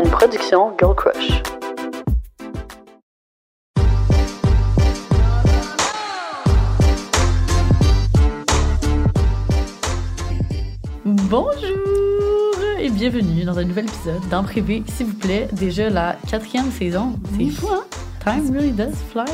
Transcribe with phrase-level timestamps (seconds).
[0.00, 1.42] une production Girl Crush.
[11.04, 11.52] Bonjour
[12.78, 15.48] et bienvenue dans un nouvel épisode d'En privé, s'il vous plaît.
[15.52, 17.18] Déjà la quatrième saison.
[17.36, 17.84] C'est fou, hein?
[18.22, 19.24] Time really does fly.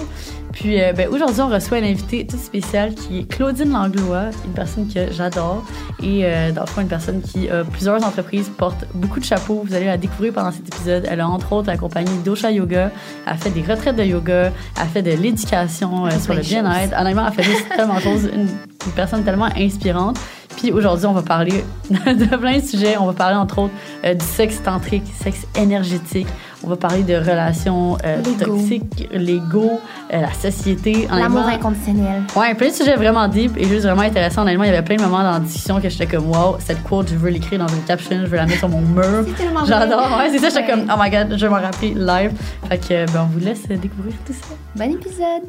[0.53, 4.53] Puis euh, ben, aujourd'hui, on reçoit une invitée toute spéciale qui est Claudine Langlois, une
[4.53, 5.65] personne que j'adore
[6.03, 9.63] et euh, dans le fond, une personne qui a plusieurs entreprises, porte beaucoup de chapeaux.
[9.67, 11.07] Vous allez la découvrir pendant cet épisode.
[11.11, 12.91] Elle a entre autres accompagné Dosha Yoga,
[13.27, 16.95] elle fait des retraites de yoga, elle fait de l'éducation euh, sur le bien-être.
[16.99, 18.25] Honnêtement, elle fait juste tellement de choses.
[18.25, 18.49] Une,
[18.87, 20.19] une personne tellement inspirante.
[20.57, 22.97] Puis aujourd'hui, on va parler de plein de sujets.
[22.97, 23.75] On va parler entre autres
[24.05, 26.29] euh, du sexe tantrique, sexe énergétique.
[26.65, 29.79] On va parler de relations euh, toxiques, l'ego,
[30.13, 31.07] euh, la société.
[31.11, 32.23] L'amour inconditionnel.
[32.35, 34.43] Ouais, plein de sujets vraiment deep et juste vraiment intéressants.
[34.43, 36.83] Honnêtement, il y avait plein de moments dans la discussion que j'étais comme, wow, cette
[36.83, 39.25] quote, je veux l'écrire dans une caption, je veux la mettre sur mon mur.
[39.67, 40.17] J'adore.
[40.19, 40.81] Ouais, c'est ça, j'étais Ouais.
[40.87, 42.33] comme, oh my god, je vais m'en rappeler live.
[42.69, 44.55] Fait que, ben, on vous laisse découvrir tout ça.
[44.75, 45.43] Bon épisode.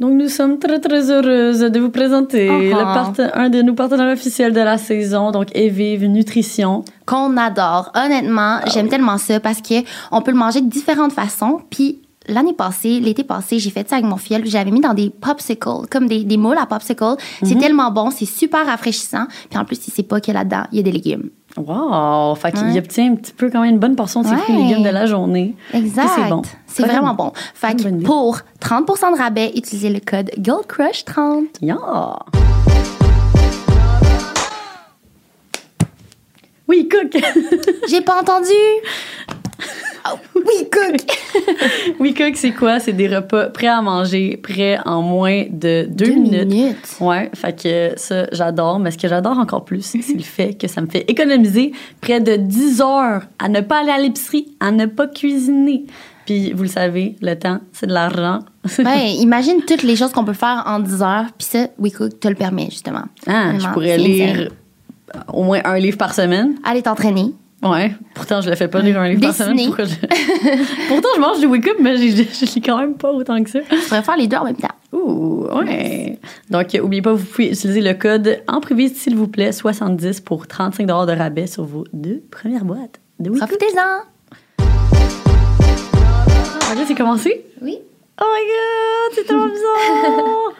[0.00, 3.16] Donc, nous sommes très, très heureuses de vous présenter Uh-huh.
[3.16, 6.84] le un de nos partenaires officiels de la saison, donc Evive Nutrition.
[7.06, 7.92] Qu'on adore.
[7.94, 9.74] Honnêtement, j'aime tellement ça parce que
[10.10, 11.60] on peut le manger de différentes façons.
[11.70, 14.42] Puis l'année passée, l'été passé, j'ai fait ça avec mon fiel.
[14.46, 17.16] J'avais mis dans des popsicles, comme des, des moules à popsicles.
[17.44, 19.26] C'est tellement bon, c'est super rafraîchissant.
[19.48, 21.30] Puis en plus, il sait pas qu'il y a là-dedans, il y a des légumes.
[21.56, 22.34] Wow!
[22.34, 22.78] Fait qu'il Ouais.
[22.78, 24.88] obtient un petit peu quand même une bonne portion de ses fruits et légumes de
[24.88, 25.54] la journée.
[25.72, 26.08] Exact.
[26.16, 26.42] C'est bon.
[26.66, 27.32] C'est Très vraiment bon.
[27.54, 31.44] Fait que pour 30% de rabais, utilisez le code GOLDCRUSH30.
[31.62, 31.76] Yeah!
[36.66, 37.22] Oui, cook!
[37.88, 38.48] J'ai pas entendu.
[40.06, 41.18] Oh, oui, cook.
[41.98, 42.78] oui, cook, c'est quoi?
[42.78, 46.48] C'est des repas prêts à manger, prêts en moins de deux, Deux minutes.
[46.48, 46.96] minutes.
[47.00, 48.78] Ouais, fait que ça, j'adore.
[48.80, 52.20] Mais ce que j'adore encore plus, c'est le fait que ça me fait économiser près
[52.20, 55.84] de 10 heures à ne pas aller à l'épicerie, à ne pas cuisiner.
[56.26, 58.40] Puis, vous le savez, le temps, c'est de l'argent.
[58.78, 62.28] Ben, imagine toutes les choses qu'on peut faire en 10 heures, puis ça, WeCook te
[62.28, 63.04] le permet, justement.
[63.26, 65.24] Ah, je pourrais lire insane.
[65.32, 66.54] au moins un livre par semaine.
[66.64, 67.32] Allez t'entraîner.
[67.64, 69.66] Ouais, pourtant je le fais pas lire un livre par semaine.
[69.66, 69.94] Pourquoi je-
[70.88, 73.42] pourtant je mange du wake up, mais je, je, je lis quand même pas autant
[73.42, 73.60] que ça.
[73.60, 74.68] Tu pourrais faire les deux en même temps.
[74.92, 76.18] Ouh, ouais.
[76.50, 80.20] Donc, euh, oubliez pas, vous pouvez utiliser le code en privé, s'il vous plaît, 70
[80.20, 83.48] pour 35 de rabais sur vos deux premières boîtes de wake up.
[83.48, 84.64] Profitez-en.
[86.72, 87.44] Ok, c'est commencé?
[87.62, 87.78] Oui.
[88.20, 90.52] Oh my god, c'est tellement bizarre!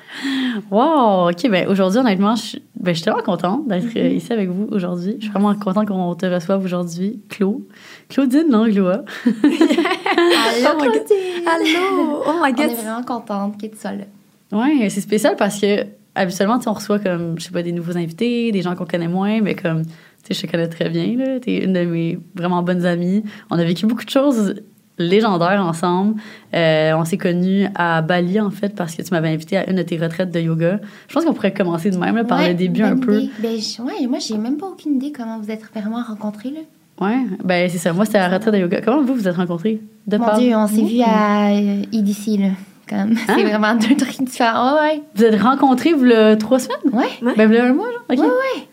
[0.70, 4.32] wow, ok, ben aujourd'hui, honnêtement, je suis ben, je suis tellement contente d'être euh, ici
[4.32, 5.14] avec vous aujourd'hui.
[5.18, 7.20] Je suis vraiment contente qu'on te reçoive aujourd'hui.
[7.30, 7.62] Claude.
[8.10, 9.04] Claudine Langlois.
[9.24, 10.78] Allô, Oh.
[10.78, 11.46] Claudine.
[11.46, 12.22] Allô!
[12.26, 12.70] Oh my On god!
[12.70, 14.04] est vraiment contente que tu sois là.
[14.52, 18.52] Ouais, c'est spécial parce que habituellement, on reçoit comme, je sais pas, des nouveaux invités,
[18.52, 19.90] des gens qu'on connaît moins, mais comme, tu
[20.24, 21.40] sais, je te connais très bien, là.
[21.40, 23.22] T'es une de mes vraiment bonnes amies.
[23.50, 24.54] On a vécu beaucoup de choses
[24.98, 26.14] légendaires ensemble.
[26.54, 29.76] Euh, on s'est connus à Bali, en fait, parce que tu m'avais invité à une
[29.76, 30.78] de tes retraites de yoga.
[31.08, 33.22] Je pense qu'on pourrait commencer de même, là, par Ouais, le début un peu.
[33.40, 36.60] Ben, je- ouais, moi, j'ai même pas aucune idée comment vous êtes vraiment rencontrés, là.
[37.00, 37.92] Ouais, ben c'est ça.
[37.92, 38.80] Moi, c'était à la retraite de yoga.
[38.80, 39.80] Comment vous vous êtes rencontrés?
[40.06, 40.86] De Mon Dieu, on s'est vous?
[40.86, 42.48] vu à euh, EDC, là.
[42.92, 43.06] Ah.
[43.34, 44.74] c'est vraiment deux trucs différents.
[44.76, 46.76] Ouais, Vous êtes rencontrés, vous, le trois semaines?
[46.92, 47.34] ouais.
[47.36, 48.02] Ben, vous un mois, genre?
[48.10, 48.18] OK.
[48.18, 48.68] Ouais, ouais.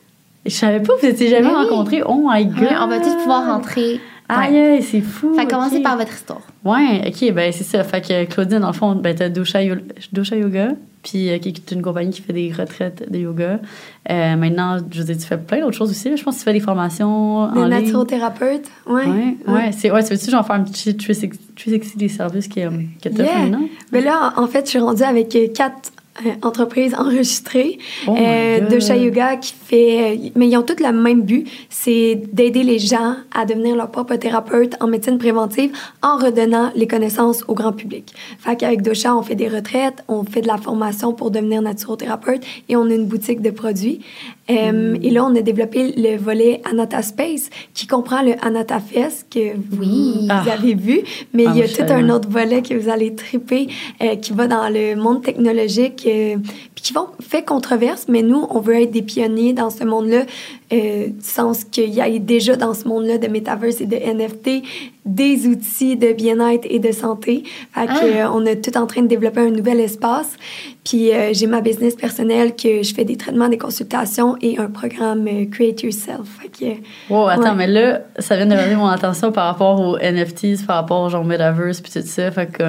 [0.46, 1.68] Je savais pas, vous étiez jamais Ben oui.
[1.70, 2.04] rencontrés.
[2.06, 2.60] Oh my God!
[2.62, 4.00] Ouais, on va tous pouvoir rentrer.
[4.34, 4.80] Aïe, Ouais.
[4.82, 5.34] c'est fou.
[5.36, 5.50] Fait ok.
[5.50, 6.42] commencer par votre histoire.
[6.64, 7.84] Ouais, ok, ben c'est ça.
[7.84, 9.76] Fait que Claudine, dans le fond, ben t'as Dosha, Yo-
[10.14, 10.70] Dosha Yoga,
[11.04, 13.60] puis euh, qui est une compagnie qui fait des retraites de yoga.
[14.10, 16.16] Euh, maintenant, je veux dire, tu fais plein d'autres choses aussi.
[16.16, 17.70] Je pense que tu fais des formations en Des ligne.
[17.70, 18.70] naturothérapeutes.
[18.88, 19.06] Ouais.
[19.08, 22.62] Ouais, ouais, c'est ouais, tu veux-tu genre faire un petit 360 des services que,
[23.02, 23.38] que t'as Yeah.
[23.40, 23.68] maintenant?
[23.92, 25.92] Mais là, en fait, je suis rendue avec euh, quatre
[26.26, 27.80] euh, entreprises enregistrées.
[28.08, 30.16] Oh Euh, Yoga qui fait...
[30.18, 33.90] euh, Mais ils ont tous le même but, c'est d'aider les gens à devenir leur
[33.90, 35.72] propre thérapeute en médecine préventive
[36.04, 38.14] en redonnant les connaissances au grand public.
[38.40, 42.44] Fait qu'avec Dosha, on fait des retraites, on fait de la formation pour devenir naturothérapeute
[42.70, 44.02] et on a une boutique de produits.
[44.50, 49.28] Euh, Et là, on a développé le volet Anata Space qui comprend le Anata Fest
[49.34, 50.14] que vous, Oui.
[50.24, 50.44] vous Ah.
[50.58, 51.02] avez vu,
[51.34, 53.68] mais Ah, il y a tout un autre volet que vous allez triper
[54.02, 56.38] euh, qui va dans le monde technologique, euh,
[56.76, 60.24] puis qui vont, fait controverse, mais nous, on veut être des pionniers dans ce monde-là,
[60.74, 64.64] euh, du sens qu'il y a déjà dans ce monde-là de metaverse et de NFT
[65.06, 67.44] des outils de bien-être et de santé.
[67.74, 68.32] Fait que, Ah.
[68.34, 70.30] on est tout en train de développer un nouvel espace.
[70.84, 74.68] Puis euh, j'ai ma business personnelle que je fais des traitements, des consultations et un
[74.68, 76.28] programme euh, Create Yourself.
[76.42, 77.56] Fait que, Wow, attends, Ouais.
[77.56, 81.10] mais là, ça vient de revenir mon attention par rapport aux NFTs, par rapport au
[81.10, 82.30] genre Metaverse, puis tout ça.
[82.32, 82.64] Fait que,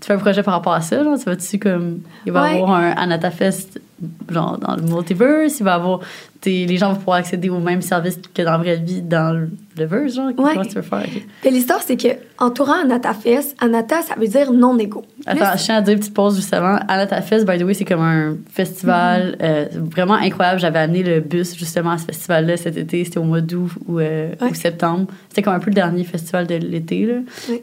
[0.00, 2.54] tu fais un projet par rapport à ça, genre, tu vas-tu, comme, il va y
[2.54, 2.62] Ouais.
[2.62, 3.80] avoir un Anatafest
[4.28, 6.00] genre dans le multiverse, il va avoir
[6.46, 9.50] les gens vont pouvoir accéder aux mêmes services que dans la vraie vie dans le,
[9.76, 10.28] le verse, genre.
[10.28, 10.52] Ouais.
[10.54, 11.04] Comment tu veux faire?
[11.42, 12.08] Puis l'histoire, c'est que
[12.38, 13.12] entourant Anata
[13.60, 15.02] Anata, ça veut dire non égo.
[15.26, 16.78] Attends, je tiens à dire une petite pause juste avant.
[16.88, 20.60] Anata Fest, by the way, c'est comme un festival euh, vraiment incroyable.
[20.60, 23.04] J'avais amené le bus justement à ce festival-là cet été.
[23.04, 24.50] C'était au mois d'août ou, euh, Ouais.
[24.50, 25.08] ou septembre.
[25.28, 27.04] C'était comme un peu le dernier festival de l'été.
[27.04, 27.14] Là.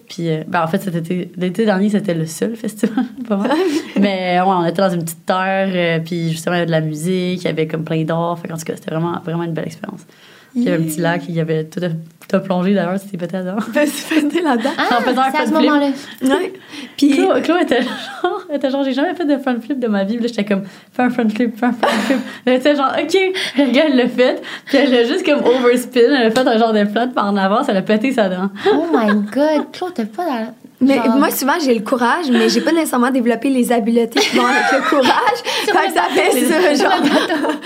[0.07, 3.05] Puis, euh, ben, en fait, cet été, l'été dernier, c'était le seul festival.
[3.27, 3.51] pas mal.
[3.99, 5.69] Mais on était dans une petite terre.
[5.73, 7.41] euh, puis justement, il y avait de la musique.
[7.41, 8.37] Il y avait comme plein d'or.
[8.39, 10.01] Fait qu'en tout cas, c'était vraiment, vraiment une belle expérience.
[10.51, 11.21] Puis, il y avait un petit lac.
[11.29, 11.79] Il y avait tout
[12.35, 12.97] à plongé d'ailleurs.
[12.99, 13.45] C'était peut-être
[13.75, 14.69] me suis pété là-dedans.
[14.77, 15.69] Ah, En faisant un c'est à ce front flip.
[15.71, 15.91] moment-là.
[16.23, 16.53] Ouais.
[16.97, 20.03] Puis, Claude, Claude était genre, était genre, j'ai jamais fait de front flip de ma
[20.03, 20.15] vie.
[20.17, 22.17] Là, j'étais comme, fais un front flip, fais un front flip.
[22.45, 23.17] Elle était genre, OK.
[23.57, 24.41] Regarde, elle l'a fait.
[24.65, 25.99] Puis elle a juste comme overspin.
[26.17, 27.67] Elle a fait un genre de flotte par en avance.
[27.69, 28.49] Elle a pété sa dent.
[28.73, 30.53] Oh my god, Claude, t'as pas dans.
[30.79, 34.35] Mais genre- moi, souvent, j'ai le courage, mais j'ai pas nécessairement développé les habiletés qui
[34.37, 35.39] vont avec le courage.
[35.43, 37.01] fait que ça fait ça, genre.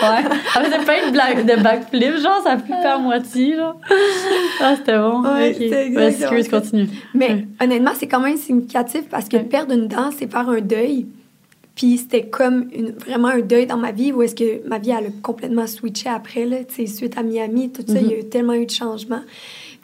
[0.01, 0.23] Ouais.
[0.57, 2.17] Elle faisait plein de, blagues, de backflip.
[2.17, 3.75] Genre, ça flippait à moitié, genre.
[4.61, 5.21] Ah, c'était bon.
[5.23, 5.55] Ouais, OK.
[5.59, 6.59] c'est Vas-y, exactement excuse, ça.
[6.59, 6.89] continue.
[7.13, 9.43] Mais honnêtement, c'est quand même significatif parce que Ouais.
[9.43, 11.05] perdre une dent, c'est faire un deuil.
[11.75, 14.89] Puis c'était comme une, vraiment un deuil dans ma vie où est-ce que ma vie
[14.91, 18.13] elle a complètement switché après, là, tu sais, suite à Miami, tout ça, il y
[18.13, 19.21] a eu tellement eu de changements.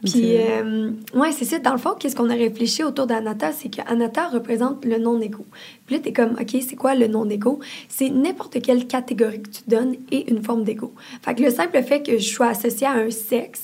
[0.04, 1.58] Puis, euh, ouais, c'est ça.
[1.58, 5.46] Dans le fond, qu'est-ce qu'on a réfléchi autour d'Anata, c'est qu'Anata représente le non-égo.
[5.86, 7.60] Puis là, t'es comme, OK, c'est quoi le non-égo?
[7.90, 10.94] C'est n'importe quelle catégorie que tu donnes et une forme d'égo.
[11.24, 13.64] Fait que le simple fait que je sois associée à un sexe,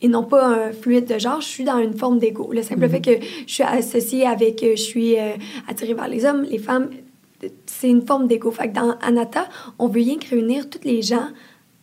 [0.00, 2.50] et non pas un fluide de genre, je suis dans une forme d'ego.
[2.52, 5.34] Le simple fait que je suis associée avec, euh, je suis euh,
[5.68, 6.90] attirée vers les hommes, les femmes,
[7.66, 8.50] c'est une forme d'ego.
[8.50, 9.48] Fait que dans Anata,
[9.78, 11.28] on veut rien que réunir tous les gens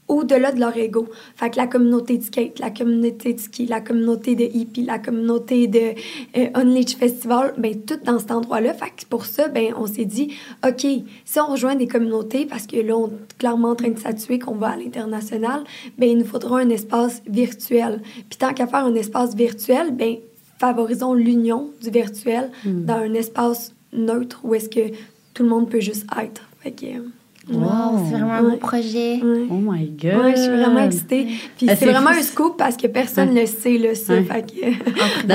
[0.09, 1.07] au-delà de leur ego.
[1.35, 4.99] Fait que la communauté de skate, la communauté de ski, la communauté de hippie, la
[4.99, 5.93] communauté de
[6.37, 8.73] euh, Unleash Festival, ben tout dans cet endroit-là.
[8.73, 10.33] Fait que pour ça, ben on s'est dit,
[10.67, 10.85] OK,
[11.25, 14.39] si on rejoint des communautés, parce que là, on est clairement en train de s'attuer
[14.39, 15.63] qu'on va à l'international,
[15.97, 18.01] ben il nous faudra un espace virtuel.
[18.29, 20.17] Puis tant qu'à faire un espace virtuel, ben
[20.57, 24.91] favorisons l'union du virtuel dans un espace neutre où est-ce que
[25.33, 26.49] tout le monde peut juste être.
[26.61, 27.18] Fait que...
[27.51, 29.19] Wow, c'est vraiment un beau projet.
[29.23, 29.47] ouais.
[29.49, 30.23] Oh my God.
[30.23, 31.25] Ouais, je suis vraiment excitée.
[31.57, 34.13] Puis Ah, c'est c'est vraiment un scoop parce que personne ne le sait, là, ça.
[34.13, 34.23] Ouais.
[34.23, 35.33] Fait que...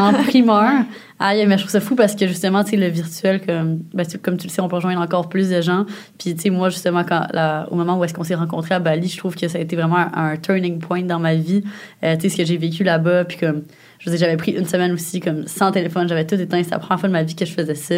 [0.00, 0.70] En primeur.
[1.18, 4.04] Aïe, mais je trouve ça fou parce que justement, tu sais, le virtuel, comme, ben,
[4.06, 5.86] tu- comme tu le sais, on peut rejoindre encore plus de gens.
[6.18, 8.80] Puis, tu sais, moi, justement, quand, la- au moment où est-ce qu'on s'est rencontrés à
[8.80, 11.62] Bali, je trouve que ça a été vraiment un, un turning point dans ma vie.
[12.04, 13.62] Euh, tu sais, ce que j'ai vécu là-bas, puis comme,
[13.98, 16.62] je veux dire, j'avais pris une semaine aussi, comme, sans téléphone, j'avais tout éteint.
[16.62, 17.94] C'est la première fois de ma vie que je faisais ça.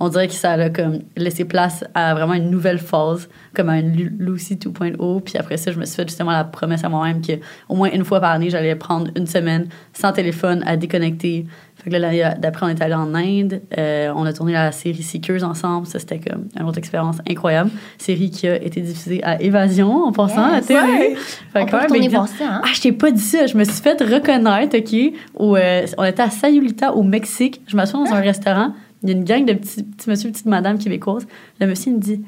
[0.00, 3.78] On dirait que ça a, comme, laissé place à vraiment une nouvelle phase, comme à
[3.78, 5.22] une Lu- Lucy 2.0.
[5.22, 7.32] Puis après ça, je me suis fait justement la promesse à moi-même que
[7.68, 11.46] au moins une fois par année, j'allais prendre une semaine sans téléphone à déconnecter.
[11.84, 13.62] Fait que là, d'après, on est allé en Inde.
[13.78, 15.86] Euh, on a tourné la série Seekers ensemble.
[15.86, 17.70] Ça, c'était comme une autre expérience incroyable.
[17.98, 20.66] Série qui a été diffusée à Évasion en passant à la Yes.
[20.66, 20.80] télé.
[20.80, 21.14] Ouais.
[21.52, 22.60] Fait On peut retourner voir ça, hein?
[22.64, 23.46] Ah, je t'ai pas dit ça.
[23.46, 25.14] Je me suis fait reconnaître, OK?
[25.38, 27.60] Où, euh, on était à Sayulita, au Mexique.
[27.68, 28.72] Je m'assois dans un restaurant.
[29.04, 31.26] Il y a une gang de petits, petits monsieur, petites madames québécoises.
[31.60, 32.24] Le monsieur, il me dit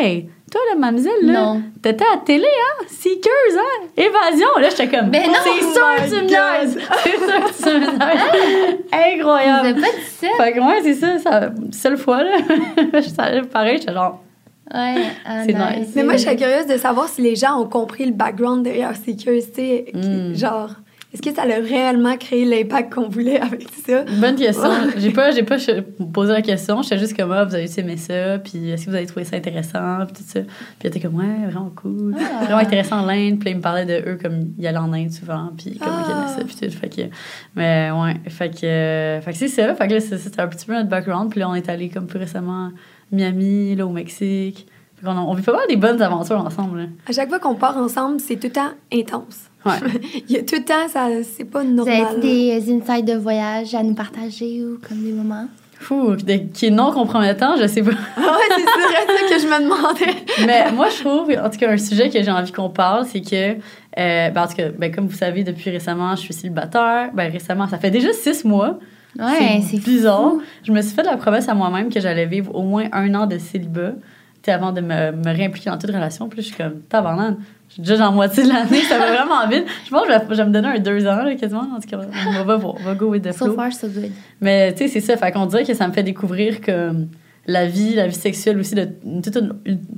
[0.00, 2.84] Hey, toi, la mademoiselle, là, t'étais à la télé, hein?
[2.88, 3.86] Seekers, hein?
[3.96, 4.48] Évasion.
[4.60, 5.32] Là, j'étais comme Ben non!
[5.42, 6.78] C'est Oh sûr que tu me niaises!
[7.04, 8.78] C'est sûr que tu me niaises!
[8.78, 9.66] Vous Incroyable!
[9.68, 10.26] avez pas dit ça?
[10.36, 12.38] Fait que, ouais, c'est ça, ça, seule fois, là.
[13.02, 14.20] Ça- Pareil, j'étais genre.
[14.74, 15.88] Ouais, ah, C'est nice.
[15.96, 18.94] Mais moi, je serais curieuse de savoir si les gens ont compris le background derrière
[18.96, 20.34] Seekers, tu sais, qui- Mm.
[20.34, 20.70] genre...
[21.14, 24.04] Est-ce que ça a réellement créé l'impact qu'on voulait avec ça?
[24.20, 24.68] Bonne question.
[24.98, 25.56] J'ai pas, j'ai pas
[26.12, 26.82] posé la question.
[26.82, 29.36] J'étais juste comme, ah, vous avez aimé ça, puis est-ce que vous avez trouvé ça
[29.36, 30.40] intéressant, puis tout ça.
[30.42, 30.50] Puis
[30.82, 32.14] elle était comme, ouais, vraiment cool.
[32.18, 32.44] Ah.
[32.44, 33.38] Vraiment intéressant en Inde.
[33.38, 36.12] Puis ils me parlaient de eux comme ils allaient en Inde souvent, puis comment ils
[36.12, 36.26] Ah.
[36.26, 36.76] aimaient ça, puis tout.
[36.76, 37.02] Fait que,
[37.56, 39.74] mais ouais, fait que, euh, fait que c'est ça.
[39.74, 41.30] Fait que là, c'était un petit peu notre background.
[41.30, 42.70] Puis là, on est allé comme plus récemment à
[43.12, 44.66] Miami, là, au Mexique.
[44.96, 46.84] Fait qu'on a- on vit pas mal des bonnes aventures ensemble, là.
[47.08, 49.47] À chaque fois qu'on part ensemble, c'est tout le temps intense.
[49.66, 49.72] Ouais.
[50.28, 52.02] Il y a tout le temps, ça, c'est pas Vous normal.
[52.16, 52.20] avez
[52.60, 55.46] des insights de voyage à nous partager ou comme des moments?
[55.80, 57.92] Fou, de- qui est non compromettant, je sais pas.
[58.16, 60.24] Ah ouais, c'est vrai ça que je me demandais.
[60.46, 63.20] Mais moi, je trouve, en tout cas, un sujet que j'ai envie qu'on parle, c'est
[63.20, 63.52] que,
[63.98, 67.10] euh, ben, en tout cas, ben, comme vous savez, depuis récemment, je suis célibataire.
[67.14, 68.78] Ben, récemment, ça fait déjà six mois.
[69.18, 70.32] Ouais, c'est bizarre.
[70.32, 70.42] fou.
[70.64, 73.26] Je me suis fait la promesse à moi-même que j'allais vivre au moins un an
[73.26, 73.92] de célibat
[74.50, 76.28] avant de me, me réimpliquer dans toute relation.
[76.28, 77.36] Puis je suis comme, tabarnak,
[77.68, 79.66] je suis déjà la moitié de l'année, ça va vraiment vite.
[79.84, 81.68] Je pense que je vais, je vais me donner un deux ans, là, quasiment.
[81.74, 83.54] En tout cas, on va voir, on va go with the So flow.
[83.54, 84.10] far, so good.
[84.40, 85.16] Mais tu sais, c'est ça.
[85.16, 87.08] Fait qu'on dirait que ça me fait découvrir comme
[87.46, 88.88] la vie, la vie sexuelle aussi de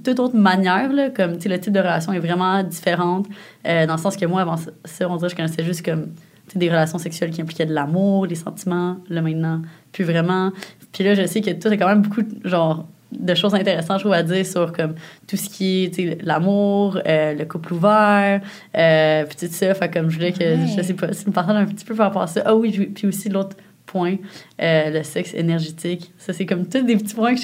[0.04, 0.92] toute, autre manière.
[0.92, 3.26] Là, comme tu sais, le type de relation est vraiment différente.
[3.66, 6.08] euh, dans le sens que moi, avant ça, on dirait que je connaissais juste comme
[6.54, 8.96] des relations sexuelles qui impliquaient de l'amour, des sentiments.
[9.08, 10.50] Là maintenant, plus vraiment.
[10.92, 14.04] Puis là, je sais que toi, t'as quand même beaucoup, genre, de choses intéressantes, je
[14.04, 14.94] trouve, à dire sur comme
[15.26, 18.40] tout ce qui est l'amour, euh, le couple ouvert,
[18.76, 19.74] euh, puis tout ça.
[19.74, 22.06] Fait comme je voulais que, je sais pas, si me partage un petit peu par
[22.06, 22.42] rapport à ça.
[22.44, 24.16] Ah oui, puis aussi l'autre point,
[24.62, 26.12] euh, le sexe énergétique.
[26.16, 27.40] Ça, c'est comme tous des petits points que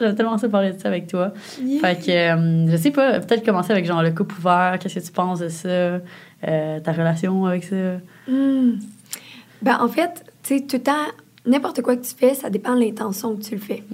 [0.00, 1.32] j'aime tellement ça parler de ça avec toi.
[1.80, 5.12] Fait que, je sais pas, peut-être commencer avec genre le couple ouvert, qu'est-ce que tu
[5.12, 6.00] penses de ça,
[6.42, 7.76] ta relation avec ça?
[8.26, 8.72] Hmm.
[9.62, 11.06] Ben, en fait, tu sais, tout le temps,
[11.46, 13.84] n'importe quoi que tu fais, ça dépend de l'intention que tu le fais.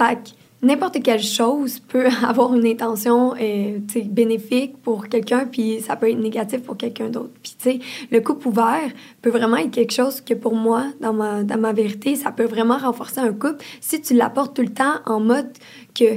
[0.00, 0.30] Fait que
[0.62, 6.18] n'importe quelle chose peut avoir une intention euh, bénéfique pour quelqu'un, puis ça peut être
[6.18, 7.32] négatif pour quelqu'un d'autre.
[7.42, 7.78] Puis, tu sais,
[8.10, 8.90] le couple ouvert
[9.20, 12.44] peut vraiment être quelque chose que pour moi, dans ma, dans ma vérité, ça peut
[12.44, 15.50] vraiment renforcer un couple si tu l'apportes tout le temps en mode
[15.94, 16.16] que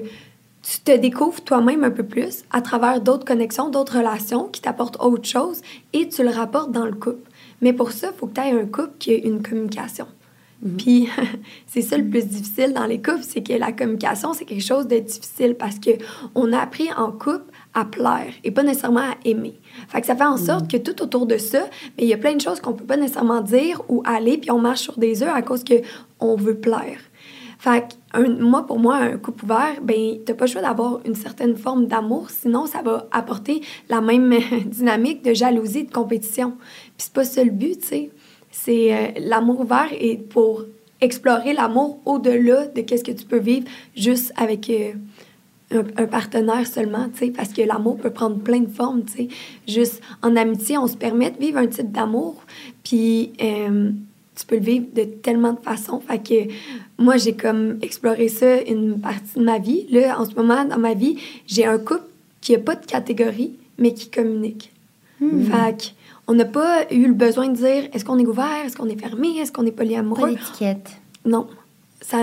[0.64, 4.98] tu te découvres toi-même un peu plus à travers d'autres connexions, d'autres relations qui t'apportent
[5.04, 5.62] autre chose
[5.92, 7.30] et tu le rapportes dans le couple.
[7.62, 10.08] Mais pour ça, il faut que tu aies un couple qui ait une communication.
[10.64, 10.78] Mhm.
[10.78, 11.10] Puis
[11.68, 14.88] c'est ça le plus difficile dans les couples, c'est que la communication, c'est quelque chose
[14.88, 15.92] de difficile parce que
[16.36, 19.60] on a appris en couple à plaire et pas nécessairement à aimer.
[19.90, 20.46] Fait que ça fait en mhm.
[20.46, 21.66] sorte que tout autour de ça,
[21.98, 24.52] mais il y a plein de choses qu'on peut pas nécessairement dire ou aller, puis
[24.52, 25.76] on marche sur des œufs à cause que
[26.20, 27.00] on veut plaire.
[27.64, 31.16] Fait que moi, pour moi, un couple ouvert, ben, t'as pas le choix d'avoir une
[31.16, 34.34] certaine forme d'amour, sinon ça va apporter la même
[34.66, 36.58] dynamique de jalousie, de compétition.
[36.98, 38.12] Puis c'est pas ça le but, tu sais.
[38.64, 40.64] C'est euh, l'amour ouvert et pour
[41.02, 44.94] explorer l'amour au-delà de qu'est-ce que tu peux vivre juste avec euh,
[45.98, 49.28] un, partenaire seulement, tu sais, parce que l'amour peut prendre plein de formes, tu sais.
[49.68, 52.42] Juste en amitié, on se permet de vivre un type d'amour,
[52.86, 53.92] puis euh,
[54.34, 56.00] tu peux le vivre de tellement de façons.
[56.00, 56.54] Fait que
[56.98, 59.88] moi, j'ai comme exploré ça une partie de ma vie.
[59.92, 61.18] Là, en ce moment, dans ma vie,
[61.48, 62.08] j'ai un couple
[62.40, 64.72] qui n'a pas de catégorie, mais qui communique.
[65.20, 65.44] Hmm.
[65.44, 65.84] Fait que
[66.28, 69.00] on n'a pas eu le besoin de dire est-ce qu'on est ouvert, est-ce qu'on est
[69.00, 70.22] fermé, est-ce qu'on est polyamoureux?
[70.22, 70.92] Pas d'étiquette.
[71.26, 71.48] Non.
[72.02, 72.18] Ça,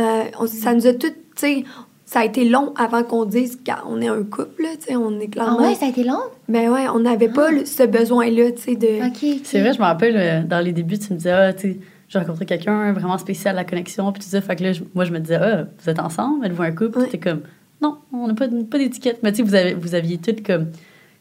[0.46, 1.64] ça nous a tout, tu sais,
[2.04, 5.28] ça a été long avant qu'on dise qu'on est un couple, tu sais, on est
[5.28, 5.58] clairement...
[5.60, 6.20] Ah ouais, ça a été long?
[6.48, 7.64] Ben ouais, on n'avait pas ah.
[7.64, 9.06] ce besoin-là, tu sais, de...
[9.06, 9.40] OK.
[9.44, 11.80] C'est vrai, je me rappelle, euh, dans les débuts, tu me disais, ah, tu sais,
[12.08, 15.04] j'ai rencontré quelqu'un vraiment spécial à la connexion, puis tu disais, fait que là, moi,
[15.04, 17.06] je me disais, ah, vous êtes ensemble, êtes-vous un couple?
[17.08, 17.42] Puis comme,
[17.80, 19.20] non, on n'a pas, pas d'étiquette.
[19.22, 20.66] Mais tu sais, vous, avez, vous aviez toutes comme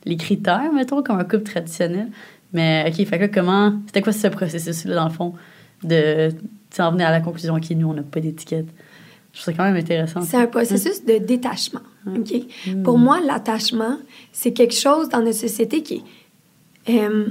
[0.05, 2.07] les critères, mettons, comme un couple traditionnel.
[2.53, 3.73] Mais, OK, fait que comment.
[3.87, 5.33] C'était quoi ce processus-là, dans le fond,
[5.83, 6.29] de
[6.77, 8.67] en venir à la conclusion, OK, nous, on n'a pas d'étiquette?
[9.33, 10.21] Je trouve ça quand même intéressant.
[10.21, 11.81] C'est un processus de détachement.
[12.07, 12.33] OK?
[12.67, 12.83] Hmm.
[12.83, 13.97] Pour moi, l'attachement,
[14.31, 16.03] c'est quelque chose dans notre société qui,
[16.89, 17.27] euh,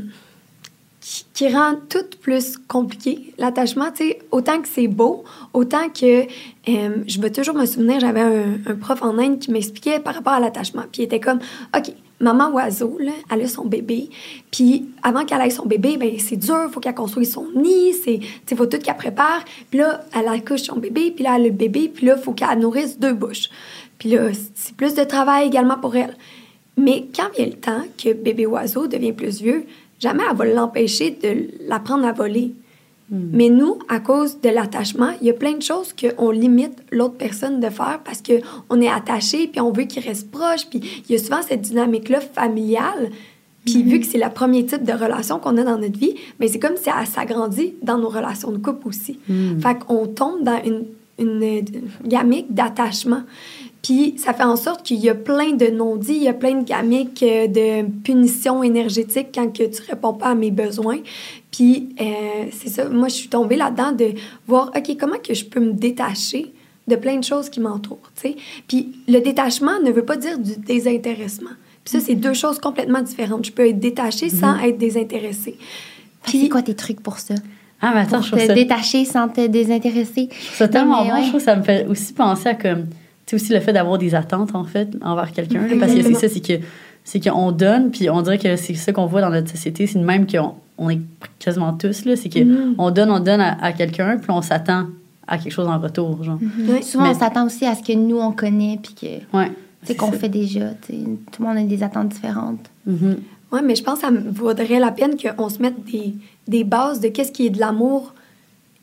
[1.01, 3.33] qui, rend tout plus compliqué.
[3.39, 7.99] L'attachement, tu sais, autant que c'est beau, autant que euh, je veux toujours me souvenir,
[7.99, 10.85] j'avais un, un, prof en Inde qui m'expliquait par rapport à l'attachement.
[10.93, 11.41] Puis il était comme,
[11.77, 14.11] OK, maman oiseau, là, elle a son bébé.
[14.51, 18.21] Puis avant qu'elle ait son bébé, ben c'est dur, faut qu'elle construise son nid, c'est
[18.57, 19.45] faut tout qu'elle prépare.
[19.71, 22.33] Puis là, elle accouche son bébé, puis là elle a le bébé, puis là faut
[22.33, 23.51] qu'elle nourrisse deux bouches.
[23.99, 26.17] Puis là, c'est plus de travail également pour elle.
[26.77, 29.65] Mais quand vient le temps que bébé oiseau devient plus vieux,
[29.99, 32.53] jamais elle va l'empêcher de l'apprendre à voler.
[33.11, 33.31] Hmm.
[33.33, 37.15] Mais nous, à cause de l'attachement, il y a plein de choses qu'on limite l'autre
[37.15, 41.12] personne de faire parce qu'on est attaché, puis on veut qu'il reste proche, puis il
[41.12, 43.11] y a souvent cette dynamique-là familiale.
[43.65, 44.00] Puis vu hmm.
[44.00, 46.77] que c'est le premier type de relation qu'on a dans notre vie, mais c'est comme
[46.77, 49.19] si elle s'agrandit dans nos relations de couple aussi.
[49.29, 49.59] Hmm.
[49.61, 50.85] Fait qu'on tombe dans une,
[51.19, 53.23] une, une gamique d'attachement.
[53.83, 56.61] Puis ça fait en sorte qu'il y a plein de non-dits, il y a plein
[56.61, 60.99] de gamiques euh, de punitions énergétiques quand que tu réponds pas à mes besoins.
[61.50, 62.05] Puis euh,
[62.52, 64.12] c'est ça, moi je suis tombée là-dedans de
[64.47, 66.52] voir, OK, comment que je peux me détacher
[66.87, 68.37] de plein de choses qui m'entourent, tu sais?
[68.67, 71.50] Puis le détachement ne veut pas dire du désintéressement.
[71.85, 73.45] Puis ça, c'est deux choses complètement différentes.
[73.47, 74.64] Je peux être détachée sans mhm.
[74.64, 75.57] être désintéressée.
[76.25, 77.35] Puis c'est quoi tes trucs pour ça?
[77.81, 80.28] Ah, mais attends, je trouve te détacher sans te désintéresser.
[80.52, 81.23] C'est tellement bon.
[81.23, 82.87] Je trouve que ça me fait aussi penser à comme
[83.25, 85.61] c'est aussi le fait d'avoir des attentes, en fait, envers quelqu'un.
[85.78, 86.64] Parce que c'est ça, c'est que
[87.05, 89.87] c'est qu'on donne, puis on dirait que c'est ça qu'on voit dans notre société.
[89.87, 91.00] C'est même qu'on on est
[91.38, 92.16] quasiment tous, là.
[92.16, 92.75] C'est qu'on mm-hmm.
[92.78, 94.87] on donne, on donne à, quelqu'un, puis on s'attend
[95.26, 96.38] à quelque chose en retour, genre.
[96.40, 96.82] Mm-hmm.
[96.82, 99.37] Souvent, on s'attend aussi à ce que nous, on connaît, puis que...
[99.37, 99.52] Ouais.
[99.85, 100.70] C'est qu'on fait déjà.
[100.70, 100.92] Tout
[101.42, 102.68] le monde a des attentes différentes.
[102.88, 103.16] Mm-hmm.
[103.52, 106.14] Oui, mais je pense que ça vaudrait la peine qu'on se mette des,
[106.47, 108.12] des bases de qu'est-ce qui est de l'amour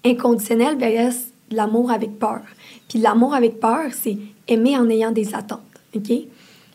[0.06, 2.42] inconditionnel versus de l'amour avec peur.
[2.88, 5.60] Puis l'amour avec peur, c'est aimer en ayant des attentes,
[5.96, 6.12] OK?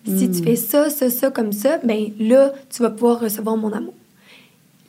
[0.07, 0.45] Si tu hmm.
[0.45, 3.95] fais ça, ça, ça comme ça, ben là, tu vas pouvoir recevoir mon amour.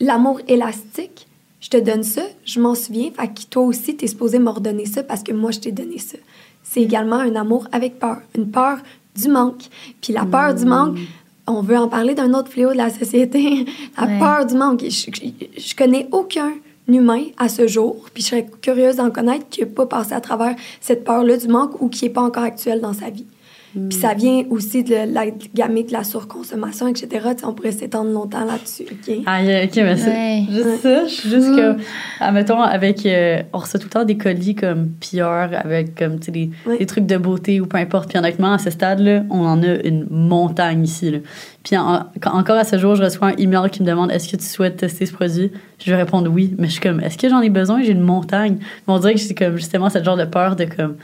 [0.01, 1.27] L'amour élastique,
[1.59, 4.87] je te donne ça, je m'en souviens, fait que toi aussi, tu es supposé m'ordonner
[4.87, 6.17] ça parce que moi, je t'ai donné ça.
[6.63, 8.79] C'est également un amour avec peur, une peur
[9.15, 9.63] du manque.
[10.01, 10.97] Puis la peur du manque,
[11.45, 13.65] on veut en parler d'un autre fléau de la société,
[13.97, 14.81] la peur du manque.
[14.81, 16.51] Je, je, je connais aucun
[16.87, 20.21] humain à ce jour, puis je serais curieuse d'en connaître qui n'a pas passé à
[20.21, 23.25] travers cette peur-là du manque ou qui n'est pas encore actuelle dans sa vie.
[23.73, 25.25] Puis ça vient aussi de la
[25.55, 27.07] gamme de la surconsommation, etc.
[27.35, 28.83] T'sais, on pourrait s'étendre longtemps là-dessus.
[28.91, 29.15] OK?
[29.25, 30.43] Ah, ok, mais c'est Ouais.
[30.51, 31.05] juste ça.
[31.05, 31.77] Je suis juste comme,
[32.19, 33.05] admettons, avec.
[33.05, 36.49] euh, on reçoit tout le temps des colis comme PR avec comme, tu sais, des,
[36.65, 36.77] Ouais.
[36.79, 38.09] des trucs de beauté ou peu importe.
[38.09, 41.09] Puis honnêtement, à ce stade-là, on en a une montagne ici.
[41.11, 41.19] Là.
[41.63, 44.29] Puis en- quand- encore à ce jour, je reçois un email qui me demande est-ce
[44.29, 45.51] que tu souhaites tester ce produit?
[45.79, 46.55] Je vais répondre oui.
[46.57, 47.81] Mais je suis comme est-ce que j'en ai besoin?
[47.83, 48.57] J'ai une montagne.
[48.59, 50.95] Mais on dirait que c'est comme justement ce genre de peur de comme.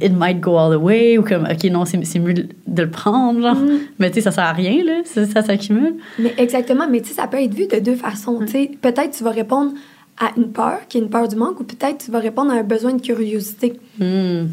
[0.00, 2.90] It might go all the way, ou comme, OK, non, c'est c'est mieux de le
[2.90, 3.56] prendre, genre.
[3.56, 3.78] Mm.
[3.98, 5.02] Mais tu sais, ça sert à rien, là.
[5.04, 5.96] Ça, ça s'accumule.
[6.18, 8.40] Mais exactement, mais tu sais, ça peut être vu de deux façons.
[8.40, 9.72] Tu sais, peut-être tu vas répondre
[10.18, 12.54] à une peur, qui est une peur du manque, ou peut-être tu vas répondre à
[12.54, 13.74] un besoin de curiosité.
[13.98, 14.46] Hmm.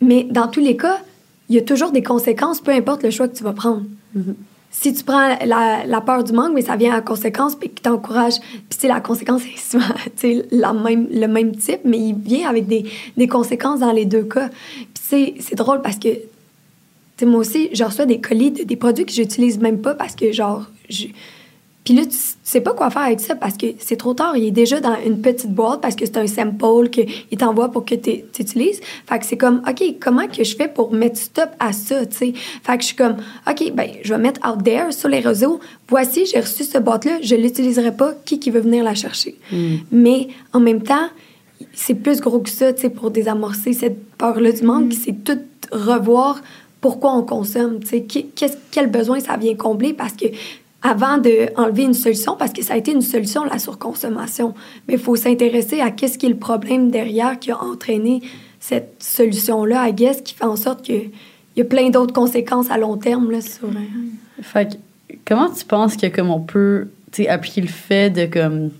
[0.00, 0.98] Mais dans tous les cas,
[1.50, 3.82] il y a toujours des conséquences, peu importe le choix que tu vas prendre.
[4.14, 4.34] Mhm.
[4.72, 7.82] Si tu prends la, la peur du manque, mais ça vient à conséquence, puis qui
[7.82, 8.34] t'encourage.
[8.68, 9.84] Puis, la conséquence est souvent
[10.74, 12.84] même, le même type, mais il vient avec des,
[13.16, 14.48] des conséquences dans les deux cas.
[15.08, 16.08] Puis, c'est drôle parce que,
[17.24, 20.30] moi aussi, je reçois des colis de des produits que j'utilise même pas parce que,
[20.32, 21.08] genre, je-
[21.90, 24.36] puis là, tu sais pas quoi faire avec ça parce que c'est trop tard.
[24.36, 27.84] Il est déjà dans une petite boîte parce que c'est un sample qu'il t'envoie pour
[27.84, 28.80] que tu utilises.
[29.08, 32.16] Fait que c'est comme, OK, comment que je fais pour mettre stop à ça, tu
[32.16, 32.32] sais?
[32.62, 33.16] Fait que je suis comme,
[33.50, 35.58] OK, ben, je vais mettre out there sur les réseaux.
[35.88, 38.14] Voici, j'ai reçu cette boîte-là, je l'utiliserai pas.
[38.24, 39.34] Qui qui veut venir la chercher?
[39.90, 41.08] Mais en même temps,
[41.74, 44.92] c'est plus gros que ça, tu sais, pour désamorcer cette peur-là du manque.
[44.92, 45.40] C'est tout
[45.72, 46.40] revoir
[46.80, 50.26] pourquoi on consomme, tu sais, qu'est-ce- quel besoin ça vient combler parce que
[50.82, 54.54] avant d'enlever une solution, parce que ça a été une solution, la surconsommation,
[54.88, 58.22] mais il faut s'intéresser à qu'est-ce qui est le problème derrière qui a entraîné
[58.60, 61.10] cette solution-là, à guess, qui fait en sorte qu'il
[61.56, 63.68] y a plein d'autres conséquences à long terme là, sur...
[63.68, 64.68] euh, Fait
[65.08, 66.88] que, comment tu penses que comme on peut
[67.28, 68.70] appliquer le fait de comme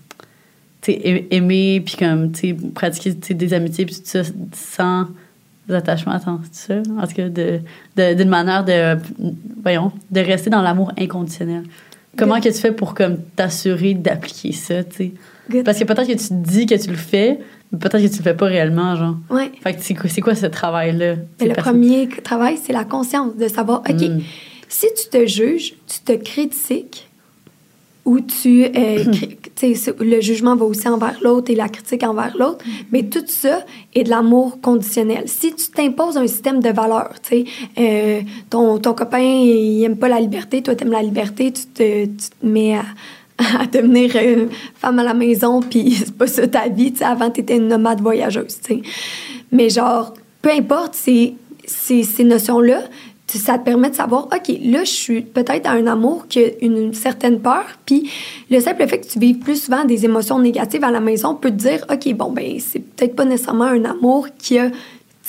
[0.87, 2.31] aimer puis comme
[2.73, 4.21] pratiquer des amitiés puis tout ça
[4.53, 5.07] sans
[5.69, 6.39] attachement attends
[6.99, 7.59] en tout cas de-
[8.15, 8.97] d'une manière de
[9.61, 11.63] voyons de rester dans l'amour inconditionnel
[12.17, 15.11] comment que tu fais pour comme t'assurer d'appliquer ça tu sais?
[15.49, 15.63] Good.
[15.65, 17.39] parce que peut-être que tu te dis que tu le fais
[17.71, 19.51] mais peut-être que tu le fais pas réellement genre Ouais.
[19.63, 22.83] fait que c'est quoi, c'est quoi ce travail là Mais le premier travail, c'est la
[22.83, 24.19] conscience, de savoir, OK, Mm.
[24.67, 27.09] si tu te juges, tu te critiques,
[28.05, 28.65] ou tu...
[28.65, 29.03] euh,
[29.99, 34.03] le jugement va aussi envers l'autre et la critique envers l'autre, mais tout ça est
[34.03, 35.23] de l'amour conditionnel.
[35.27, 37.45] Si tu t'imposes un système de valeurs, tu sais,
[37.77, 42.05] euh, ton, ton copain, il aime pas la liberté, toi, t'aimes la liberté, tu te,
[42.05, 42.83] tu te mets à
[43.59, 46.91] à devenir euh, femme à la maison, puis c'est pas ça ta vie.
[46.91, 47.05] tu sais.
[47.05, 48.59] Avant, t'étais une nomade voyageuse.
[48.63, 48.81] tu sais.
[49.51, 51.35] Mais genre, peu importe ces,
[51.65, 52.83] ces, ces notions-là,
[53.37, 56.47] ça te permet de savoir, OK, là, je suis peut-être à un amour qui a
[56.61, 58.09] une, certaine peur, puis
[58.49, 61.51] le simple fait que tu vives plus souvent des émotions négatives à la maison peut
[61.51, 64.71] te dire, OK, bon, ben c'est peut-être pas nécessairement un amour qui est-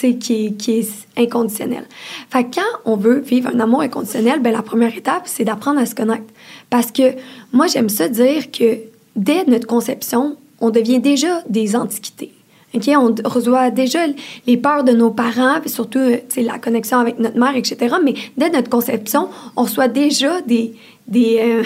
[0.03, 1.85] est inconditionnel.
[2.31, 5.81] Fait que quand on veut vivre un amour inconditionnel, ben la première étape, c'est d'apprendre
[5.81, 6.25] à se connaître.
[6.71, 7.15] Parce que
[7.53, 8.79] moi, j'aime ça dire que
[9.15, 12.33] dès notre conception, on devient déjà des antiquités.
[12.75, 14.01] On reçoit déjà
[14.47, 17.97] les peurs de nos parents, puis surtout euh, la connexion avec notre mère, etc.
[18.03, 20.75] Mais dès notre conception, on reçoit déjà des,
[21.09, 21.63] des, euh,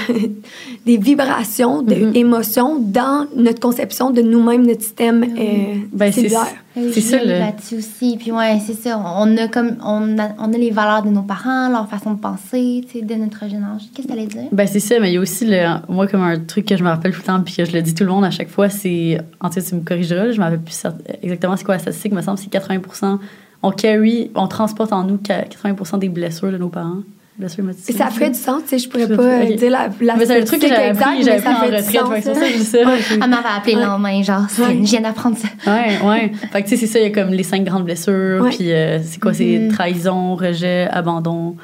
[0.86, 6.54] des vibrations, d'émotions dans notre conception de nous-mêmes, notre système euh, Ben, c'est- cellulaire.
[6.92, 8.18] C'est ça, le- là-dessus aussi.
[8.18, 9.00] Puis ouais, c'est ça.
[9.18, 12.20] On a comme on a, on a les valeurs de nos parents, leur façon de
[12.20, 13.82] penser, tu sais, de notre jeune âge.
[13.94, 14.42] Qu'est-ce que t'allais dire?
[14.52, 16.84] Ben c'est ça, mais il y a aussi le, moi comme un truc que je
[16.84, 18.50] me rappelle tout le temps puis que je le dis tout le monde à chaque
[18.50, 20.82] fois, c'est en tout cas tu me corrigeras, là, je me rappelle plus
[21.22, 23.20] exactement c'est quoi la statistique, me semble c'est 80
[23.62, 27.00] on carry, on transporte en nous 80% des blessures de nos parents.
[27.38, 27.74] Émotionnelles.
[27.74, 29.56] ça ferait du sens, tu sais, je pourrais Je- pas euh, ok.
[29.56, 31.60] dire la, la Mais c'est le truc que j'avais appris, j'avais mais appris ça en
[31.60, 32.50] fait du retraite, sens, fait que c'est ça, hein.
[32.52, 32.78] je dis ça.
[33.12, 33.84] Elle m'avait appelé le Ouais.
[33.86, 34.74] lendemain, genre, c'est- Ouais.
[34.82, 35.48] je viens d'apprendre ça.
[35.70, 36.32] Ouais, ouais.
[36.52, 38.50] Fait que tu sais, c'est ça, il y a comme les cinq grandes blessures, Ouais.
[38.50, 39.72] puis euh, c'est quoi, c'est Mhm.
[39.72, 41.56] trahison, rejet, abandon.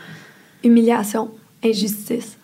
[0.65, 1.31] Humiliation,
[1.65, 2.37] injustice.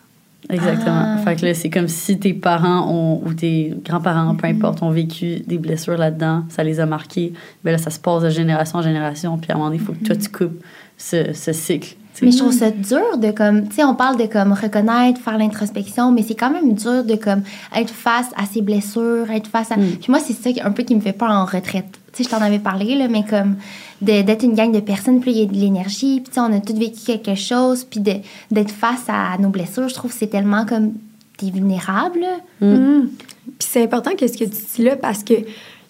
[0.49, 1.15] Exactement.
[1.15, 1.17] Ah.
[1.23, 4.55] Fait que là, c'est comme si tes parents ont, ou tes grands-parents, peu Mhm.
[4.55, 7.33] importe, ont vécu des blessures là-dedans, ça les a marqués.
[7.63, 9.85] Ben là, ça se passe de génération en génération, puis à un moment donné, il
[9.85, 10.59] faut que toi, tu coupes
[10.97, 11.95] ce, ce cycle.
[12.21, 15.37] Mais je trouve ça dur de comme, tu sais, on parle de comme reconnaître, faire
[15.37, 17.41] l'introspection, mais c'est quand même dur de comme
[17.75, 19.77] être face à ses blessures, être face à.
[19.77, 19.85] Mm.
[20.01, 21.99] Puis moi, c'est ça qui- un peu qui me fait peur en retraite.
[22.13, 23.55] Tu sais, je t'en avais parlé, là, mais comme
[24.01, 26.39] de- d'être une gang de personnes, puis il y a de l'énergie, puis tu sais,
[26.41, 28.17] on a tous vécu quelque chose, puis de-
[28.51, 30.93] d'être face à nos blessures, je trouve que c'est tellement comme.
[31.37, 32.67] T'es vulnérable, là.
[32.67, 33.07] Mm.
[33.57, 35.33] Puis c'est important qu'est-ce que tu dis là parce que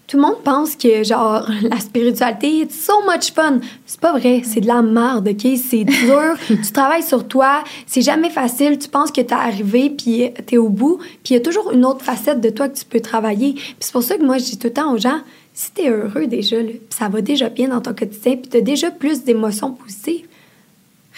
[0.09, 3.59] tout le monde pense que, genre, la spiritualité, it's so much fun.
[3.85, 4.41] C'est pas vrai.
[4.43, 5.47] C'est de la merde, OK?
[5.63, 6.33] C'est dur.
[6.47, 7.63] tu travailles sur toi.
[7.85, 8.79] C'est jamais facile.
[8.79, 10.97] Tu penses que t'es arrivé, puis t'es au bout.
[11.23, 13.53] Puis il y a toujours une autre facette de toi que tu peux travailler.
[13.53, 15.19] Puis c'est pour ça que moi, je dis tout le temps aux gens,
[15.53, 18.61] si t'es heureux déjà, là, puis ça va déjà bien dans ton quotidien, puis t'as
[18.61, 20.25] déjà plus d'émotions positives,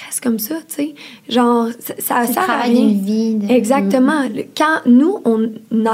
[0.05, 0.95] reste comme ça, tu sais.
[1.29, 2.81] Genre, ça, ça sert à rien.
[2.81, 3.35] une vie.
[3.35, 4.23] de- Exactement.
[4.57, 5.43] Quand nous, on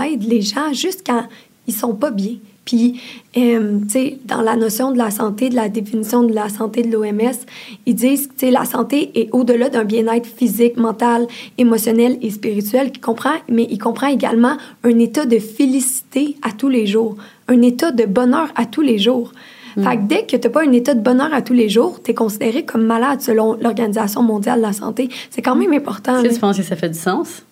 [0.01, 1.25] aide les gens juste quand
[1.67, 2.35] ils sont pas bien.
[2.67, 2.99] Puis,
[3.37, 6.83] euh, tu sais, dans la notion de la santé, de la définition de la santé
[6.83, 7.39] de l'OMS,
[7.85, 11.27] ils disent que la santé est au-delà d'un bien-être physique, mental,
[11.57, 16.67] émotionnel et spirituel, qui comprend, mais il comprend également un état de félicité à tous
[16.67, 17.15] les jours,
[17.47, 19.31] un état de bonheur à tous les jours.
[19.75, 22.01] Fait que dès que tu n'as pas un état de bonheur à tous les jours,
[22.03, 25.07] tu es considéré comme malade selon l'Organisation mondiale de la santé.
[25.29, 26.21] C'est quand même important.
[26.23, 27.43] Tu penses que ça fait du sens?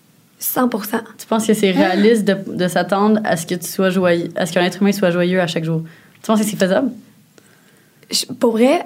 [0.45, 4.29] 100% Tu penses que c'est réaliste de, de s'attendre à ce que tu sois joyeux,
[4.36, 5.81] à ce qu'un être humain soit joyeux à chaque jour?
[6.21, 6.91] Tu penses que c'est faisable?
[8.12, 8.86] Je- pour vrai,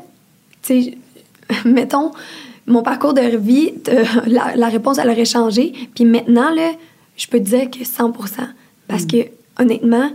[0.62, 0.98] tu sais,
[1.65, 2.12] mettons,
[2.65, 3.74] mon parcours de vie,
[4.28, 5.74] la, la réponse, elle aurait changé.
[5.95, 6.72] Puis maintenant, là,
[7.17, 8.13] je peux te dire que 100%
[8.88, 9.17] Parce que,
[9.60, 10.12] honnêtement,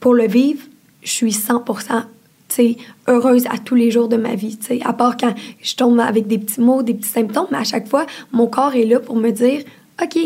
[0.00, 0.62] pour le vivre,
[1.02, 2.04] je suis 100%
[2.46, 2.76] tu sais,
[3.08, 5.98] heureuse à tous les jours de ma vie, tu sais, à part quand je tombe
[5.98, 9.00] avec des petits mots, des petits symptômes, mais à chaque fois, mon corps est là
[9.00, 9.62] pour me dire,
[10.02, 10.18] OK,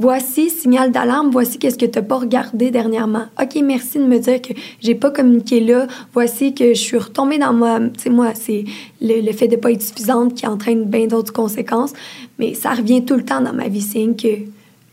[0.00, 3.26] voici signal d'alarme, voici qu'est-ce que tu n'as pas regardé dernièrement.
[3.40, 7.38] OK, merci de me dire que j'ai pas communiqué là, voici que je suis retombée
[7.38, 7.80] dans ma...
[7.80, 8.64] Tu sais, moi, c'est
[9.00, 11.92] le, fait de pas être suffisante qui entraîne bien d'autres conséquences,
[12.38, 14.44] mais ça revient tout le temps dans ma vie, c'est que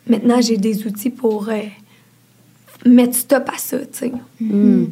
[0.10, 1.62] maintenant, j'ai des outils pour euh,
[2.86, 4.12] mettre stop à ça, tu sais.
[4.42, 4.88] Hmm.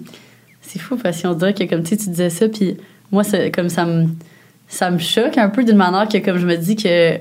[0.61, 2.77] C'est fou parce qu'on dirait que comme tu tu disais ça, puis
[3.11, 4.07] moi, comme ça me,
[4.67, 7.17] ça me choque un peu d'une manière que comme je me dis que.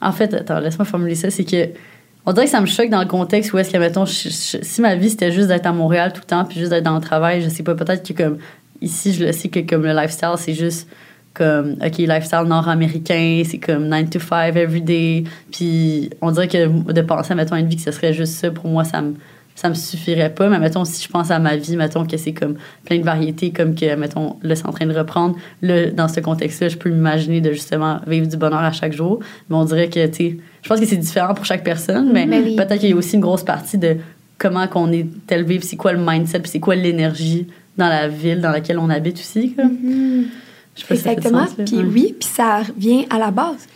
[0.00, 1.68] En fait, attends, laisse-moi formuler ça, c'est que.
[2.26, 4.80] On dirait que ça me choque dans le contexte où est-ce que, mettons, je- si
[4.82, 7.00] ma vie c'était juste d'être à Montréal tout le temps, puis juste d'être dans le
[7.00, 8.38] travail, je sais pas, peut-être que comme.
[8.82, 10.88] Ici, je le sais que comme le lifestyle, c'est juste
[11.34, 15.24] comme, OK, lifestyle nord-américain, c'est comme 9 to 5 every day.
[15.50, 18.50] Puis on dirait que de penser, mettons, à une vie que ce serait juste ça,
[18.50, 19.14] pour moi, ça me,
[19.60, 20.48] ça me suffirait pas.
[20.48, 23.50] Mais mettons, si je pense à ma vie, mettons que c'est comme plein de variétés,
[23.50, 25.34] comme que, mettons, là, c'est en train de reprendre.
[25.62, 29.18] Là, dans ce contexte-là, je peux m'imaginer de justement vivre du bonheur à chaque jour.
[29.50, 32.24] Mais on dirait que, tu sais, je pense que c'est différent pour chaque personne, mais
[32.26, 32.54] Ben oui.
[32.54, 33.96] peut-être qu'il y a aussi une grosse partie de
[34.38, 38.06] comment qu'on est élevé, puis c'est quoi le mindset, puis c'est quoi l'énergie dans la
[38.06, 39.54] ville dans laquelle on habite aussi.
[39.54, 39.64] Quoi.
[39.64, 40.26] Mhm.
[40.76, 41.46] Je sais si Exactement.
[41.66, 41.82] Puis Ouais.
[41.84, 43.66] oui, puis ça revient à la base.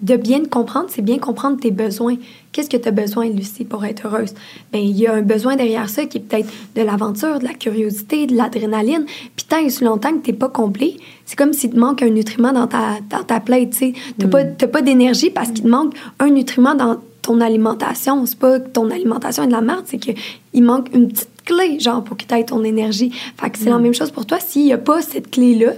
[0.00, 2.16] De bien te comprendre, c'est bien comprendre tes besoins.
[2.52, 4.34] Qu'est-ce que tu as besoin, Lucie, pour être heureuse?
[4.72, 7.54] Bien, il y a un besoin derrière ça qui est peut-être de l'aventure, de la
[7.54, 9.04] curiosité, de l'adrénaline.
[9.36, 12.10] Puis tant et si longtemps que tu pas complet, c'est comme s'il te manque un
[12.10, 15.68] nutriment dans ta, dans ta plate, tu n'as pas, t'as pas d'énergie parce qu'il te
[15.68, 18.26] manque un nutriment dans ton alimentation.
[18.26, 21.78] C'est pas que ton alimentation est de la merde, c'est qu'il manque une petite clé,
[21.78, 23.12] genre, pour que tu aies ton énergie.
[23.36, 24.38] Fait que c'est la même chose pour toi.
[24.40, 25.74] S'il n'y a pas cette clé-là,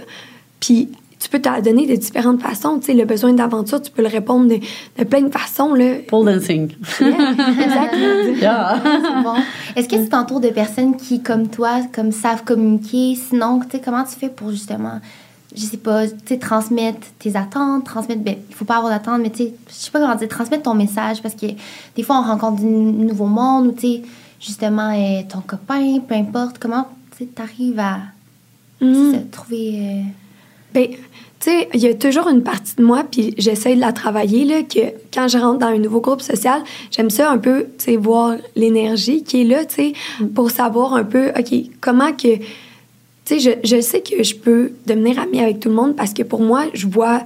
[0.59, 0.89] puis
[1.23, 2.79] tu peux te la donner de différentes façons.
[2.79, 4.59] Tu sais, le besoin d'aventure, tu peux le répondre de,
[4.99, 5.73] de plein de façons.
[5.73, 5.95] Là.
[6.07, 6.69] Pole dancing.
[6.99, 8.35] Yeah, exactement.
[8.41, 8.81] Yeah.
[8.83, 9.35] C'est bon.
[9.75, 13.15] Est-ce que tu t'entoures de personnes qui, comme toi, comme savent communiquer?
[13.15, 14.99] Sinon, tu sais, comment tu fais pour justement,
[15.55, 19.21] je sais pas, tu sais, transmettre tes attentes, transmettre, ben, il faut pas avoir d'attentes,
[19.21, 21.45] mais tu sais, je sais pas comment dire, transmettre ton message parce que
[21.95, 24.01] des fois, on rencontre du nouveau monde ou, tu sais,
[24.41, 27.99] justement, euh, ton copain, peu importe, comment, tu sais, t'arrives à
[28.81, 29.11] Mhm.
[29.11, 29.73] c'est ça, trouver.
[29.79, 30.01] euh,
[30.73, 33.91] Ben, tu sais, il y a toujours une partie de moi, puis j'essaie de la
[33.91, 34.79] travailler, là, que
[35.13, 38.35] quand je rentre dans un nouveau groupe social, j'aime ça un peu, tu sais, voir
[38.55, 39.93] l'énergie qui est là, tu sais,
[40.33, 42.37] pour savoir un peu, OK, comment que...
[43.25, 46.13] Tu sais, je, je sais que je peux devenir amie avec tout le monde parce
[46.13, 47.23] que pour moi, je vois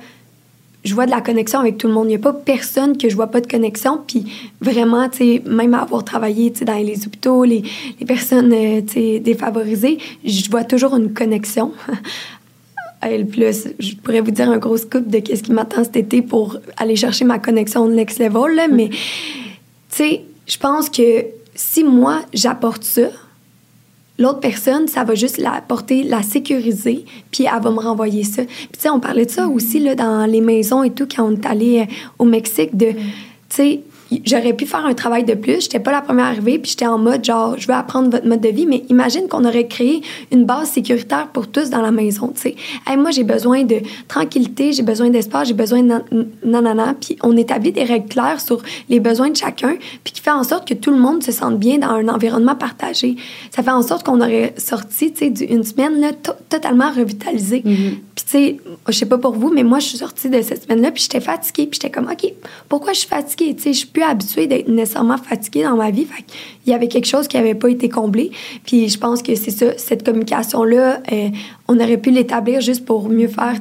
[0.87, 2.05] je vois de la connexion avec tout le monde.
[2.05, 3.99] Il n'y a pas personne que je vois pas de connexion.
[4.07, 4.25] Puis
[4.61, 7.63] vraiment, tu sais, même à avoir travaillé tu sais, dans les hôpitaux, les,
[7.99, 11.73] les personnes euh, tu sais, défavorisées, je vois toujours une connexion.
[13.11, 15.95] Et puis là, je pourrais vous dire un gros scoop de qu'est-ce qui m'attend cet
[15.95, 18.55] été pour aller chercher ma connexion next level.
[18.55, 18.97] Là, mais, tu
[19.89, 23.09] sais, je pense que si moi, j'apporte ça,
[24.19, 28.43] l'autre personne, ça va juste la porter, la sécuriser, puis elle va me renvoyer ça.
[28.43, 31.27] Puis tu sais, on parlait de ça aussi là, dans les maisons et tout, quand
[31.27, 32.97] on est allé euh, au Mexique, de, tu
[33.49, 33.81] sais,
[34.25, 35.61] j'aurais pu faire un travail de plus.
[35.61, 38.41] J'étais pas la première arrivée, puis j'étais en mode genre, je veux apprendre votre mode
[38.41, 42.29] de vie, mais imagine qu'on aurait créé une base sécuritaire pour tous dans la maison,
[42.35, 42.55] tu sais.
[42.87, 46.03] Hey, moi, j'ai besoin de tranquillité, j'ai besoin d'espace, j'ai besoin de nan-
[46.43, 50.31] nanana, puis on établit des règles claires sur les besoins de chacun, puis qui fait
[50.31, 53.15] en sorte que tout le monde se sente bien dans un environnement partagé.
[53.51, 56.91] Ça fait en sorte qu'on aurait sorti, tu sais, du- une semaine là, to- totalement
[56.91, 57.61] revitalisée.
[57.61, 60.63] Puis tu sais, je sais pas pour vous, mais moi, je suis sortie de cette
[60.63, 62.31] semaine-là, puis j'étais fatiguée, puis j'étais comme, OK,
[62.69, 63.55] pourquoi je suis fatiguée?
[63.55, 66.05] Tu sais, plus habituée d'être nécessairement fatiguée dans ma vie.
[66.67, 68.29] Il y avait quelque chose qui n'avait pas été comblé.
[68.63, 71.29] Puis je pense que c'est ça, cette communication-là, euh,
[71.67, 73.55] on aurait pu l'établir juste pour mieux faire,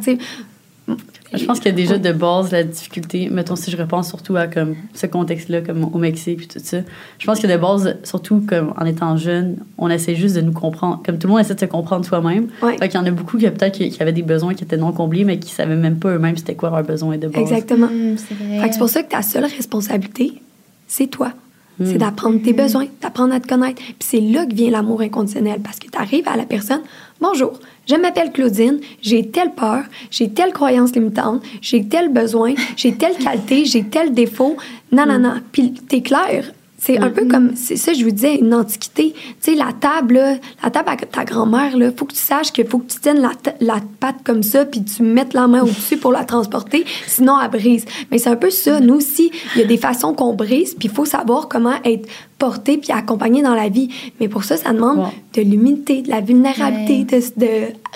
[1.33, 3.29] je pense qu'il y a déjà de base la difficulté.
[3.31, 6.79] Mettons, si je repense surtout à comme, ce contexte-là, comme au Mexique et tout ça.
[7.19, 10.53] Je pense que de base, surtout comme en étant jeune, on essaie juste de nous
[10.53, 11.03] comprendre.
[11.05, 12.49] Comme tout le monde essaie de se comprendre soi-même.
[12.63, 12.77] Ouais.
[12.79, 14.93] Fait qu'il y en a beaucoup qui peut-être qui, avaient des besoins qui étaient non
[14.93, 17.43] comblés, mais qui savaient même pas eux-mêmes c'était quoi leurs besoins de base.
[17.43, 17.89] Exactement.
[17.89, 18.61] Mm, c'est vrai.
[18.61, 20.41] Fait que c'est pour ça que ta seule responsabilité,
[20.87, 21.33] c'est toi.
[21.79, 21.87] Mm.
[21.87, 23.83] C'est d'apprendre tes besoins, d'apprendre à te connaître.
[23.83, 26.83] Puis c'est là que vient l'amour inconditionnel parce que tu arrives à la personne,
[27.21, 32.95] bonjour, je m'appelle Claudine, j'ai telle peur, j'ai telle croyance limitante, j'ai tel besoin, j'ai
[32.95, 34.57] telle qualité, j'ai tel défaut.
[34.93, 35.35] Non, non, non.
[35.53, 36.53] Puis t'es clair.
[36.79, 39.13] C'est un peu comme, c'est ça, je vous disais, une antiquité.
[39.13, 42.53] Tu sais, la table, là, la table à ta grand-mère, là, faut que tu saches
[42.53, 45.63] qu'il faut que tu tiennes la, la patte comme ça, puis tu mettes la main
[45.63, 47.87] au-dessus pour la transporter, sinon elle brise.
[48.11, 48.79] Mais c'est un peu ça.
[48.79, 52.07] Nous aussi, il y a des façons qu'on brise, puis il faut savoir comment être
[52.39, 53.89] porter puis accompagner dans la vie.
[54.21, 57.49] Mais pour ça, ça demande de l'humilité, de la vulnérabilité, de, de,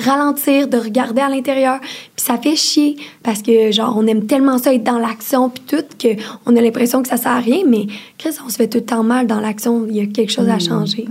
[0.03, 1.79] ralentir, de regarder à l'intérieur.
[1.81, 5.63] Puis ça fait chier parce que, genre, on aime tellement ça être dans l'action puis
[5.67, 7.65] tout qu'on a l'impression que ça sert à rien.
[7.67, 7.87] Mais,
[8.19, 9.87] Chris, on se fait tout le temps mal dans l'action.
[9.89, 10.61] Il y a quelque chose à mm.
[10.61, 11.07] changer.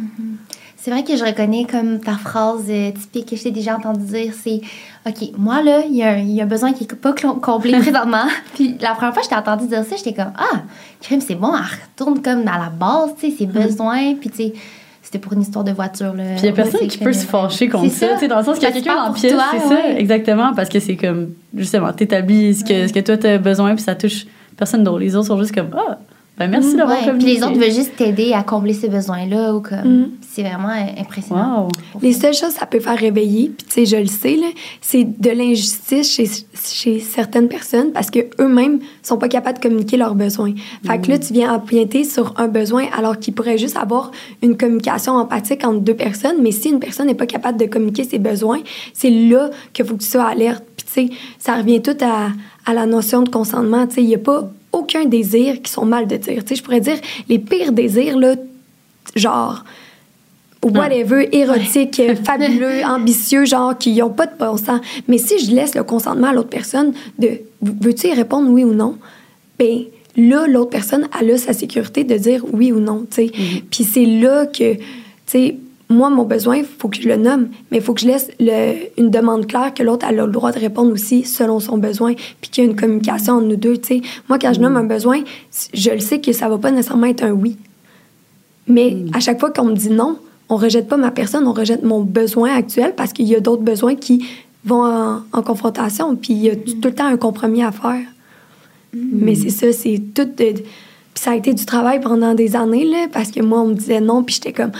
[0.81, 4.05] C'est vrai que je reconnais comme ta phrase euh, typique que je t'ai déjà entendu
[4.05, 4.61] dire, c'est
[5.05, 8.27] OK, moi là, il y, a un, besoin qui n'est pas comblé présentement.
[8.53, 10.61] puis la première fois que je t'ai entendu dire ça, j'étais comme Ah,
[11.01, 13.51] crime, c'est bon, elle retourne comme dans la base, tu sais, ses mm.
[13.51, 14.15] besoins.
[14.15, 14.53] Puis tu sais,
[15.01, 16.13] c'était pour une histoire de voiture.
[16.13, 18.37] Là, puis il n'y a personne qui peut se fâcher contre ça, tu sais, dans
[18.37, 21.33] le sens qu'il y a quelqu'un la pièce, c'est ça, exactement, parce que c'est comme,
[21.55, 24.99] justement, t'établis ce que, ce que toi t'as besoin, puis ça touche personne d'autre.
[24.99, 25.97] Les autres sont juste comme Ah,
[26.39, 27.13] ben, merci d'avoir ouais.
[27.17, 30.03] Puis les autres veulent juste t'aider à combler ces besoins-là ou comme.
[30.03, 30.11] Mm.
[30.21, 31.67] C'est vraiment impressionnant.
[32.01, 34.37] Les seules choses que ça peut faire réveiller, puis tu sais, je le sais,
[34.79, 40.15] c'est de l'injustice chez, chez certaines personnes parce qu'eux-mêmes sont pas capables de communiquer leurs
[40.15, 40.53] besoins.
[40.85, 41.19] Fait que là, mm.
[41.19, 45.81] tu viens empiéter sur un besoin alors qu'il pourrait juste avoir une communication empathique entre
[45.81, 46.41] deux personnes.
[46.41, 48.61] Mais si une personne n'est pas capable de communiquer ses besoins,
[48.93, 50.63] c'est là qu'il faut que tu sois alerte.
[50.77, 52.29] Puis tu sais, ça revient tout à,
[52.65, 53.87] à la notion de consentement.
[53.87, 56.43] Tu sais, il n'y a pas aucun désir qui sont mal de dire.
[56.43, 58.35] Tu sais, je pourrais dire les pires désirs, là,
[59.15, 59.63] genre
[60.63, 64.81] whatever, érotique, fabuleux, ambitieux, genre qui n'ont pas de bon sens.
[65.07, 68.73] Mais si je laisse le consentement à l'autre personne de veux-tu y répondre oui ou
[68.73, 68.97] non,
[69.57, 69.83] ben
[70.15, 73.25] là, l'autre personne, elle a sa sécurité de dire oui ou non, tu sais.
[73.25, 73.63] Mm-hmm.
[73.69, 74.81] Puis c'est là que, tu
[75.25, 75.55] sais,
[75.89, 78.29] moi, mon besoin, il faut que je le nomme, mais il faut que je laisse
[78.39, 82.13] le, une demande claire que l'autre a le droit de répondre aussi selon son besoin,
[82.41, 83.75] puis qu'il y a une communication entre nous deux.
[83.81, 84.01] sais.
[84.27, 85.21] Moi, quand je nomme un besoin,
[85.73, 87.57] je le sais que ça va pas nécessairement être un oui.
[88.67, 89.15] Mais mm.
[89.15, 92.01] à chaque fois qu'on me dit non, on rejette pas ma personne, on rejette mon
[92.01, 94.27] besoin actuel parce qu'il y a d'autres besoins qui
[94.65, 94.83] vont
[95.33, 98.05] en, confrontation, puis il y a tout le temps un compromis à faire.
[98.93, 98.99] Mm.
[99.11, 100.29] Mais c'est ça, c'est tout.
[100.35, 100.53] puis
[101.15, 104.01] ça a été du travail pendant des années, là, parce que moi, on me disait
[104.01, 104.71] non, puis j'étais comme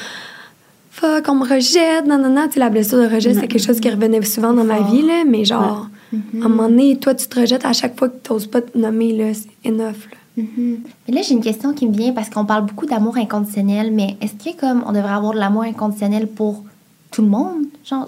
[1.00, 2.48] qu'on me rejette, non, non, non.
[2.48, 5.02] Tu sais, la blessure de rejet, c'est quelque chose qui revenait souvent dans ma vie,
[5.02, 8.18] là, mais genre, à un moment donné, toi, tu te rejettes à chaque fois que
[8.24, 10.18] tu n'oses pas te nommer, là, c'est enough, là.
[10.38, 10.78] Mm-hmm.
[11.08, 14.18] Mais là, j'ai une question qui me vient parce qu'on parle beaucoup d'amour inconditionnel, mais
[14.22, 16.64] est-ce que comme on devrait avoir de l'amour inconditionnel pour
[17.12, 17.66] tout le monde?
[17.84, 18.08] Genre,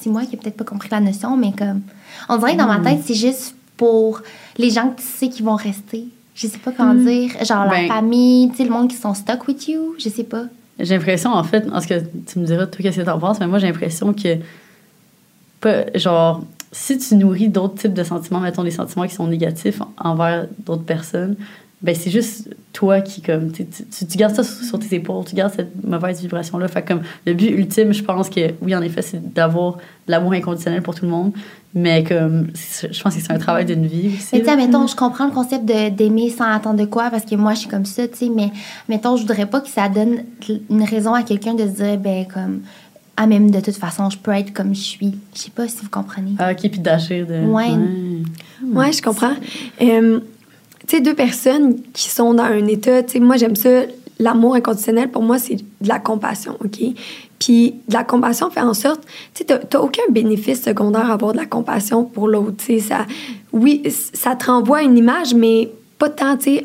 [0.00, 1.82] c'est moi qui n'ai peut-être pas compris la notion, mais comme.
[2.28, 2.84] On dirait que dans ma mm.
[2.84, 4.22] tête, c'est juste pour
[4.56, 6.06] les gens que tu sais qui vont rester.
[6.34, 7.04] Je sais pas comment mm.
[7.04, 7.30] dire.
[7.44, 9.94] Genre la ben famille, tu sais, le monde qui sont stuck with you.
[9.98, 10.44] Je sais pas.
[10.80, 11.94] J'ai l'impression, en fait, parce que
[12.26, 14.38] tu me diras, toi, qu'est-ce que t'en penses, mais moi, j'ai l'impression que,
[15.94, 20.46] genre, si tu nourris d'autres types de sentiments, mettons des sentiments qui sont négatifs envers
[20.64, 21.36] d'autres personnes,
[21.82, 25.52] ben c'est juste toi qui comme tu, tu, gardes ça sur, tes épaules tu gardes
[25.54, 29.00] cette mauvaise vibration là fait comme le but ultime je pense que oui en effet
[29.00, 31.32] c'est d'avoir l'amour inconditionnel pour tout le monde.
[31.72, 34.96] Mais comme je pense que c'est un travail d'une vie aussi mais tu mettons je
[34.96, 37.84] comprends le concept de d'aimer sans attendre de quoi parce que moi je suis comme
[37.84, 38.50] ça tu sais mais
[38.88, 40.24] mettons je voudrais pas que ça donne
[40.68, 42.62] une raison à quelqu'un de se dire ben comme
[43.16, 45.14] ah même de toute façon je peux être comme je suis.
[45.34, 46.32] Je sais pas si vous comprenez.
[46.38, 47.68] Ah ok puis d'agir de ouais.
[48.72, 49.34] Ouais, je comprends
[50.90, 53.82] tu deux personnes qui sont dans un état, moi, j'aime ça,
[54.18, 56.80] l'amour inconditionnel, pour moi, c'est de la compassion, OK?
[57.38, 59.02] Puis de la compassion fait en sorte,
[59.34, 62.80] tu sais, t'as aucun bénéfice secondaire à avoir de la compassion pour l'autre, tu sais,
[62.80, 63.06] ça...
[63.52, 66.64] Oui, ça te renvoie une image, mais pas tant, tu sais,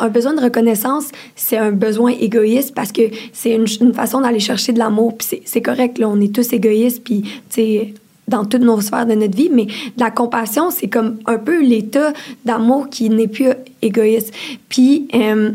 [0.00, 4.40] un besoin de reconnaissance, c'est un besoin égoïste parce que c'est une, une, façon d'aller
[4.40, 7.94] chercher de l'amour, puis c'est correct, là, on est tous égoïstes, puis, tu sais
[8.28, 12.12] dans toutes nos sphères de notre vie, mais la compassion, c'est comme un peu l'état
[12.44, 13.50] d'amour qui n'est plus
[13.86, 14.32] égoïste.
[14.68, 15.52] Puis, euh,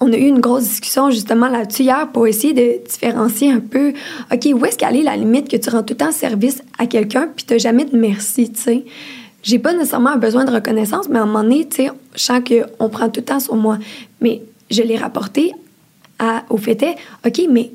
[0.00, 3.92] on a eu une grosse discussion justement là-dessus hier pour essayer de différencier un peu,
[4.32, 6.86] OK, où est-ce qu'elle est la limite que tu rends tout le temps service à
[6.86, 8.84] quelqu'un puis tu n'as jamais de merci, tu sais?
[9.44, 12.20] j'ai pas nécessairement un besoin de reconnaissance, mais à un moment donné, tu sais, je
[12.20, 13.78] sens qu'on prend tout le temps sur moi.
[14.20, 15.52] Mais je l'ai rapporté
[16.48, 17.70] au fait OK, mais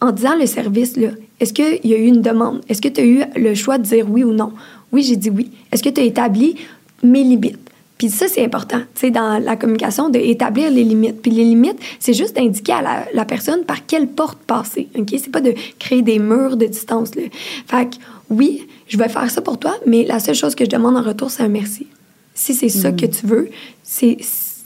[0.00, 0.98] en disant le service,
[1.40, 2.60] est-ce qu'il y a eu une demande?
[2.68, 4.52] Est-ce que tu as eu le choix de dire oui ou non?
[4.90, 5.50] Oui, j'ai dit oui.
[5.70, 6.56] Est-ce que tu as établi
[7.04, 7.65] mes limites?
[7.98, 11.22] Puis ça, c'est important, tu sais, dans la communication, d'établir les limites.
[11.22, 15.08] Puis les limites, c'est juste d'indiquer à la, personne par quelle porte passer, OK?
[15.12, 17.22] C'est pas de créer des murs de distance, là.
[17.66, 17.96] Fait que,
[18.28, 21.02] oui, je vais faire ça pour toi, mais la seule chose que je demande en
[21.02, 21.86] retour, c'est un merci.
[22.34, 23.48] Si c'est ça que tu veux,
[23.82, 24.18] c'est...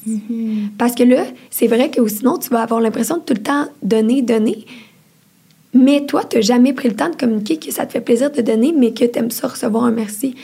[0.09, 0.71] Mm-hmm.
[0.77, 3.67] Parce que là, c'est vrai que sinon, tu vas avoir l'impression de tout le temps
[3.83, 4.65] donner, donner.
[5.73, 8.31] Mais toi, tu n'as jamais pris le temps de communiquer que ça te fait plaisir
[8.33, 10.35] de donner, mais que tu aimes ça recevoir un merci.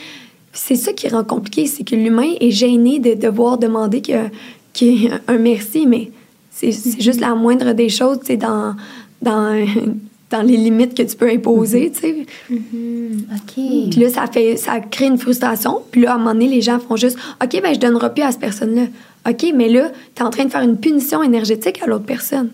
[0.57, 5.37] C'est ça qui rend compliqué, c'est que l'humain est gêné de devoir demander ait un
[5.37, 6.11] merci, mais
[6.49, 7.01] c'est mm-hmm.
[7.01, 8.75] juste la moindre des choses, c'est dans,
[9.21, 9.65] dans,
[10.31, 12.25] dans les limites que tu peux imposer, tu sais.
[12.51, 13.35] Mm-hmm.
[13.35, 13.91] OK.
[13.91, 15.81] Puis là, ça, fait, ça crée une frustration.
[15.91, 18.23] Puis là, à un moment donné, les gens font juste OK, ben je donnerai plus
[18.23, 18.87] à cette personne-là.
[19.29, 22.49] OK, mais là, tu es en train de faire une punition énergétique à l'autre personne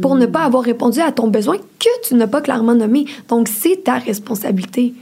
[0.00, 0.46] pour ne pas mm.
[0.46, 3.04] avoir répondu à ton besoin que tu n'as pas clairement nommé.
[3.28, 4.94] Donc, c'est ta responsabilité.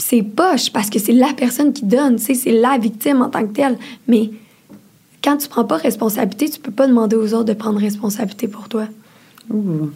[0.00, 3.28] C'est poche parce que c'est la personne qui donne, tu sais, c'est la victime en
[3.28, 3.76] tant que telle.
[4.08, 4.30] Mais
[5.22, 8.68] quand tu prends pas responsabilité, tu peux pas demander aux autres de prendre responsabilité pour
[8.68, 8.86] toi.
[9.52, 9.90] Ouh.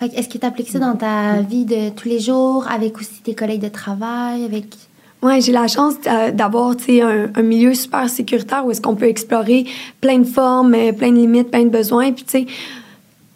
[0.00, 3.34] Est-ce que tu appliques ça dans ta vie de tous les jours, avec aussi tes
[3.34, 4.66] collègues de travail, avec...
[5.22, 9.08] Oui, j'ai la chance euh, d'avoir un, un milieu super sécuritaire où est-ce qu'on peut
[9.08, 9.66] explorer
[10.00, 12.12] plein de formes, euh, plein de limites, plein de besoins.
[12.12, 12.46] Puis, tu sais,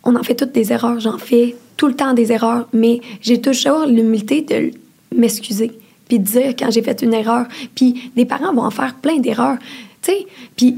[0.05, 1.01] on en fait toutes des erreurs.
[1.01, 4.71] J'en fais tout le temps des erreurs, mais j'ai toujours l'humilité de
[5.15, 5.73] m'excuser
[6.11, 7.47] puis dire quand j'ai fait une erreur.
[7.75, 9.57] Puis des parents vont en faire plein d'erreurs.
[10.03, 10.77] Tu sais, puis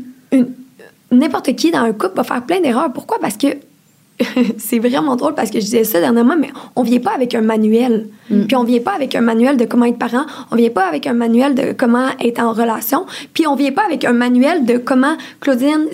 [1.11, 2.93] n'importe qui dans un couple va faire plein d'erreurs.
[2.93, 3.19] Pourquoi?
[3.19, 3.47] Parce que
[4.59, 7.41] c'est vraiment drôle parce que je disais ça dernièrement, mais on vient pas avec un
[7.41, 8.09] manuel.
[8.31, 8.45] Mm.
[8.45, 10.25] Puis on vient pas avec un manuel de comment être parent.
[10.51, 13.07] On vient pas avec un manuel de comment être en relation.
[13.35, 15.87] Puis on vient pas avec un manuel de comment Claudine,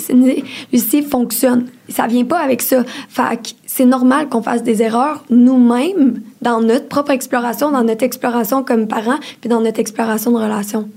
[0.72, 1.66] Lucie fonctionne.
[1.88, 2.84] Ça vient pas avec ça.
[3.08, 8.62] Fait c'est normal qu'on fasse des erreurs nous-mêmes dans notre propre exploration, dans notre exploration
[8.62, 10.88] comme parents, puis dans notre exploration de relation.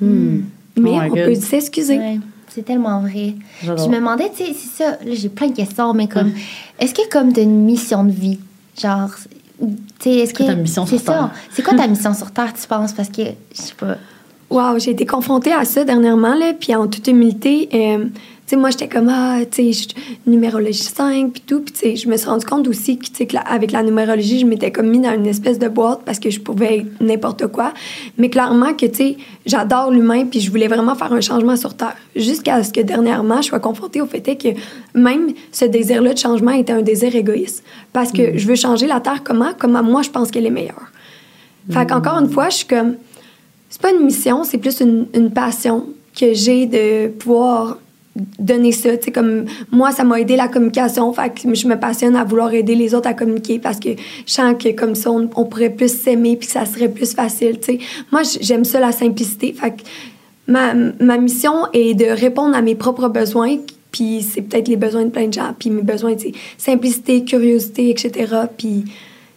[0.00, 0.40] Mm.
[0.78, 1.98] Mais oh on peut s'excuser.
[2.54, 3.34] C'est tellement vrai.
[3.62, 6.32] Je me demandais, tu sais, c'est ça, là, j'ai plein de questions, mais comme,
[6.78, 8.38] est-ce que comme t'as une mission de vie?
[8.78, 9.08] Genre,
[9.58, 9.66] tu
[10.00, 10.42] sais, est-ce que.
[10.42, 11.30] ta mission sur Terre?
[11.50, 12.92] C'est quoi ta mission sur Terre, tu penses?
[12.92, 13.96] Parce que, je sais pas.
[14.50, 18.04] Wow, j'ai été confrontée à ça dernièrement, là, puis en toute humilité, euh,
[18.52, 19.86] sais, moi, j'étais comme, ah, tu sais,
[20.26, 21.60] numérologie 5, puis tout.
[21.60, 24.40] Puis, tu sais, je me suis rendu compte aussi que, tu sais, avec la numérologie,
[24.40, 27.46] je m'étais comme mis dans une espèce de boîte parce que je pouvais être n'importe
[27.48, 27.72] quoi.
[28.18, 31.74] Mais clairement que, tu sais, j'adore l'humain, puis je voulais vraiment faire un changement sur
[31.74, 31.96] Terre.
[32.14, 34.48] Jusqu'à ce que dernièrement, je sois confrontée au fait que
[34.94, 37.64] même ce désir-là de changement était un désir égoïste.
[37.92, 38.38] Parce que mm.
[38.38, 39.52] je veux changer la Terre comment?
[39.58, 40.90] Comment moi, je pense qu'elle est meilleure.
[41.70, 42.96] Fait qu'encore une fois, je suis comme,
[43.70, 47.78] c'est pas une mission, c'est plus une, une passion que j'ai de pouvoir
[48.38, 48.96] donner ça.
[48.96, 51.12] Tu sais, comme moi, ça m'a aidé la communication.
[51.12, 53.90] Fait que je me passionne à vouloir aider les autres à communiquer parce que
[54.26, 57.58] je sens que comme ça, on, pourrait plus s'aimer puis ça serait plus facile.
[57.60, 57.78] Tu sais.
[58.10, 59.52] Moi, j'aime ça, la simplicité.
[59.52, 59.82] Fait que
[60.46, 63.56] ma, ma mission est de répondre à mes propres besoins
[63.92, 67.24] puis c'est peut-être les besoins de plein de gens, puis mes besoins, tu sais, simplicité,
[67.24, 68.34] curiosité, etc.
[68.56, 68.86] Puis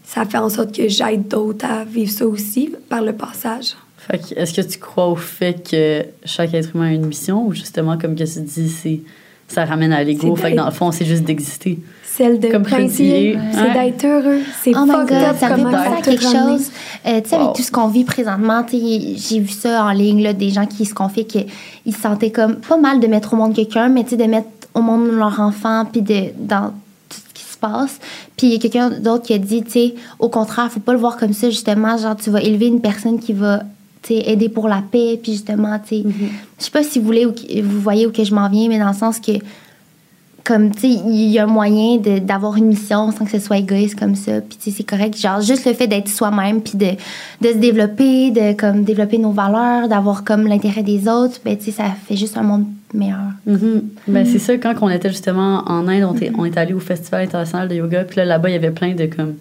[0.04, 3.76] ça fait en sorte que j'aide d'autres à vivre ça aussi par le passage
[4.14, 7.98] est-ce que tu crois au fait que chaque être humain a une mission ou justement,
[7.98, 9.00] comme que tu dis, c'est,
[9.48, 10.36] ça ramène à l'ego?
[10.36, 11.80] Fait que dans le fond, c'est juste d'exister.
[12.04, 14.40] Celle de comme principe, c'est d'être heureux.
[14.62, 16.72] C'est oh my God, ça me fait penser à quelque chose.
[17.06, 20.32] Euh, tu sais, avec tout ce qu'on vit présentement, j'ai vu ça en ligne, là,
[20.32, 21.46] des gens qui se confient qu'ils
[21.94, 25.12] se sentaient comme pas mal de mettre au monde quelqu'un, mais de mettre au monde
[25.12, 26.74] leur enfant, puis de, dans
[27.10, 28.00] tout ce qui se passe.
[28.38, 30.94] Puis il y a quelqu'un d'autre qui a dit, tu sais, au contraire, faut pas
[30.94, 33.64] le voir comme ça, justement, genre, tu vas élever une personne qui va
[34.14, 36.30] aider pour la paix, puis justement, tu sais, mm-hmm.
[36.60, 38.80] je sais pas si vous voulez ou vous voyez où que je m'en viens, mais
[38.80, 39.32] dans le sens que,
[40.44, 43.58] comme, tu sais, il y a un moyen d'avoir une mission sans que ce soit
[43.58, 45.20] égoïste comme ça, puis tu sais, c'est correct.
[45.20, 46.92] Genre, juste le fait d'être soi-même, puis de,
[47.42, 51.66] de se développer, de, comme, développer nos valeurs, d'avoir, comme, l'intérêt des autres, ben, tu
[51.66, 53.18] sais, ça fait juste un monde meilleur.
[53.48, 53.82] Mm-hmm.
[54.08, 54.32] Ben, mm-hmm.
[54.32, 57.68] c'est ça, quand on était justement en Inde, on, on est allé au Festival international
[57.68, 59.34] de yoga, puis là, là-bas, il y avait plein de, comme,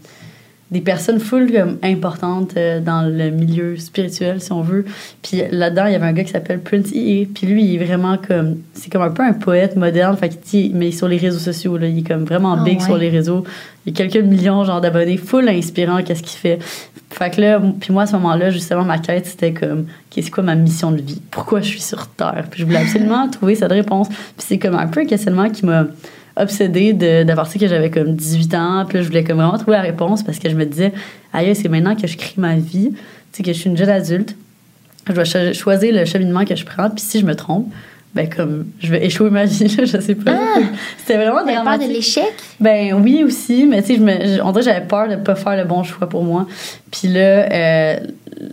[0.70, 4.84] des personnes full comme, importantes euh, dans le milieu spirituel, si on veut.
[5.22, 7.26] Puis là-dedans, il y avait un gars qui s'appelle Prince E.
[7.26, 8.56] Puis lui, il est vraiment comme.
[8.72, 10.16] C'est comme un peu un poète moderne.
[10.16, 12.96] Fait qu'il mais sur les réseaux sociaux, là, il est comme vraiment ah big sur
[12.96, 13.44] les réseaux.
[13.86, 16.58] Il y a quelques millions genre d'abonnés, full inspirant, qu'est-ce qu'il fait.
[17.10, 20.42] Fait que là, puis moi, à ce moment-là, justement, ma quête, c'était comme, qu'est-ce quoi
[20.42, 21.20] ma mission de vie?
[21.30, 22.46] Pourquoi je suis sur Terre?
[22.50, 24.08] Puis je voulais absolument trouver cette réponse.
[24.08, 25.86] Puis c'est comme un peu un questionnement qui m'a
[26.36, 26.92] obsédée
[27.24, 28.84] d'avoir su que j'avais comme 18 ans.
[28.88, 30.92] Puis là, je voulais comme vraiment trouver la réponse parce que je me disais,
[31.32, 32.98] aïe, c'est maintenant que je crée ma vie, tu
[33.32, 34.34] sais, que je suis une jeune adulte.
[35.08, 37.68] je dois cho- choisir le cheminement que je prends, puis si je me trompe,
[38.14, 40.32] ben comme je vais échouer ma vie, là, je sais pas.
[40.34, 40.60] Ah!
[40.98, 42.32] C'était vraiment peur de l'échec?
[42.60, 45.34] Ben oui aussi, mais tu sais, je me, on dirait que j'avais peur de pas
[45.34, 46.46] faire le bon choix pour moi.
[46.92, 47.20] Puis là,
[47.52, 47.96] euh,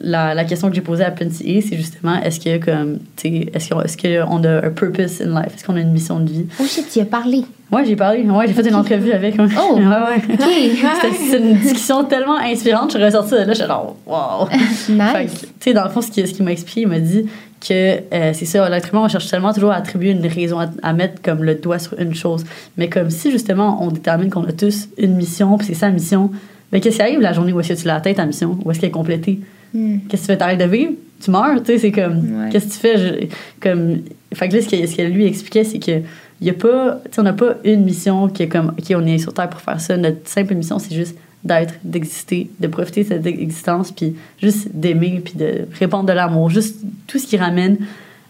[0.02, 3.70] la, la question que j'ai posée à Punty A, c'est justement, est-ce que comme, est-ce
[3.70, 6.46] qu'on est qu'on a un purpose in life, est-ce qu'on a une mission de vie?
[6.60, 7.44] Oh shit, tu y as parlé.
[7.72, 9.36] Ouais, j'ai parlé, ouais, j'ai fait une entrevue avec.
[9.40, 9.76] Oh!
[9.78, 10.34] ouais, ouais.
[10.34, 10.40] OK.
[11.02, 14.48] C'était c'est une discussion tellement inspirante, je suis ressortie de là, j'étais genre, wow!
[14.90, 15.42] Nice.
[15.42, 17.28] tu sais, dans le fond, ce qu'il ce qu'il m'a expliqué, il m'a dit
[17.66, 17.74] que
[18.14, 20.94] euh, c'est ça, l'être humain, on cherche tellement toujours à attribuer une raison, à, à
[20.94, 22.44] mettre comme le doigt sur une chose.
[22.78, 26.32] Mais comme si justement, on détermine qu'on a tous une mission, puis c'est la mission,
[26.72, 28.58] ben qu'est-ce qui arrive la journée où est-ce que tu l'as atteint ta mission?
[28.64, 29.40] Où est-ce qu'elle est complétée?
[29.74, 29.98] Hmm.
[30.10, 30.38] Qu'est-ce que tu fais?
[30.38, 30.92] T'arrêtes de vivre?
[31.24, 31.60] Tu meurs?
[31.64, 32.50] Tu sais, c'est comme, Ouais.
[32.52, 32.98] qu'est-ce que tu fais?
[32.98, 33.26] Je-
[33.60, 34.00] comme,
[34.34, 36.02] fait que là, ce que, ce que lui expliquait, c'est que
[36.42, 39.34] y a pas, on n'a pas une mission qui est comme, OK, on est sur
[39.34, 39.96] Terre pour faire ça.
[39.98, 45.22] Notre simple mission, c'est juste d'être, d'exister, de profiter de cette existence, puis juste d'aimer,
[45.24, 46.50] puis de répandre de l'amour.
[46.50, 47.78] Juste tout ce qui ramène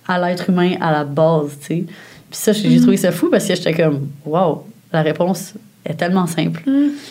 [0.08, 1.84] à l'être humain à la base, tu sais.
[2.30, 4.64] Puis ça, j'ai j'ai trouvé ça fou parce que j'étais comme, wow,
[4.94, 5.54] la réponse
[5.86, 6.62] est tellement simple.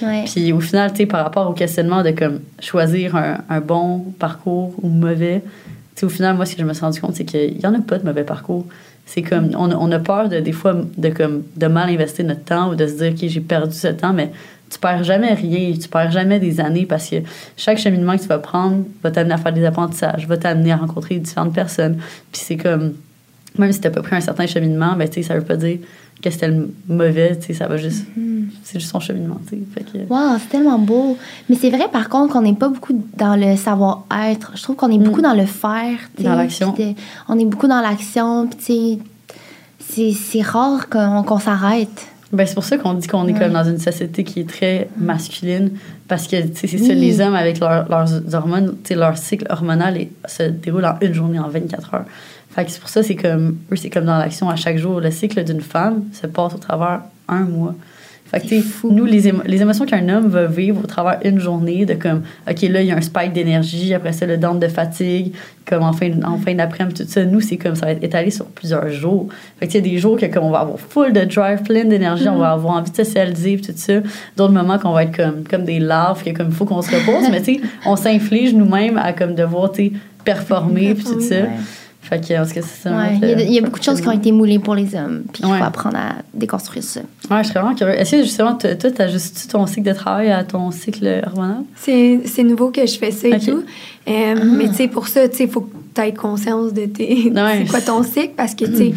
[0.02, 0.24] Ouais.
[0.26, 4.00] Puis au final, tu sais, par rapport au questionnement de comme choisir un, un bon
[4.18, 5.42] parcours ou mauvais,
[5.94, 7.66] tu sais, au final, moi, ce que je me suis rendu compte, c'est qu'il n'y
[7.66, 8.66] en a pas de mauvais parcours.
[9.06, 12.24] C'est comme, on, a- on a peur de, des fois, de, comme, de mal investir
[12.24, 14.30] notre temps ou de se dire, OK, j'ai perdu ce temps, mais
[14.70, 17.16] tu perds jamais rien, tu perds jamais des années parce que
[17.56, 20.76] chaque cheminement que tu vas prendre va t'amener à faire des apprentissages, va t'amener à
[20.76, 21.96] rencontrer différentes personnes.
[22.30, 22.92] Puis c'est comme,
[23.58, 25.56] même si tu n'as pas pris un certain cheminement, ben, tu sais, ça veut pas
[25.56, 25.78] dire
[26.22, 28.04] que c'était le mauvais, tu sais, ça va juste,
[28.62, 29.62] c'est juste son cheminement, tu sais.
[29.74, 31.16] Fait que- Wow, c'est tellement beau.
[31.48, 34.52] Mais c'est vrai, par contre, qu'on n'est pas beaucoup dans le savoir-être.
[34.54, 35.98] Je trouve qu'on est beaucoup dans le faire.
[36.16, 36.74] tu sais, Dans l'action.
[37.28, 38.46] On est beaucoup dans l'action.
[38.48, 38.98] Puis,
[39.78, 42.06] tu sais, c'est- rare qu'on s'arrête.
[42.32, 43.38] Ben, c'est pour ça qu'on dit qu'on est Ouais.
[43.40, 45.70] comme dans une société qui est très masculine
[46.06, 50.44] parce que c'est ça les hommes avec leur- leurs hormones leur cycle hormonal est- se
[50.44, 52.04] déroule en une journée en 24 heures
[52.50, 55.00] fait que c'est pour ça c'est comme eux c'est comme dans l'action à chaque jour
[55.00, 57.74] le cycle d'une femme se passe au travers un mois.
[58.26, 58.92] Fait que fou.
[58.92, 62.22] nous les, émo- les émotions qu'un homme va vivre au travers une journée de comme
[62.48, 65.32] ok là il y a un spike d'énergie après ça le down de fatigue
[65.66, 68.30] comme en fin, en fin d'après-midi tout ça nous c'est comme ça va être étalé
[68.30, 69.26] sur plusieurs jours.
[69.58, 71.62] Fait que il y a des jours que comme on va avoir full de drive
[71.64, 73.94] plein d'énergie on va avoir envie de socialiser puis tout ça.
[74.36, 76.90] D'autres moments qu'on va être comme comme des larves que comme il faut qu'on se
[76.94, 79.92] repose mais tu sais on s'inflige nous-mêmes à comme devoir tu sais
[80.24, 81.34] performer puis tout ça.
[81.34, 81.48] Ouais.
[82.10, 83.62] Fait que en tout cas c'est ça Ouais, notre- Il y, a- il y a
[83.62, 85.22] beaucoup de choses qui ont été moulées pour les hommes.
[85.32, 85.58] Puis, il Ouais.
[85.58, 87.00] faut apprendre à déconstruire ça.
[87.30, 90.30] ouais je serais vraiment curieux est-ce que justement toi t'as juste ton cycle de travail
[90.30, 91.62] à ton cycle hormonal?
[91.76, 93.62] C'est c'est nouveau que je fais ça et tout.
[94.08, 96.86] Euh, Mais tu sais, pour ça, tu sais, il faut que tu aies conscience de
[96.86, 97.30] tes.
[97.30, 97.64] Ouais.
[97.64, 98.92] c'est quoi ton cycle parce que, tu sais,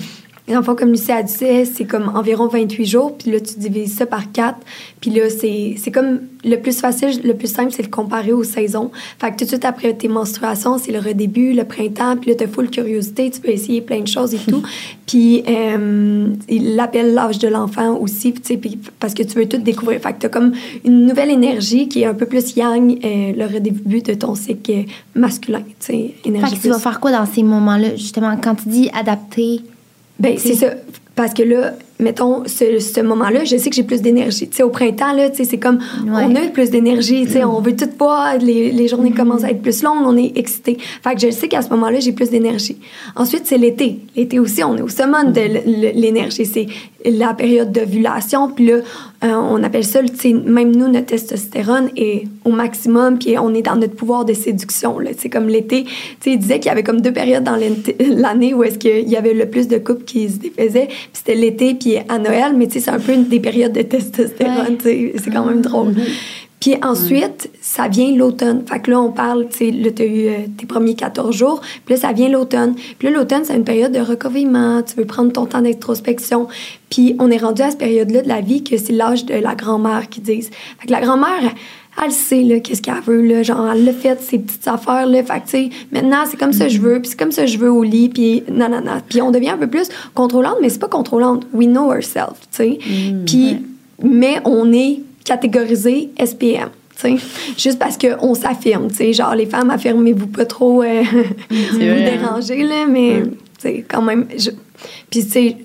[0.48, 3.96] le fond, comme Lucie a dit, c'est comme environ 28 jours, puis là, tu divises
[3.96, 4.58] ça par 4.
[5.00, 8.44] Puis là, c'est comme le plus facile, le plus simple, c'est de le comparer aux
[8.44, 8.92] saisons.
[9.20, 12.36] Fait que tout de suite après tes menstruations, c'est le redébut, le printemps, puis là,
[12.38, 14.62] t'as full curiosité, tu peux essayer plein de choses et tout.
[15.08, 19.48] puis euh, il l'appelle l'âge de l'enfant aussi, puis tu sais, parce que tu veux
[19.48, 20.02] tout découvrir.
[20.02, 20.52] Fait que t'as comme
[20.84, 24.86] une nouvelle énergie qui est un peu plus yang, euh, le redébut de ton cycle
[25.16, 28.56] masculin, tu sais, Fait énergie que tu vas faire quoi dans ces moments-là, justement, quand
[28.56, 29.62] tu dis adapter?
[30.24, 30.68] Ben, c'est ça.
[31.16, 34.50] Parce que là, mettons, ce, ce moment-là, je sais que j'ai plus d'énergie.
[34.50, 36.24] Tu sais, au printemps, là, tu sais, c'est comme, Ouais.
[36.28, 39.52] on a plus d'énergie, tu sais, on veut tout voir, les, les journées commencent à
[39.52, 40.78] être plus longues, on est excité.
[41.04, 42.78] Fait que je sais qu'à ce moment-là, j'ai plus d'énergie.
[43.16, 44.00] Ensuite, c'est l'été.
[44.16, 45.42] L'été aussi, on est au summum de
[45.96, 46.46] l'énergie.
[46.46, 46.68] C'est
[47.06, 48.76] la période d'ovulation, puis là,
[49.24, 53.54] euh, on appelle ça, tu sais, même nous, notre testostérone est au maximum, puis on
[53.54, 55.12] est dans notre pouvoir de séduction, là.
[55.18, 55.92] C'est comme l'été, tu
[56.22, 57.58] sais, il disait qu'il y avait comme deux périodes dans
[58.00, 61.36] l'année où est-ce qu'il y avait le plus de couples qui se défaisaient, puis c'était
[61.36, 64.78] l'été, puis à Noël, mais tu sais, c'est un peu une des périodes de testostérone,
[64.84, 65.14] Ouais.
[65.18, 65.94] c'est quand même drôle.
[66.60, 68.64] Puis ensuite, ça vient l'automne.
[68.66, 71.60] Fait que là, on parle, tu sais, là, t'as eu euh, tes premiers 14 jours.
[71.86, 72.76] Puis là, ça vient l'automne.
[72.98, 74.82] Puis là, l'automne, c'est une période de recouvrement.
[74.82, 76.48] Tu veux prendre ton temps d'introspection.
[76.90, 79.56] Puis on est rendu à cette période-là de la vie que c'est l'âge de la
[79.56, 80.52] grand-mère qui disent.
[80.80, 81.52] Fait que la grand-mère,
[82.04, 83.44] elle sait, là, qu'est-ce qu'elle veut, là.
[83.44, 85.24] Genre, elle l'a fait, ses petites affaires, là.
[85.24, 87.00] Fait que, tu sais, maintenant, c'est comme ça que je veux.
[87.02, 88.10] Puis c'est comme ça que je veux au lit.
[88.10, 89.02] Puis nanana.
[89.08, 91.46] Puis on devient un peu plus contrôlante, mais c'est pas contrôlante.
[91.54, 92.80] We know ourselves, tu sais.
[93.26, 93.58] Puis,
[94.02, 96.70] mais on est catégorisé SPM.
[97.00, 97.26] tu sais.
[97.58, 101.04] Juste parce qu'on s'affirme, tu sais, genre les femmes, affirmez-vous pas trop euh,
[101.50, 102.06] vous hein.
[102.06, 103.30] déranger, là, mais tu
[103.60, 104.26] sais, quand même.
[104.38, 104.50] je-
[105.10, 105.58] Puis, tu sais,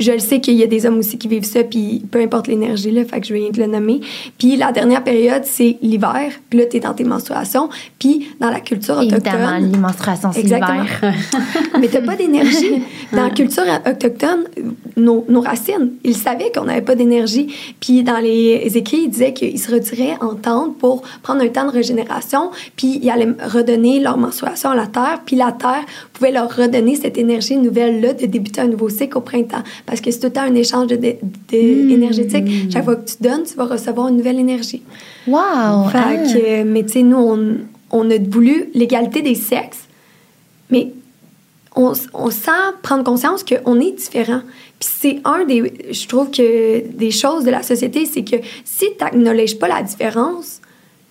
[0.00, 2.48] je le sais qu'il y a des hommes aussi qui vivent ça, puis peu importe
[2.48, 4.00] l'énergie, là, fait que je viens de le nommer.
[4.38, 8.60] Puis la dernière période, c'est l'hiver, puis là, t'es dans tes menstruations, puis dans la
[8.60, 9.72] culture Évidemment, autochtone...
[9.72, 10.82] les menstruations, c'est Exactement.
[10.82, 11.14] l'hiver.
[11.80, 12.82] Mais t'as pas d'énergie.
[13.12, 14.44] Dans la culture autochtone,
[14.96, 17.54] nos, nos racines, ils savaient qu'on n'avait pas d'énergie.
[17.80, 21.66] Puis dans les écrits, ils disaient qu'ils se retiraient en tente pour prendre un temps
[21.66, 26.32] de régénération, puis ils allaient redonner leur menstruation à la terre, puis la terre pouvait
[26.32, 29.62] leur redonner cette énergie nouvelle-là de débuter un nouveau cycle au printemps.
[29.90, 31.16] Parce que c'est tout le temps un échange de, de-
[31.50, 31.90] de- Mm.
[31.90, 32.44] énergétique.
[32.72, 34.82] Chaque fois que tu donnes, tu vas recevoir une nouvelle énergie.
[35.26, 35.88] Wow!
[35.90, 36.14] Fait ah.
[36.32, 37.56] que, mais tu sais, nous, on,
[37.90, 39.88] on a voulu l'égalité des sexes,
[40.70, 40.92] mais
[41.74, 42.50] on, on sent
[42.82, 44.42] prendre conscience qu'on est différent.
[44.78, 48.86] Puis c'est un des, je trouve que des choses de la société, c'est que si
[48.96, 50.60] tu n'acknowledges pas la différence,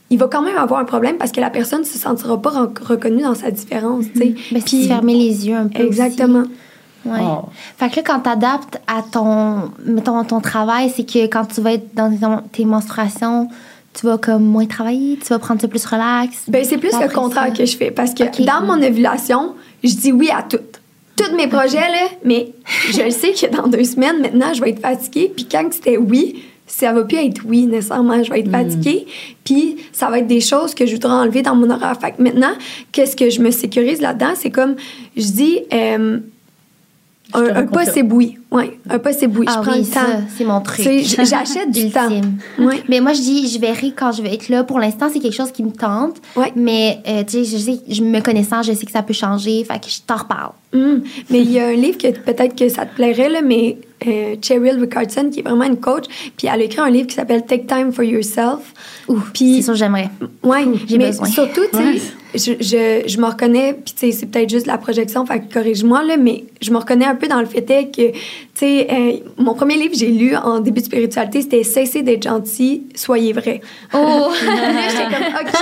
[0.09, 2.71] il va quand même avoir un problème parce que la personne ne se sentira pas
[2.81, 4.33] reconnue dans sa différence, c'est
[4.65, 5.83] Puis- fermer les yeux un peu.
[5.83, 6.39] Exactement.
[6.43, 6.49] aussi.
[7.05, 7.19] Ouais.
[7.21, 7.45] Oh.
[7.77, 11.73] Fait que là, quand t'adaptes à ton, mettons, ton travail, c'est que quand tu vas
[11.73, 13.47] être dans tes- tes menstruations,
[13.93, 16.43] tu vas comme moins travailler, tu vas prendre ça plus relax.
[16.47, 17.91] Ben, c'est plus le contraire ça- que je fais.
[17.91, 20.59] Parce que dans mon ovulation, je dis oui à tout.
[21.17, 22.51] Tous mes projets, là, mais
[22.91, 25.31] je le sais que dans deux semaines, maintenant, je vais être fatiguée.
[25.35, 28.23] Puis quand c'était oui, ça va plus être oui nécessairement.
[28.23, 29.05] Je vais être fatiguée.
[29.43, 31.97] Puis ça va être des choses que je voudrais enlever dans mon horaire.
[31.99, 32.51] Fait que maintenant,
[32.91, 34.33] qu'est-ce que je me sécurise là-dedans?
[34.35, 34.75] C'est comme,
[35.17, 36.19] je dis, euh,
[37.33, 37.69] un, un reconfirme.
[37.69, 38.37] possible oui.
[38.51, 39.45] Oui, un possible oui.
[39.47, 40.21] Ah je prends oui, le ça, temps.
[40.35, 40.85] c'est mon truc.
[41.03, 42.09] J'achète du temps.
[42.57, 42.81] Ouais.
[42.89, 44.63] Mais moi, je dis, je verrai quand je vais être là.
[44.63, 46.17] Pour l'instant, c'est quelque chose qui me tente.
[46.35, 46.51] Ouais.
[46.55, 49.63] Mais, euh, tu sais, je sais, je me connaissant, je sais que ça peut changer.
[49.63, 50.53] Fait que je t'en reparle.
[50.73, 53.77] Hum, Mais il y a un livre que peut-être que ça te plairait, là, mais
[54.07, 56.05] euh, Cheryl Ricardson, qui est vraiment une coach,
[56.37, 58.73] puis elle a écrit un livre qui s'appelle Take Time for Yourself.
[59.07, 60.09] Ouh, Puis- c'est sûr, j'aimerais.
[60.87, 61.27] J'ai mais besoin.
[61.27, 62.01] surtout, tu sais,
[62.35, 66.03] je, je, je me reconnais, puis tu sais, c'est peut-être juste la projection, fait corrige-moi,
[66.03, 68.19] là, mais je me reconnais un peu dans le fait que, tu
[68.53, 72.23] sais, euh, mon premier livre que j'ai lu en début de spiritualité, c'était Cessez d'être
[72.23, 73.61] gentil, soyez vrai.
[73.93, 74.29] Oh!
[74.39, 75.53] J'étais comme, OK.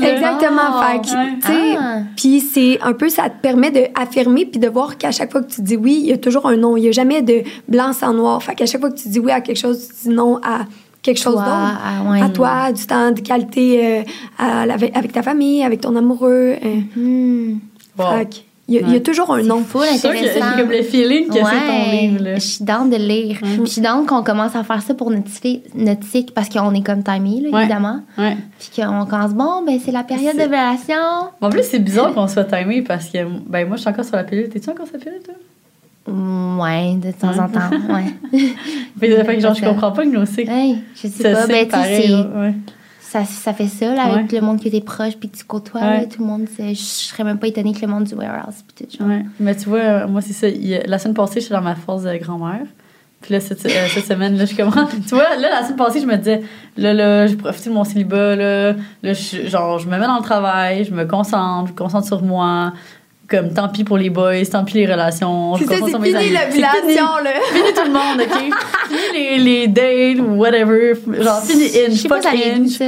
[0.00, 0.12] Là.
[0.12, 0.60] Exactement.
[0.62, 1.08] Ah, fait tu
[1.46, 1.98] sais, Ah.
[2.16, 5.50] puis c'est un peu, ça te permet d'affirmer puis de voir qu'à chaque fois que
[5.52, 6.76] tu dis oui, il y a toujours un non.
[6.76, 8.42] Il n'y a jamais de blanc sans noir.
[8.42, 10.60] Fait qu'à chaque fois que tu dis oui à quelque chose, tu dis non à
[11.02, 11.46] quelque chose d'autre.
[11.46, 12.22] à- ouais.
[12.22, 14.02] À toi, du temps de qualité euh,
[14.38, 16.56] à avec ta famille, avec ton amoureux.
[16.64, 16.80] euh.
[16.96, 17.58] Hmm.
[17.98, 18.24] Wow.
[18.24, 18.36] Que
[18.68, 19.00] il y, a- il y a Ouais.
[19.00, 20.44] toujours un sûre que intéressant.
[20.54, 22.22] c'est comme le feeling que c'est ton livre.
[22.22, 22.34] Là.
[22.36, 23.36] Je suis down de lire.
[23.42, 25.28] Puis Je suis down qu'on commence à faire ça pour notre,
[25.74, 27.60] notre cycle parce qu'on est comme timé, là, Ouais.
[27.62, 28.00] évidemment.
[28.16, 28.36] Ouais.
[28.60, 30.94] Puis qu'on commence, bon, ben c'est la période C'est- d'ovulation.
[31.40, 34.14] En plus, c'est bizarre qu'on soit timé parce que ben, moi, je suis encore sur
[34.14, 34.48] la pilule.
[34.48, 35.34] T'es-tu encore sur la pilule, toi?
[36.06, 38.40] Ouais, de temps en temps, ouais.
[38.98, 40.50] Fait, fait que genre, je comprends pas que nos cycles.
[40.50, 42.54] Hey, je sais ça pas, ben tu sais, pareil, là, ouais.
[43.00, 44.40] ça, ça fait ça, là, avec Ouais.
[44.40, 46.00] le monde que t'es proche puis que tu côtoies, Ouais.
[46.00, 48.86] là, tout le monde, je serais même pas étonnée que le monde du warehouse puis
[48.86, 49.08] tout, genre.
[49.08, 49.24] Ouais.
[49.38, 50.46] Mais tu vois, euh, moi, c'est ça.
[50.86, 52.62] la semaine passée, j'étais dans ma force de grand-mère.
[53.20, 54.90] Puis là, cette, euh, cette semaine, là, je commence.
[55.06, 56.40] tu vois, là, la semaine passée, je me disais,
[56.78, 58.72] là, là, j'ai profité de mon célibat, là.
[59.02, 62.06] Là, je, genre, je me mets dans le travail, je me concentre, je me concentre
[62.06, 62.72] sur moi.
[63.30, 65.54] Comme, tant pis pour les boys, tant pis les relations.
[65.56, 67.30] C'est fini l'ovulation, là.
[67.52, 68.38] Fini tout le monde, OK?
[69.12, 70.94] fini les, les dates ou whatever.
[71.06, 72.80] Genre, fini Je inch, sais pas inch.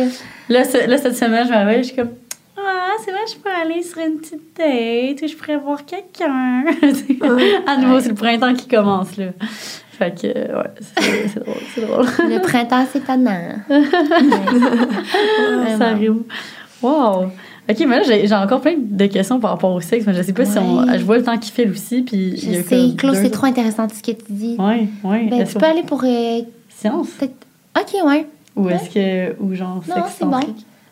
[0.49, 2.11] Là, ce- là, cette semaine, je me réveille, je suis comme
[2.59, 6.65] Ah, c'est vrai, je pourrais aller sur une petite date ou je pourrais voir quelqu'un.
[7.67, 9.27] à nouveau, c'est le printemps qui commence, là.
[9.99, 10.71] Fait que, euh, ouais,
[11.31, 12.07] c'est drôle, c'est drôle.
[12.29, 13.61] Le printemps, c'est tannant.
[15.79, 16.15] Ça arrive.
[16.83, 17.31] Wow!
[17.69, 20.33] Ok, mais là, j'ai encore plein de questions par rapport au sexe, mais je sais
[20.33, 20.87] pas si on.
[20.97, 22.37] Je vois le temps qui file aussi, puis.
[22.37, 24.57] Je il y a sais, Claude, c'est trop intéressant ce que tu dis.
[24.59, 25.29] Ouais, ouais.
[25.31, 27.09] Ben, tu peux aller pour euh, Science?
[27.23, 28.27] Ok, ouais.
[28.57, 29.41] Ou est-ce que.
[29.41, 30.41] Ou genre Non, c'est bon.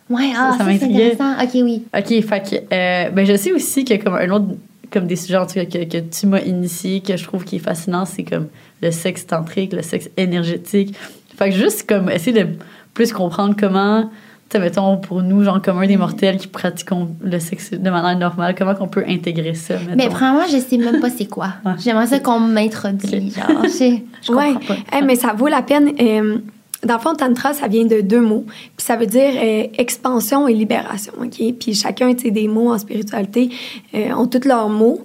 [0.09, 1.35] Ouais, ah, ça ça, c'est intéressant.
[1.41, 1.85] Ok, oui.
[1.97, 4.47] OK, fait que, euh, ben, je sais aussi que comme un autre,
[4.91, 7.57] comme des sujets en tout cas, que, que tu m'as initié, que je trouve qui
[7.57, 8.49] est fascinant, c'est comme
[8.83, 10.97] le sexe tantrique, le sexe énergétique.
[11.37, 12.49] Fait que juste comme essayer de
[12.93, 14.11] plus comprendre comment,
[14.59, 18.55] mettons, pour nous, genre, comme un des mortels qui pratiquons le sexe de manière normale,
[18.59, 19.95] comment qu'on peut intégrer ça, mettons?
[19.97, 21.49] Mais premièrement, je sais même pas c'est quoi.
[21.65, 21.73] Ouais.
[21.79, 23.35] J'aimerais ça qu'on m'introduise.
[23.37, 24.55] Genre, je, comprends Ouais.
[24.91, 25.03] pas.
[25.03, 25.93] Mais ça vaut la peine.
[26.01, 26.39] euh,
[26.83, 28.47] dans le fond, Tantra, ça vient de deux mots.
[28.49, 31.13] Puis ça veut dire euh, expansion et libération.
[31.23, 31.39] OK?
[31.61, 33.51] Puis chacun, tu sais, des mots en spiritualité
[33.95, 35.05] euh, ont tous leurs mots.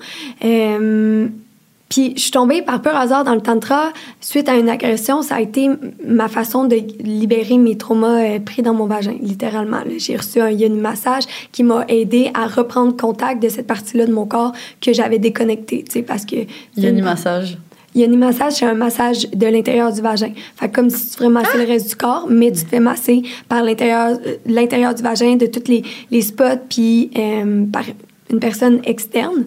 [1.95, 5.21] Puis je suis tombée par pur hasard dans le Tantra suite à une agression.
[5.21, 5.69] Ça a été
[6.05, 9.77] ma façon de libérer mes traumas euh, pris dans mon vagin, littéralement.
[9.97, 11.23] J'ai reçu un yoni massage
[11.53, 15.85] qui m'a aidé à reprendre contact de cette partie-là de mon corps que j'avais déconnectée,
[15.85, 16.35] tu sais, parce que...
[16.75, 17.57] Il y a un massage.
[17.95, 20.33] Yoni massage, c'est un massage de l'intérieur du vagin.
[20.57, 23.23] Fait comme si tu ferais masser le reste du corps, mais tu te fais masser
[23.47, 25.81] par l'intérieur, euh, l'intérieur du vagin, de tous les,
[26.11, 27.83] les spots, puis euh, par
[28.29, 29.45] une personne externe.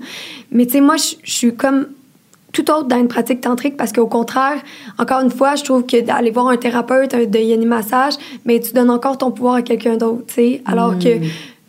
[0.50, 1.88] Mais tu sais, moi, je suis comme
[2.52, 4.62] tout autre dans une pratique tantrique parce qu'au contraire,
[4.98, 8.72] encore une fois, je trouve que d'aller voir un thérapeute de yoni massage, mais tu
[8.72, 11.20] donnes encore ton pouvoir à quelqu'un d'autre, tu sais, alors que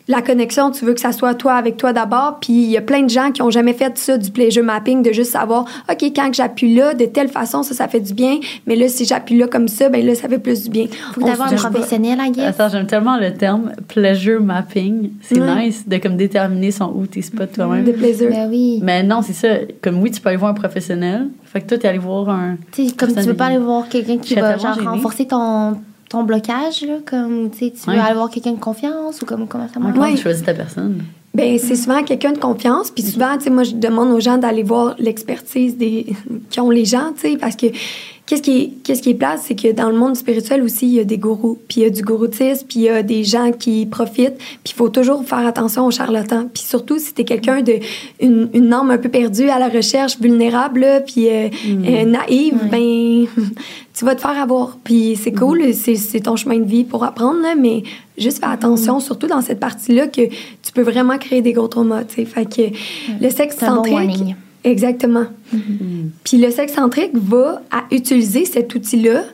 [0.08, 2.38] la connexion, tu veux que ça soit toi avec toi d'abord.
[2.40, 5.02] Puis il y a plein de gens qui ont jamais fait ça, du pleasure mapping,
[5.02, 8.38] de juste savoir, OK, quand j'appuie là, de telle façon, ça, ça fait du bien.
[8.66, 10.86] Mais là, si j'appuie là comme ça, ben là, ça fait plus du bien.
[11.12, 12.44] Faut d'avoir un professionnel, à guess.
[12.44, 15.10] Attends, j'aime tellement le terme pleasure mapping.
[15.22, 17.84] C'est nice de comme déterminer son où tes spots toi-même.
[17.84, 18.30] De plaisir.
[18.30, 18.80] Ben oui.
[18.82, 19.48] Mais non, c'est ça.
[19.80, 21.28] Comme oui, tu peux aller voir un professionnel.
[21.44, 22.56] Fait que toi, tu es allé voir un.
[22.72, 25.76] Tu sais, comme tu veux pas aller voir quelqu'un qui va genre renforcer ton
[26.10, 29.68] ton blocage, là, comme, tu sais, tu veux avoir quelqu'un de confiance ou comme, comment
[29.72, 30.16] ça marche?
[30.16, 31.02] Tu choisis ta personne?
[31.32, 32.90] Ben c'est souvent quelqu'un de confiance.
[32.90, 36.06] Puis souvent, tu sais, moi, je demande aux gens d'aller voir l'expertise des
[36.50, 37.66] qui ont les gens, tu sais, parce que
[38.30, 40.92] Qu'est-ce qui, est, qu'est-ce qui est place, c'est que dans le monde spirituel aussi, il
[40.92, 43.24] y a des gourous, puis il y a du gouroutisme, puis il y a des
[43.24, 46.46] gens qui profitent, puis il faut toujours faire attention aux charlatans.
[46.46, 47.80] Puis surtout, si tu es quelqu'un de
[48.20, 51.84] une, une âme un peu perdue à la recherche, vulnérable, puis euh, mm.
[51.84, 53.26] euh, naïve, ben
[53.94, 54.78] tu vas te faire avoir.
[54.84, 55.72] Puis c'est cool, mm.
[55.72, 57.82] c'est, c'est ton chemin de vie pour apprendre, mais
[58.16, 59.00] juste fais attention, mm.
[59.00, 62.24] surtout dans cette partie-là, que tu peux vraiment créer des gros traumas, tu sais.
[62.26, 62.62] Fait que
[63.20, 64.36] le sexe centrique...
[64.64, 65.26] Exactement.
[65.54, 66.10] Mm-hmm.
[66.24, 69.24] Puis le sexe centrique va à utiliser cet outil-là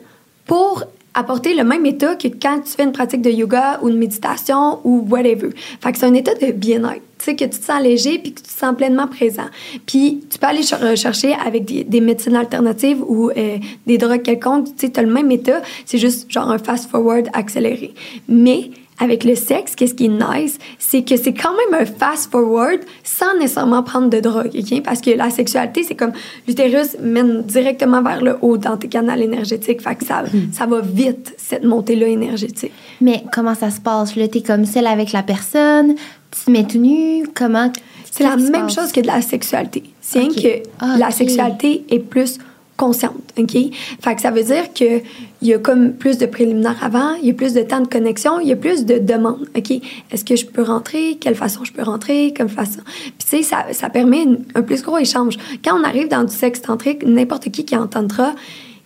[0.45, 0.83] pour
[1.17, 4.79] apporter le même état que quand tu fais une pratique de yoga ou de méditation
[4.83, 5.49] ou whatever.
[5.81, 7.01] Fait que c'est un état de bien-être.
[7.17, 9.47] Tu sais, que tu te sens léger puis que tu te sens pleinement présent.
[9.87, 13.57] Puis tu peux aller chercher avec des, médecines alternatives ou euh,
[13.87, 14.67] des drogues quelconques.
[14.77, 15.63] Tu sais, tu as le même état.
[15.85, 17.95] C'est juste genre un fast-forward accéléré.
[18.29, 18.69] Mais
[18.99, 23.37] avec le sexe, qu'est-ce qui est nice, c'est que c'est quand même un fast-forward sans
[23.37, 24.83] nécessairement prendre de drogue, OK?
[24.83, 26.13] Parce que la sexualité, c'est comme
[26.47, 29.81] l'utérus mène directement vers le haut dans tes canaux énergétiques.
[29.81, 30.51] Fait que ça, hmm.
[30.51, 32.71] ça va vite, cette montée-là énergétique.
[33.01, 34.15] Mais comment ça se passe?
[34.15, 35.95] Là, t'es comme celle avec la personne,
[36.31, 37.71] tu te mets tout nu, comment...
[38.09, 39.83] C'est la même chose que de la sexualité.
[40.01, 42.39] C'est que la sexualité est plus
[42.77, 43.57] consciente, OK?
[44.01, 45.01] Fait que ça veut dire qu'il
[45.41, 48.39] y a comme plus de préliminaires avant, il y a plus de temps de connexion,
[48.39, 49.71] il y a plus de demandes, OK?
[50.11, 51.17] Est-ce que je peux rentrer?
[51.19, 52.33] Quelle façon je peux rentrer?
[52.37, 52.81] Comme façon?
[52.85, 54.25] Puis tu sais, ça, ça permet
[54.55, 55.37] un plus gros échange.
[55.65, 58.33] Quand on arrive dans du sexe tantrique, n'importe qui qui entendra,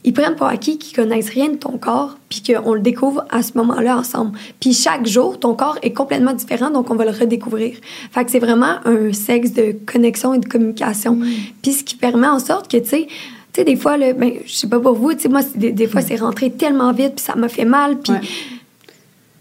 [0.04, 3.44] ils prennent pour acquis qu'ils connaissent rien de ton corps, puis qu'on le découvre à
[3.44, 4.38] ce moment-là ensemble.
[4.60, 7.76] Puis chaque jour, ton corps est complètement différent, donc on va le redécouvrir.
[8.12, 11.16] Fait que c'est vraiment un sexe de connexion et de communication.
[11.16, 11.28] Mm.
[11.62, 13.08] Puis ce qui permet en sorte que, tu sais,
[13.54, 16.02] sais, des fois, là, ben, je sais pas pour vous, tu sais, moi, des, fois,
[16.02, 18.14] c'est rentré tellement vite, puis ça m'a fait mal, puis...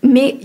[0.03, 0.39] Mais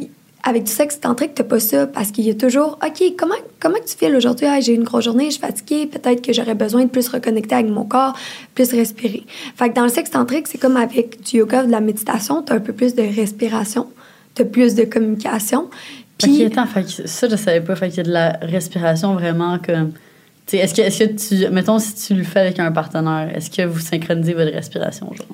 [0.43, 3.77] avec du sexe tantrique, t'as pas ça, parce qu'il y a toujours, OK, comment, comment
[3.85, 4.47] tu files aujourd'hui?
[4.61, 7.55] j'ai eu une grosse journée, je suis fatiguée, peut-être que j'aurais besoin de plus reconnecter
[7.55, 8.13] avec mon corps,
[8.53, 9.23] plus respirer.
[9.55, 12.55] Fait que dans le sexe tantrique, c'est comme avec du yoga, de la méditation, t'as
[12.55, 13.87] un peu plus de respiration,
[14.35, 15.69] t'as plus de communication.
[16.19, 16.43] Puis...
[16.45, 16.67] attends,
[17.05, 17.75] ça, je savais pas.
[17.75, 19.91] Fait qu'il y a de la respiration vraiment comme
[20.53, 21.49] est-ce que, est que tu.
[21.51, 25.27] Mettons, si tu le fais avec un partenaire, est-ce que vous synchronisez votre respiration, genre?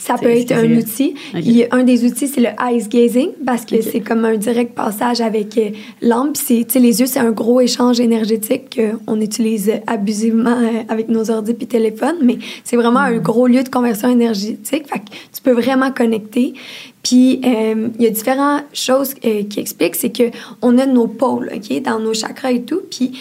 [0.00, 1.14] Ça peut être un outil.
[1.34, 5.20] Il un des outils, c'est le ice gazing, parce que c'est comme un direct passage
[5.20, 5.70] avec euh,
[6.00, 6.32] l'âme.
[6.32, 11.50] Puis les yeux, c'est un gros échange énergétique qu'on utilise abusivement euh, avec nos ordi
[11.60, 13.22] et téléphones, mais c'est vraiment un mm.
[13.22, 14.88] gros lieu de conversion énergétique.
[14.88, 16.54] Fait que tu peux vraiment connecter.
[17.02, 20.30] Puis euh, il y a différentes choses qui expliquent, c'est que
[20.62, 23.12] on a nos pôles, ok, dans nos chakras et tout, puis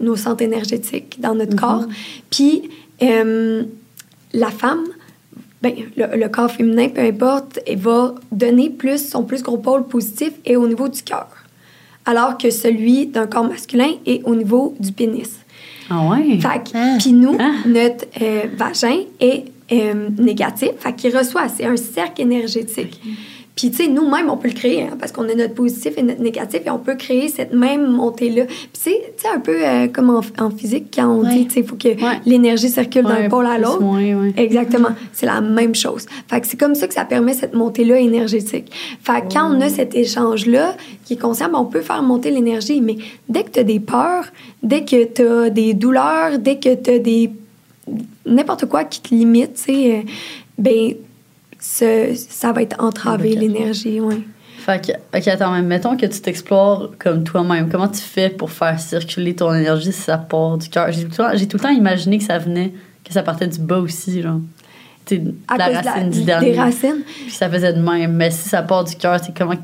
[0.00, 1.60] nos centres énergétiques dans notre mm-hmm.
[1.60, 1.86] corps.
[2.30, 2.70] Puis
[4.32, 4.84] la femme
[5.62, 10.32] ben, le, corps féminin, peu importe, il va donner plus son plus gros pôle positif
[10.44, 11.28] et au niveau du cœur.
[12.04, 15.38] Alors que celui d'un corps masculin est au niveau du pénis.
[15.90, 16.38] Ah ouais?
[16.40, 16.96] Fait ah.
[16.98, 17.52] puis nous, ah.
[17.66, 23.00] notre euh, vagin est euh, négatif, fait qu'il reçoit, c'est un cercle énergétique.
[23.56, 26.02] Puis, tu sais, nous-mêmes, on peut le créer, hein, parce qu'on a notre positif et
[26.02, 28.44] notre négatif, et on peut créer cette même montée-là.
[28.44, 31.76] Puis, c'est un peu euh, comme en, physique, quand on dit, tu sais, il faut
[31.76, 31.88] que
[32.28, 33.82] l'énergie circule d'un pôle à l'autre.
[34.36, 34.90] Exactement.
[35.14, 36.04] C'est la même chose.
[36.28, 38.70] Fait que c'est comme ça que ça permet cette montée-là énergétique.
[39.02, 40.76] Fait que quand on a cet échange-là
[41.06, 42.82] qui est conscient, ben, on peut faire monter l'énergie.
[42.82, 42.96] Mais
[43.28, 44.26] dès que tu as des peurs,
[44.62, 47.30] dès que tu as des douleurs, dès que tu as des
[48.26, 50.04] n'importe quoi qui te limite, tu sais,
[50.58, 50.92] euh,
[51.80, 54.24] ben ça va être entravé l'énergie, oui.
[54.66, 57.68] Fait que, OK, attends, mais mettons que tu t'explores comme toi-même.
[57.70, 60.90] Comment tu fais pour faire circuler ton énergie si ça part du cœur?
[60.90, 62.72] J'ai tout, tout, le temps imaginé que ça venait,
[63.04, 64.40] que ça partait du bas aussi, genre.
[65.04, 65.22] T'sais,
[65.56, 66.50] la racine du dernier.
[66.50, 67.02] Des racines?
[67.04, 68.14] Puis ça faisait de même.
[68.14, 69.54] Mais si ça part du cœur, c'est comment.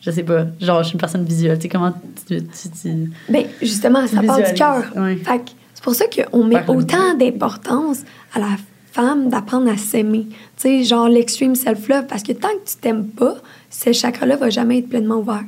[0.00, 0.46] Je sais pas.
[0.60, 1.56] Genre, je suis une personne visuelle.
[1.56, 1.92] Tu sais, comment
[2.26, 2.42] tu.
[2.42, 4.82] tu, ben, justement, ça part du cœur.
[5.24, 5.42] Fait
[5.74, 8.00] c'est pour ça qu'on met autant d'importance
[8.34, 8.56] à la
[8.92, 10.26] femme d'apprendre à s'aimer.
[10.28, 13.36] Tu sais, genre l'extreme self-love, parce que tant que tu t'aimes pas,
[13.70, 15.44] ce chakra-là va jamais être pleinement ouvert.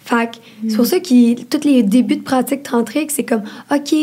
[0.00, 0.36] Fait que
[0.68, 3.94] c'est pour ça que tous les débuts de pratique tantrique, c'est comme, OK,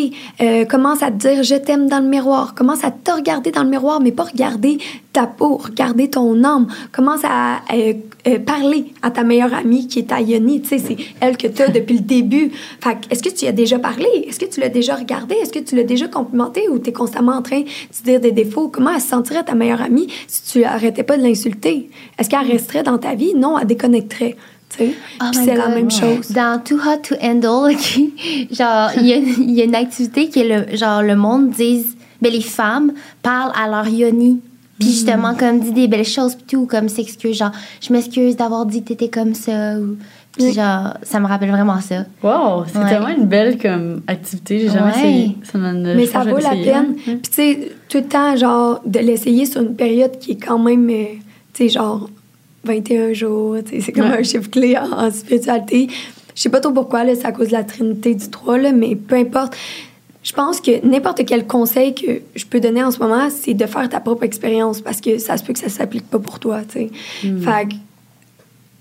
[0.41, 2.53] euh, commence à te dire je t'aime dans le miroir.
[2.53, 4.77] Commence à te regarder dans le miroir, mais pas regarder
[5.13, 6.67] ta peau, regarder ton âme.
[6.91, 7.93] Commence à euh,
[8.27, 10.61] euh, parler à ta meilleure amie qui est ta Yoni.
[10.61, 12.51] Tu sais, c'est elle que tu as depuis le début.
[12.79, 14.05] Fait est-ce que tu y as déjà parlé?
[14.27, 15.35] Est-ce que tu l'as déjà regardé?
[15.35, 18.19] Est-ce que tu l'as déjà complimenté ou tu es constamment en train de se dire
[18.19, 18.67] des défauts?
[18.67, 21.89] Comment elle se sentirait ta meilleure amie si tu arrêtais pas de l'insulter?
[22.19, 23.33] Est-ce qu'elle resterait dans ta vie?
[23.33, 24.35] Non, elle déconnecterait.
[24.69, 24.93] Tu sais?
[25.21, 26.31] Oh c'est la même chose.
[26.31, 27.75] Dans Too Hot to Handle,
[28.51, 31.49] genre, il y, a- il y a une activité qui est le, genre, le monde
[31.51, 32.91] dise, ben, les femmes
[33.21, 34.41] parlent à leur yoni.
[34.79, 38.65] Puis justement, comme dit des belles choses, puis tout, comme s'excuse, genre, je m'excuse d'avoir
[38.65, 39.95] dit que t'étais comme ça, ou.
[40.37, 42.03] Puis genre, ça me rappelle vraiment ça.
[42.21, 42.89] Wow, c'est Ouais.
[42.89, 44.59] tellement une belle comme activité.
[44.59, 44.97] J'ai jamais Ouais.
[44.99, 45.37] essayé.
[45.43, 46.95] Ça Mais ça vaut la peine.
[46.95, 50.59] Puis, tu sais, tout le temps, genre, de l'essayer sur une période qui est quand
[50.59, 51.05] même, euh,
[51.53, 52.09] tu sais, genre,
[52.65, 53.55] 21 jours.
[53.65, 54.19] C'est comme Ouais.
[54.19, 55.87] un chiffre clé en, en spiritualité.
[56.35, 58.95] Je sais pas trop pourquoi, c'est à cause de la trinité du 3, là, mais
[58.95, 59.55] peu importe.
[60.23, 63.65] Je pense que n'importe quel conseil que je peux donner en ce moment, c'est de
[63.67, 66.61] faire ta propre expérience parce que ça se peut que ça s'applique pas pour toi,
[66.67, 66.89] tu sais.
[67.21, 67.75] Fait que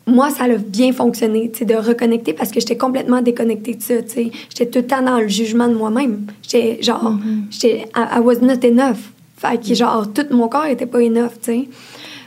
[0.07, 4.03] moi, ça a bien fonctionné, tu de reconnecter parce que j'étais complètement déconnectée de ça,
[4.03, 4.31] tu.
[4.49, 6.27] J'étais tout le temps dans le jugement de moi-même.
[6.43, 7.15] J'étais genre,
[7.51, 8.99] j'étais, I, I was not enough.
[9.37, 11.69] Fait que genre, tout mon corps était pas enough, tu sais.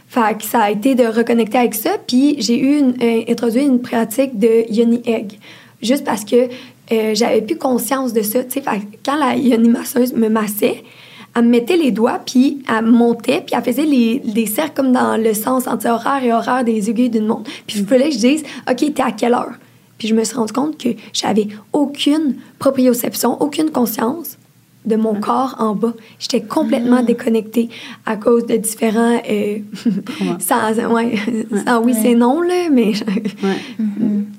[0.07, 1.91] Fait que ça a été de reconnecter avec ça.
[2.05, 5.37] Puis j'ai eu une, euh, introduit une pratique de yoni egg.
[5.81, 6.47] Juste parce que
[6.91, 8.39] euh, j'avais plus conscience de ça.
[8.49, 8.67] Fait que
[9.05, 10.83] quand la yoni masseuse me massait,
[11.35, 14.91] elle me mettait les doigts, puis elle montait, puis elle faisait les, des cercles comme
[14.91, 17.51] dans le sens anti-horaire et horaire des aiguilles d'une montre.
[17.67, 19.53] Puis il fallait que je dise, OK, t'es à quelle heure?
[19.97, 24.36] Puis je me suis rendu compte que j'avais aucune proprioception, aucune conscience
[24.87, 25.93] de mon corps en bas.
[26.19, 27.69] J'étais complètement déconnectée
[28.05, 29.21] à cause de différents...
[29.29, 29.57] euh,
[30.39, 31.15] sans, ouais,
[31.65, 32.93] sans oui, c'est non, là, mais...
[33.43, 33.57] Ouais.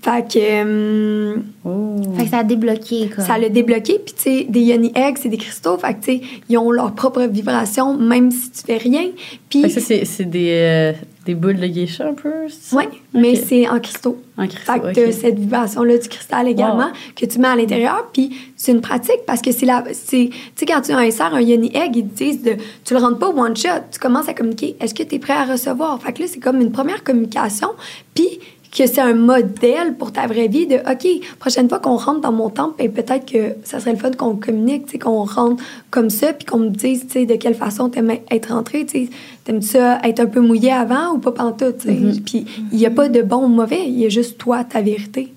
[0.03, 0.39] fait que...
[0.65, 1.37] euh,
[1.69, 1.97] Oh.
[2.17, 3.25] Fait que ça a débloqué, quoi.
[3.25, 3.99] ça l'a débloqué.
[4.05, 5.77] Puis, tu sais, des yoni eggs, c'est des cristaux.
[5.77, 9.09] Fait que, tu sais, ils ont leur propre vibration, même si tu fais rien.
[9.51, 10.93] Puis, Fait que ça, c'est c'est des, euh,
[11.29, 12.31] des boules de geisha un peu?
[12.73, 14.19] ouais, mais c'est en cristaux.
[14.39, 14.93] En cristaux, Fait que ok.
[14.95, 16.93] t'as cette vibration-là du cristal également Wow.
[17.15, 18.09] que tu mets à l'intérieur.
[18.15, 19.83] Puis, c'est une pratique parce que c'est la.
[19.83, 22.57] Tu sais, quand tu insères un yoni egg, ils te disent de.
[22.85, 23.69] Tu le rentres pas one shot.
[23.93, 24.77] Tu commences à communiquer.
[24.81, 26.01] Est-ce que tu es prêt à recevoir?
[26.03, 27.69] Fait que là, c'est comme une première communication.
[28.15, 28.41] Puis,
[28.71, 31.07] que c'est un modèle pour ta vraie vie de OK,
[31.39, 34.37] prochaine fois qu'on rentre dans mon temple, ben, peut-être que ça serait le fun qu'on
[34.37, 37.55] communique, tu sais, qu'on rentre comme ça, puis qu'on me dise, tu sais, de quelle
[37.55, 39.11] façon t'aimes être rentré, tu sais.
[39.45, 41.93] T'aimes ça être un peu mouillé avant ou pas pantoute, sais.
[41.93, 42.21] Mm-hmm.
[42.23, 44.83] Puis il y a pas de bon ou mauvais, il y a juste toi, ta
[44.83, 45.33] vérité.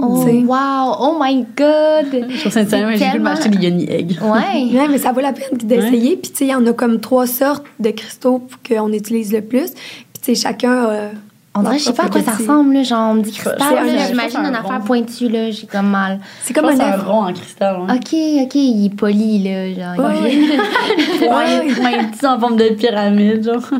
[0.00, 0.44] Oh, Tu sais.
[0.44, 0.94] wow!
[1.00, 2.30] Oh my God!
[2.48, 4.18] Ça intéressant, j'ai voulu m'acheter des yoni eggs.
[4.22, 4.78] Ouais.
[4.78, 6.16] Ouais, mais ça vaut la peine d'essayer.
[6.16, 9.40] Puis, tu sais, il y en a comme trois sortes de cristaux qu'on utilise le
[9.40, 9.72] plus.
[9.72, 10.86] Puis, tu sais, chacun.
[10.90, 11.08] euh,
[11.56, 12.82] On dirait, je sais pas à quoi ça ressemble, là.
[12.82, 14.06] Genre, on me dit cristal, là.
[14.08, 15.50] J'imagine une un affaire pointue, là.
[15.52, 16.18] J'ai comme mal.
[16.42, 17.76] C'est comme un un rond en cristal.
[17.88, 17.94] hein.
[17.94, 19.72] OK, OK, il est poli, là.
[19.94, 23.62] Genre, Ouais, il- Ouais, un petit en forme de pyramide, genre.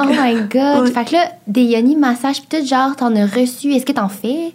[0.00, 0.82] Oh my God!
[0.84, 0.90] Ouais.
[0.92, 3.72] Fait que là, des yoni massages, pis tout, genre, t'en as reçu.
[3.72, 4.52] Est-ce que t'en fais?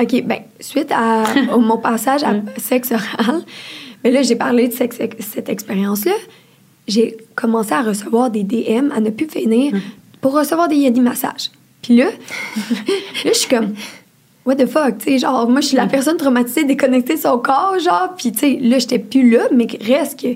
[0.00, 1.24] OK, ben suite à
[1.58, 3.42] mon passage à sexe oral,
[4.02, 6.12] ben là, j'ai parlé de sexe- cette expérience-là.
[6.86, 9.74] J'ai commencé à recevoir des DM à ne plus finir
[10.20, 11.50] pour recevoir des yoni massages.
[11.88, 12.04] Puis là,
[13.24, 13.72] là, je suis comme,
[14.44, 17.38] what the fuck, tu sais, genre, moi, je suis la personne traumatisée, déconnectée de son
[17.38, 20.28] corps, genre, puis tu sais, là, j'étais plus là, mais reste que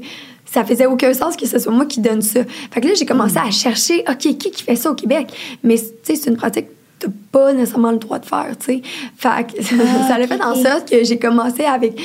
[0.46, 2.40] ça faisait aucun sens que ce soit moi qui donne ça.
[2.70, 5.26] Fait que là, j'ai commencé à chercher, OK, qui qui fait ça au Québec?
[5.62, 8.64] Mais, tu sais, c'est une pratique que t'as pas nécessairement le droit de faire, tu
[8.64, 8.82] sais.
[9.18, 9.62] Fait que
[10.09, 12.00] ça l'a fait en sorte que j'ai commencé avec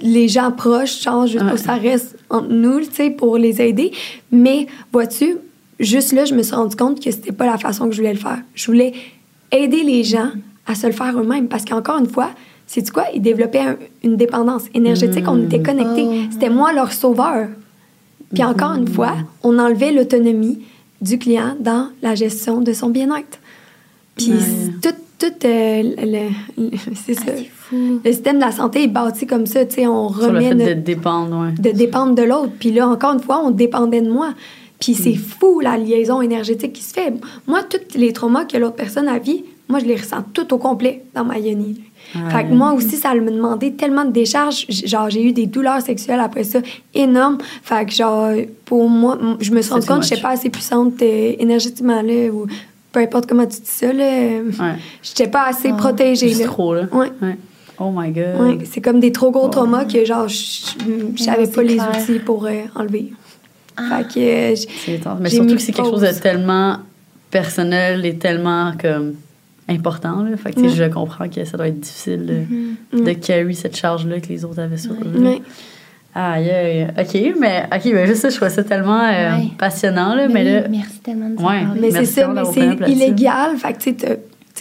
[0.00, 3.60] les gens proches, genre, juste pour que ça reste entre nous, tu sais, pour les
[3.60, 3.90] aider.
[4.30, 5.38] Mais, vois-tu,
[5.80, 8.12] juste là, je me suis rendu compte que c'était pas la façon que je voulais
[8.12, 8.38] le faire.
[8.54, 8.92] Je voulais
[9.50, 10.30] aider les gens
[10.66, 11.48] à se le faire eux-mêmes.
[11.48, 12.30] Parce qu'encore une fois,
[12.66, 13.04] c'est quoi?
[13.14, 15.24] Ils développaient un- une dépendance énergétique.
[15.28, 16.06] On était connectés.
[16.08, 16.14] Oh.
[16.30, 17.48] C'était moi leur sauveur.
[18.32, 19.12] Puis encore une fois,
[19.42, 20.60] on enlevait l'autonomie
[21.00, 23.38] du client dans la gestion de son bien-être.
[24.16, 24.38] Puis Ouais.
[24.82, 26.28] tout, tout euh, le,
[26.70, 27.16] le- c'est.
[27.28, 27.74] Ah.
[28.04, 29.64] Le système de la santé est bâti comme ça.
[29.64, 31.52] Tu sais, on Sur le remet fait notre- de dépendre, ouais.
[31.72, 32.52] de dépendre de l'autre.
[32.58, 34.34] Puis là, encore une fois, on dépendait de moi.
[34.84, 37.12] Puis c'est fou, la liaison énergétique qui se fait.
[37.46, 40.58] Moi, tous les traumas que l'autre personne a vus, moi, je les ressens tout au
[40.58, 41.80] complet dans ma yoni.
[42.30, 44.66] Fait que moi aussi, ça me demandait tellement de décharge.
[44.68, 46.58] Genre, j'ai eu des douleurs sexuelles après ça
[46.92, 47.38] énormes.
[47.62, 48.30] Fait que, genre,
[48.66, 50.22] pour moi, je me too compte que je much.
[50.22, 52.46] pas assez puissante euh, énergétiquement, là, ou
[52.90, 54.04] peu importe comment tu dis ça, là.
[54.04, 54.74] Ouais.
[55.02, 55.76] J'étais pas assez Ah.
[55.76, 56.46] protégée, Juste là.
[56.48, 56.82] trop, là.
[56.92, 57.10] Ouais.
[57.22, 57.38] Ouais.
[57.78, 58.40] Oh my God.
[58.40, 60.34] Ouais, c'est comme des trop gros traumas que, genre, je
[61.16, 63.12] je c'est pas les outils pour euh, enlever.
[63.76, 63.98] Ah.
[63.98, 65.18] Fait que, euh, intense.
[65.20, 66.78] Mais J'ai surtout que c'est quelque chose de tellement
[67.30, 69.14] personnel et tellement comme
[69.68, 70.22] important.
[70.22, 70.36] Là.
[70.36, 73.04] Fait que, je comprends que ça doit être difficile de, Mhm.
[73.04, 75.18] de carry cette charge-là que les autres avaient sur eux.
[75.18, 75.40] Ouais.
[76.14, 76.88] Aïe, aïe.
[76.98, 79.48] OK, mais OK, mais juste ça, je trouve ça tellement euh, Ouais.
[79.56, 80.68] passionnant, là, Mais mais oui, là...
[80.68, 81.80] merci tellement de.
[81.80, 83.56] Mais c'est ça, mais c'est illégal.
[83.56, 83.94] Fait que tu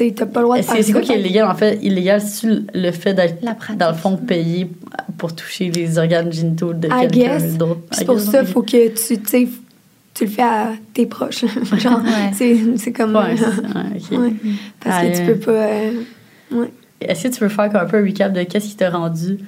[0.10, 1.80] tu t'as pas le droit de faire C'est c'est quoi qui est illégal, en fait?
[1.82, 3.42] Illégal, c'est le fait d'être,
[3.78, 4.70] dans le fond, payé
[5.18, 7.82] pour toucher les organes génitaux de quelqu'un d'autre?
[7.92, 9.18] C'est pour ça, faut que tu,
[10.14, 11.46] tu le fais à tes proches.
[11.78, 12.32] Genre, Ouais.
[12.34, 13.16] c'est, c'est comme.
[13.16, 14.20] Ouais, c'est- ouais, ok.
[14.20, 14.34] Ouais.
[14.84, 15.52] Parce que tu euh, peux pas.
[15.52, 16.66] euh.
[17.00, 19.40] Est-ce que tu peux faire comme un peu un recap de qu'est-ce qui t'a rendu?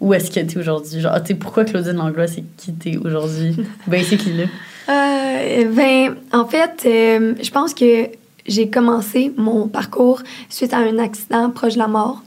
[0.00, 1.00] Où est-ce que t'es aujourd'hui?
[1.00, 3.56] Genre, tu sais, pourquoi Claudine Langlois, c'est qui t'es aujourd'hui?
[3.86, 4.44] Basically, là.
[4.88, 8.06] Euh, ben, en fait, euh, je pense que
[8.46, 12.22] j'ai commencé mon parcours suite à un accident proche de la mort.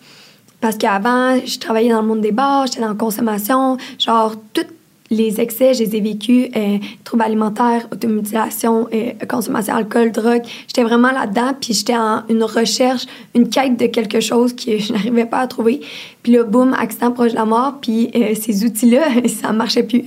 [0.61, 4.66] Parce qu'avant, je travaillais dans le monde des bars, j'étais dans la consommation, genre, tous
[5.11, 10.41] les excès, je les ai vécus, euh, troubles alimentaires, automutilation, euh, consommation d'alcool, drogue.
[10.68, 13.05] J'étais vraiment là-dedans, puis j'étais en une recherche,
[13.36, 15.82] une quête de quelque chose que je n'arrivais pas à trouver.
[16.24, 20.05] Puis là, boum, accident proche de la mort, puis euh, ces outils-là, ça marchait plus.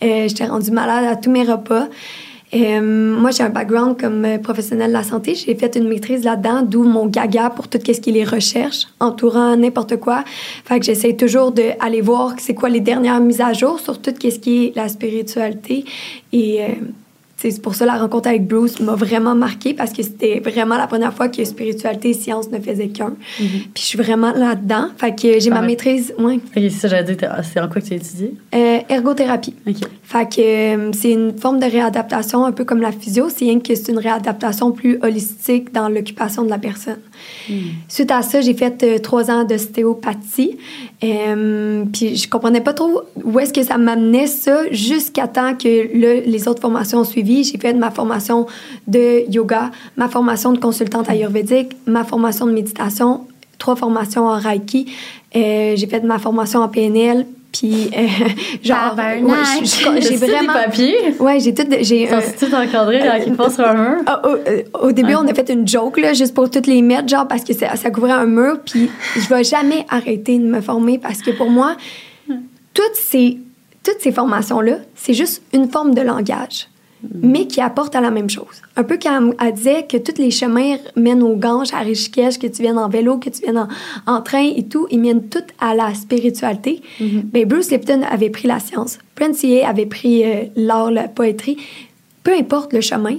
[0.00, 1.88] J'étais rendue malade à tous mes repas.
[2.56, 5.34] Euh, moi, j'ai un background comme euh, professionnel de la santé.
[5.34, 8.86] J'ai fait une maîtrise là-dedans, d'où mon gaga pour tout ce qui est les recherches
[9.00, 10.24] entourant n'importe quoi.
[10.64, 14.14] Fait que j'essaie toujours d'aller voir c'est quoi les dernières mises à jour sur tout
[14.18, 15.84] ce qui est la spiritualité.
[16.32, 16.68] Et euh,
[17.36, 20.86] c'est pour ça la rencontre avec Bruce m'a vraiment marqué parce que c'était vraiment la
[20.86, 23.14] première fois que spiritualité et science ne faisaient qu'un.
[23.36, 24.88] Puis je suis vraiment là-dedans.
[24.96, 25.66] Fait que j'ai ma Ouais.
[25.66, 28.34] maîtrise, ouais, Ok, c'est ça, j'allais dire, c'est en quoi que tu as étudié?
[28.54, 29.54] euh, ergothérapie.
[29.66, 29.76] Ok.
[30.02, 33.58] Fait que euh, c'est une forme de réadaptation un peu comme la physio, c'est rien
[33.60, 36.98] que c'est une réadaptation plus holistique dans l'occupation de la personne.
[37.88, 40.58] Suite à ça, j'ai fait euh, trois ans d'ostéopathie.
[41.04, 45.68] Euh, puis je comprenais pas trop où est-ce que ça m'amenait ça jusqu'à temps que
[45.68, 47.44] les autres formations ont suivi.
[47.44, 48.46] J'ai fait ma formation
[48.86, 53.26] de yoga, ma formation de consultante ayurvédique, ma formation de méditation,
[53.58, 54.92] trois formations en Reiki.
[55.34, 57.26] Euh, j'ai fait ma formation en PNL.
[57.58, 58.06] Puis, euh,
[58.62, 59.22] genre, Tabarnak!
[59.22, 60.40] ouais, j'ai vraiment.
[60.52, 61.14] des papiers?
[61.18, 61.64] Ouais, j'ai tout.
[61.80, 64.02] J'ai Sont-ils tout encadrés à quelque part sur un mur?
[64.06, 66.82] ah, au, euh, au début, on a fait une joke, là, juste pour toutes les
[66.82, 68.58] mettre, genre, parce que ça, ça couvrait un mur.
[68.64, 71.76] Puis, je vais jamais arrêter de me former parce que pour moi,
[72.74, 73.38] toutes ces,
[73.82, 76.68] toutes ces formations-là, c'est juste une forme de langage,
[77.14, 78.62] mais qui apporte à la même chose.
[78.76, 82.46] Un peu comme elle disait que tous les chemins mènent aux Ganges, à Rishikesh, que
[82.46, 83.68] tu viennes en vélo, que tu viennes en,
[84.06, 86.82] en train et tout, ils mènent tout à la spiritualité.
[87.00, 88.98] Ben, Bruce Lipton avait pris la science.
[89.14, 91.56] Prince avait pris euh, l'art, la poétrie.
[92.22, 93.16] Peu importe le chemin,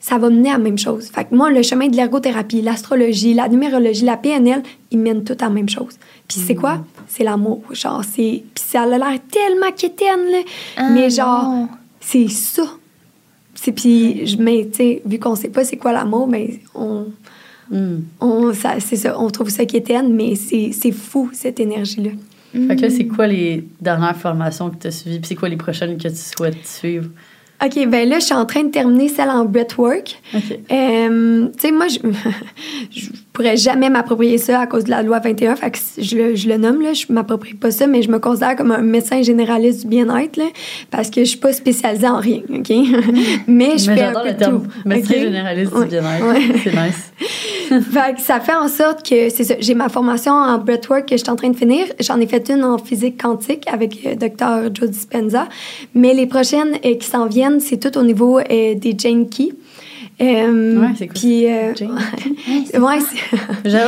[0.00, 1.06] ça va mener à la même chose.
[1.06, 5.36] Fait que moi, le chemin de l'ergothérapie, l'astrologie, la numérologie, la PNL, ils mènent tout
[5.40, 5.96] à la même chose.
[6.26, 6.84] Puis c'est quoi?
[7.06, 7.62] C'est l'amour.
[7.70, 8.42] Genre, c'est...
[8.54, 10.38] Puis ça a l'air tellement quétaine, là.
[10.76, 11.68] Ah, mais genre,
[12.00, 12.64] c'est ça.
[13.62, 17.06] C'est puis, je- mais tu sais, vu qu'on sait pas c'est quoi l'amour, mais on...
[17.70, 18.00] Hmm.
[18.20, 22.10] on ça, c'est ça, on trouve ça quétaine, mais c'est, c'est fou, cette énergie-là.
[22.52, 25.20] Fait que là, c'est quoi les dernières formations que tu as suivies?
[25.20, 27.08] Puis c'est quoi les prochaines que tu souhaites suivre?
[27.64, 30.20] OK, ben là, je suis en train de terminer celle en breathwork.
[30.34, 30.58] OK.
[30.70, 31.98] Euh, tu sais, moi, je,
[32.90, 35.56] je pourrais jamais m'approprier ça à cause de la loi 21.
[35.56, 36.92] Fait que je, le- je le nomme, là.
[36.92, 40.44] Je m'approprie pas ça, mais je me considère comme un médecin généraliste du bien-être, là.
[40.90, 42.68] Parce que je suis pas spécialisée en rien, OK?
[43.46, 44.88] mais je Mais fais un peu le terme tout.
[44.88, 45.20] médecin OK?
[45.20, 45.84] généraliste Ouais.
[45.84, 46.26] du bien-être.
[46.28, 46.40] Ouais.
[46.62, 47.12] C'est nice.
[47.90, 49.54] fait que ça fait en sorte que c'est ça.
[49.60, 51.86] J'ai ma formation en breathwork que je suis en train de finir.
[52.00, 54.74] J'en ai fait une en physique quantique avec euh, Dr.
[54.74, 55.48] Joe Dispenza.
[55.94, 59.48] Mais les prochaines euh, qui s'en viennent, c'est tout au niveau euh, des Key.
[60.20, 61.72] Euh, Ouais, c'est quoi Puis, euh,
[62.74, 62.98] ouais,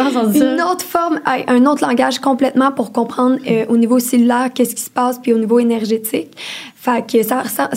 [0.08, 0.52] entendu ça.
[0.54, 4.82] une autre forme, un autre langage complètement pour comprendre euh, au niveau cellulaire qu'est-ce qui
[4.82, 6.30] se passe, puis au niveau énergétique.
[6.74, 7.70] Fait que ça, ça,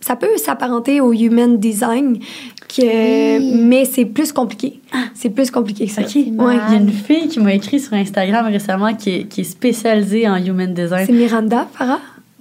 [0.00, 2.18] ça peut s'apparenter au human design,
[2.68, 3.60] que, Oui.
[3.62, 4.80] mais c'est plus compliqué.
[5.14, 6.02] C'est plus compliqué que ça.
[6.02, 6.14] OK.
[6.14, 6.22] Ouais.
[6.68, 9.44] Il y a une fille qui m'a écrit sur Instagram récemment qui est, qui est
[9.44, 11.06] spécialisée en human design.
[11.06, 11.98] C'est Miranda Farah?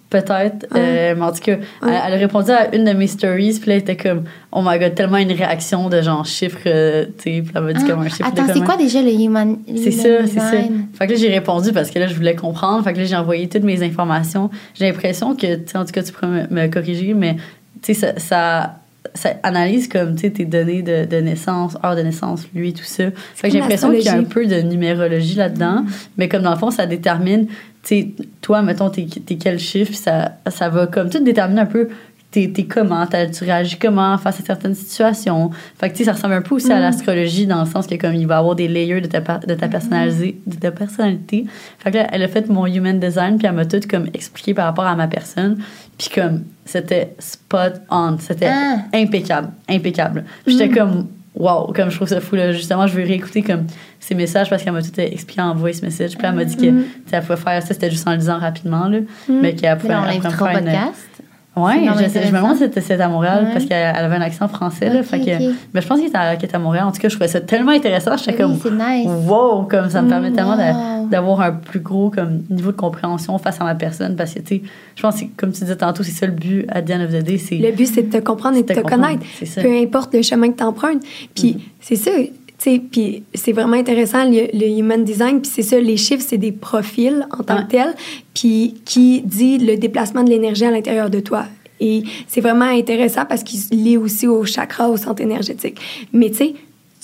[0.10, 0.68] Peut-être.
[0.74, 3.70] Euh, mais en tout cas, elle, elle a répondu à une de mes stories, puis
[3.70, 7.24] là, elle était comme, oh my god, tellement une réaction de genre chiffre, euh, tu
[7.24, 8.26] sais, puis elle m'a dit Ah, comme un chiffre.
[8.26, 10.52] Attends, c'est quoi déjà le human C'est ça, c'est ça.
[10.94, 12.86] Fait que là, j'ai répondu parce que là, je voulais comprendre.
[12.86, 14.50] Fait que là, j'ai envoyé toutes mes informations.
[14.76, 17.36] J'ai l'impression que, tu sais, en tout cas, tu pourrais me, me corriger, mais,
[17.82, 18.76] tu sais, ça, ça,
[19.14, 22.84] ça analyse comme, tu sais, tes données de, de naissance, heure de naissance, lui, tout
[22.84, 23.06] ça.
[23.36, 25.84] Fait que j'ai l'impression qu'il y a un peu de numérologie là-dedans,
[26.18, 27.48] mais comme dans le fond, ça détermine,
[27.88, 28.10] sais,
[28.42, 31.90] toi, mettons, t'es t'es quel chiffre, puis ça, ça va comme tout déterminer un peu
[32.32, 35.50] t'es comment, tu réagis comment face à certaines situations.
[35.80, 37.96] Fait que, tu sais, ça ressemble un peu aussi à l'astrologie dans le sens que
[37.96, 41.46] comme il va y avoir des layers de ta, de ta personnalité, de ta personnalité.
[41.80, 44.54] Fait que là, elle a fait mon human design puis elle m'a tout comme expliqué
[44.54, 45.58] par rapport à ma personne.
[45.98, 48.18] Puis comme, c'était spot on.
[48.20, 48.78] C'était Ah.
[48.94, 50.26] impeccable, impeccable.
[50.46, 51.08] Puis j'étais comme,
[51.38, 52.36] wow, comme je trouve ça fou.
[52.36, 52.52] Là.
[52.52, 53.66] Justement, je veux réécouter comme
[54.00, 56.18] ces messages parce qu'elle m'a tout expliqué en voice message.
[56.18, 56.84] Puis elle m'a dit que Mm-hmm.
[57.12, 60.04] elle pouvait faire ça, c'était juste en le disant rapidement, là, mais qu'elle pouvait Là,
[60.08, 61.17] on faire une- podcast?
[61.60, 63.52] Vraiment je, me demande si c'était à Montréal Ouais.
[63.54, 64.90] parce qu'elle elle avait un accent français.
[64.90, 65.52] Là, que.
[65.74, 66.86] Mais je pense qu'il était, à- qu'il était à Montréal.
[66.86, 68.16] En tout cas, je trouvais ça tellement intéressant.
[68.18, 69.08] J'étais Oui, comme, c'est nice.
[69.28, 71.08] wow, comme ça me permet tellement wow.
[71.08, 74.16] d'avoir un plus gros comme, niveau de compréhension face à ma personne.
[74.16, 74.62] Parce que, tu sais,
[74.96, 77.12] je pense que, comme tu disais tantôt, c'est ça le but à the end of
[77.12, 77.38] the day.
[77.38, 79.62] C'est Le but, c'est de te comprendre et de te te comprendre, connaître.
[79.62, 81.02] Peu importe le chemin que tu empruntes.
[81.36, 81.60] Puis Mhm.
[81.82, 82.12] c'est ça,
[82.58, 85.42] puis c'est vraiment intéressant, le, le human design.
[85.42, 87.64] Puis c'est ça, les chiffres, c'est des profils en tant Ouais.
[87.66, 87.96] que tels,
[88.34, 91.46] puis qui dit le déplacement de l'énergie à l'intérieur de toi.
[91.80, 95.78] Et c'est vraiment intéressant parce qu'il se lie aussi au chakra, au centre énergétique.
[96.12, 96.54] Mais tu sais,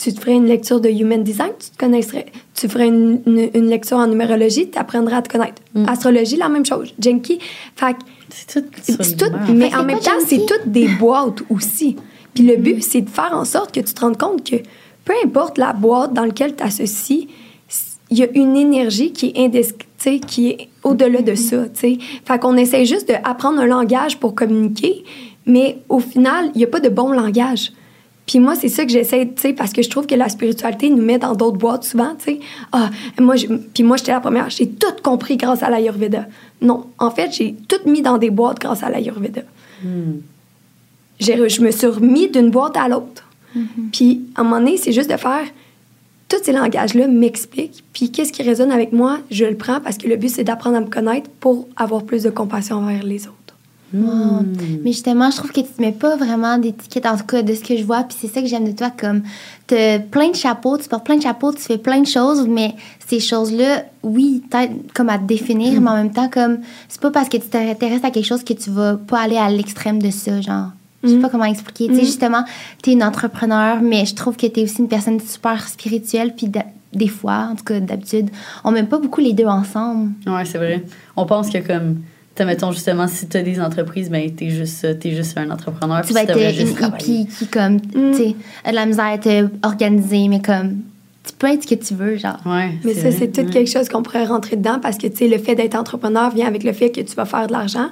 [0.03, 2.25] tu te ferais une lecture de human design, tu te connaîtrais.
[2.55, 5.61] Tu ferais une, une- une lecture en numérologie, tu apprendras à te connaître.
[5.75, 5.85] Mm.
[5.87, 6.91] Astrologie, la même chose.
[6.99, 7.37] Genki,
[7.75, 7.99] fait que
[8.31, 11.95] c'est tout tout, mais Fait en même temps, c'est toutes des boîtes aussi.
[12.33, 14.55] Puis le but, c'est de faire en sorte que tu te rendes compte que
[15.05, 17.27] peu importe la boîte dans laquelle tu associes,
[18.09, 21.63] il y a une énergie qui est indescriptible, qui est au-delà de ça.
[21.69, 21.97] tu sais.
[22.25, 25.03] Fait qu'on essaie juste d'apprendre un langage pour communiquer,
[25.45, 27.71] mais au final, il n'y a pas de bon langage.
[28.25, 30.89] Puis moi, c'est ça que j'essaie, tu sais, parce que je trouve que la spiritualité
[30.89, 32.39] nous met dans d'autres boîtes souvent, tu sais.
[32.71, 32.89] Ah,
[33.19, 36.25] moi, je- puis moi, j'étais la première, j'ai tout compris grâce à l'Ayurveda.
[36.61, 39.41] Non, en fait, j'ai tout mis dans des boîtes grâce à l'Ayurveda.
[41.19, 43.22] J'ai- je me suis remis d'une boîte à l'autre.
[43.91, 45.45] Puis, à un moment donné, c'est juste de faire
[46.29, 47.83] tous ces langages-là m'expliquent.
[47.93, 50.77] Puis, qu'est-ce qui résonne avec moi, je le prends parce que le but, c'est d'apprendre
[50.77, 53.37] à me connaître pour avoir plus de compassion envers les autres.
[53.93, 54.43] Wow.
[54.83, 57.53] Mais justement, je trouve que tu te mets pas vraiment d'étiquette, en tout cas, de
[57.53, 58.01] ce que je vois.
[58.03, 59.21] Puis c'est ça que j'aime de toi, comme
[59.67, 59.75] tu
[60.09, 62.73] plein de chapeaux, tu portes plein de chapeaux, tu fais plein de choses, mais
[63.07, 67.11] ces choses-là, oui, peut-être comme à te définir, mais en même temps, comme c'est pas
[67.11, 70.09] parce que tu t'intéresses à quelque chose que tu vas pas aller à l'extrême de
[70.09, 70.71] ça, genre.
[71.03, 71.21] Je sais Mm.
[71.21, 71.87] pas comment expliquer.
[71.87, 72.05] Tu sais, Mm.
[72.05, 72.43] justement,
[72.81, 76.33] tu es une entrepreneur, mais je trouve que tu es aussi une personne super spirituelle.
[76.35, 76.49] Puis
[76.93, 78.29] des fois, en tout cas, d'habitude,
[78.63, 80.11] on met pas beaucoup les deux ensemble.
[80.27, 80.83] Ouais, c'est vrai.
[81.17, 82.01] On pense que comme,
[82.35, 86.01] t'as, mettons justement, si t'as des entreprises, ben t'es juste, t'es juste un entrepreneur.
[86.05, 89.13] tu vas tu être une hippie qui, comme, tu sais, a de la misère à
[89.15, 90.77] être organisée, mais comme,
[91.25, 92.39] tu peux être ce que tu veux, genre.
[92.45, 93.11] Ouais, Mais ça, vrai.
[93.11, 93.49] c'est tout Ouais.
[93.49, 96.47] quelque chose qu'on pourrait rentrer dedans parce que, tu sais, le fait d'être entrepreneur vient
[96.47, 97.87] avec le fait que tu vas faire de l'argent.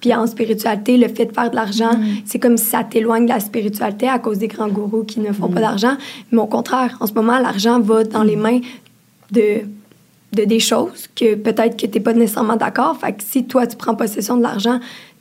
[0.00, 1.90] Puis en spiritualité, le fait de faire de l'argent,
[2.24, 5.32] c'est comme si ça t'éloigne de la spiritualité à cause des grands gourous qui ne
[5.32, 5.96] font pas d'argent.
[6.30, 8.60] Mais au contraire, en ce moment, l'argent va dans les mains
[9.32, 9.62] de,
[10.32, 12.96] de des choses que peut-être que tu n'es pas nécessairement d'accord.
[12.98, 14.78] Fait que si toi, tu prends possession de l'argent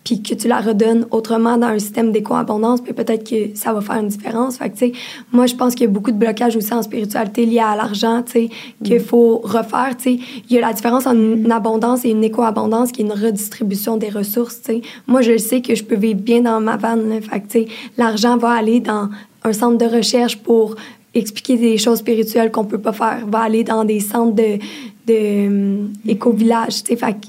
[0.08, 3.82] puis que tu la redonnes autrement dans un système d'éco-abondance, puis peut-être que ça va
[3.82, 4.58] faire une différence.
[4.58, 4.92] Fait que, tu sais,
[5.34, 8.24] moi, je pense qu'il y a beaucoup de blocages aussi en spiritualité liés à l'argent,
[8.26, 8.50] tu sais,
[8.82, 10.20] qu'il faut refaire, tu sais.
[10.50, 13.98] Il y a la différence entre une abondance et une éco-abondance qui est une redistribution
[13.98, 14.82] des ressources, tu sais.
[15.08, 17.20] Moi, je sais que je peux vivre bien dans ma vanne, là.
[17.20, 19.10] Fait que, tu sais, l'argent va aller dans
[19.44, 20.76] un centre de recherche pour
[21.14, 24.58] expliquer des choses spirituelles qu'on peut pas faire, va aller dans des centres de,
[25.06, 26.96] de hum, éco-village, tu sais.
[26.96, 27.28] Fait que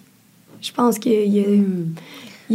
[0.61, 1.49] je pense qu'il y a...
[1.49, 1.74] il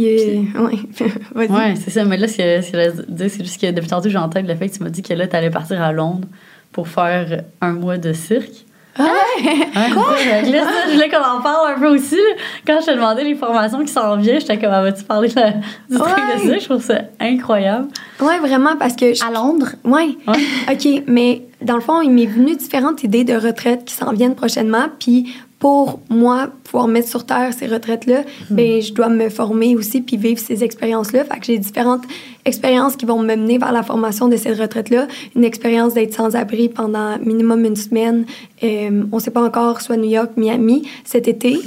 [0.02, 0.08] y
[0.56, 0.78] a- ouais.
[1.34, 1.48] Vas-y.
[1.50, 2.04] Ouais, c'est ça.
[2.04, 2.78] Mais là, ce que, ce que
[3.18, 5.02] je c'est juste que depuis tantôt, j'ai en tête le fait que tu m'as dit
[5.02, 6.28] que là, t'allais partir à Londres
[6.72, 8.64] pour faire un mois de cirque.
[8.96, 10.12] Ah Quoi?
[10.52, 12.14] là, ça, je voulais qu'on en parle un peu aussi.
[12.14, 12.20] là.
[12.66, 15.34] Quand je te demandais les formations qui s'en viennent, j'étais comme, ah, vas-tu parler de
[15.34, 16.14] la- du truc
[16.44, 16.58] de ça?
[16.58, 17.88] Je trouve ça incroyable.
[18.20, 19.12] Ouais, vraiment, parce que...
[19.14, 20.16] je- À Londres, Ouais.
[20.28, 20.34] Ouais.
[20.72, 24.36] OK, mais dans le fond, il m'est venu différentes idées de retraite qui s'en viennent
[24.36, 24.86] prochainement.
[25.00, 25.34] Puis
[25.64, 30.18] pour moi, pouvoir mettre sur terre ces retraites-là, ben je dois me former aussi puis
[30.18, 31.24] vivre ces expériences-là.
[31.24, 32.02] Fait que j'ai différentes
[32.44, 35.06] expériences qui vont me mener vers la formation de cette retraite-là.
[35.34, 38.26] Une expérience d'être sans abri pendant minimum une semaine.
[38.62, 41.58] Euh, on sait pas encore, soit New York, Miami, cet été.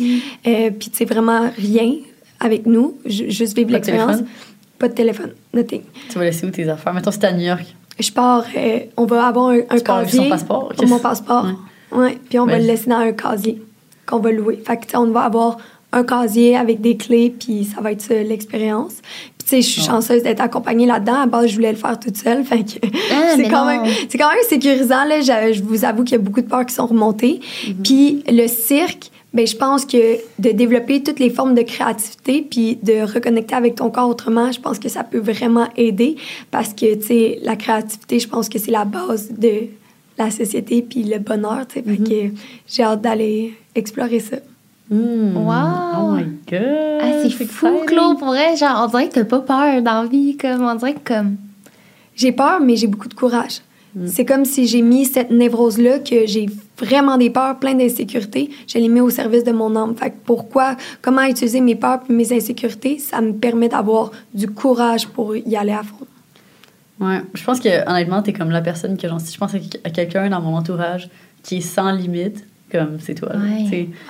[0.46, 1.94] Euh, puis c'est vraiment rien
[2.40, 4.18] avec nous, ju- juste vivre l'expérience.
[4.78, 5.82] Pas de téléphone, nothing.
[6.12, 6.94] Tu vas laisser où tes affaires?
[6.94, 7.66] Mettons, si t'es à New York.
[8.00, 10.24] Je pars, euh, on va avoir un, un Tu pars avec casier.
[10.26, 10.70] son passeport?
[10.78, 11.48] Pour mon passeport.
[11.92, 12.16] Ouais.
[12.30, 13.60] Puis on va le laisser dans un casier
[14.08, 14.62] qu'on va louer.
[14.66, 15.58] Fait que, tu sais, on va avoir
[15.94, 18.94] un casier avec des clés, puis ça va être ça, l'expérience.
[19.38, 19.88] Puis, tu sais, je suis Ouais.
[19.88, 21.22] chanceuse d'être accompagnée là-dedans.
[21.22, 22.44] À base, je voulais le faire toute seule.
[22.46, 25.06] Fait que Ah, c'est quand, même, c'est quand même sécurisant.
[25.06, 25.22] Là.
[25.22, 27.40] Je, je vous avoue qu'il y a beaucoup de peurs qui sont remontées.
[27.66, 27.74] Mm-hmm.
[27.84, 32.80] Puis le cirque, ben, je pense que de développer toutes les formes de créativité puis
[32.82, 36.16] de reconnecter avec ton corps autrement, je pense que ça peut vraiment aider
[36.50, 39.68] parce que, tu sais, la créativité, je pense que c'est la base de
[40.18, 41.84] la société puis le bonheur, tu sais.
[41.84, 42.32] Fait Mm-hmm.
[42.32, 42.38] que
[42.68, 44.38] j'ai hâte d'aller explorer ça.
[44.90, 45.36] Hmm.
[45.36, 46.00] Wow.
[46.00, 47.02] Oh my God.
[47.02, 47.68] ah, c'est fou.
[47.86, 48.56] Claude, pour vrai.
[48.56, 51.36] Genre, on dirait que t'as pas peur dans la vie, comme, on dirait que comme...
[52.16, 53.62] J'ai peur, mais j'ai beaucoup de courage.
[54.06, 56.48] C'est comme si j'ai mis cette névrose-là, que j'ai
[56.78, 59.96] vraiment des peurs, plein d'insécurités, je l'ai mis au service de mon âme.
[59.96, 64.48] Fait que pourquoi, comment utiliser mes peurs et mes insécurités, ça me permet d'avoir du
[64.48, 66.06] courage pour y aller à fond.
[67.00, 69.90] Ouais, je pense que honnêtement, t'es comme la personne que genre si je pense à
[69.90, 71.10] quelqu'un dans mon entourage
[71.44, 73.34] qui est sans limite, comme c'est toi.
[73.38, 73.66] Ouais.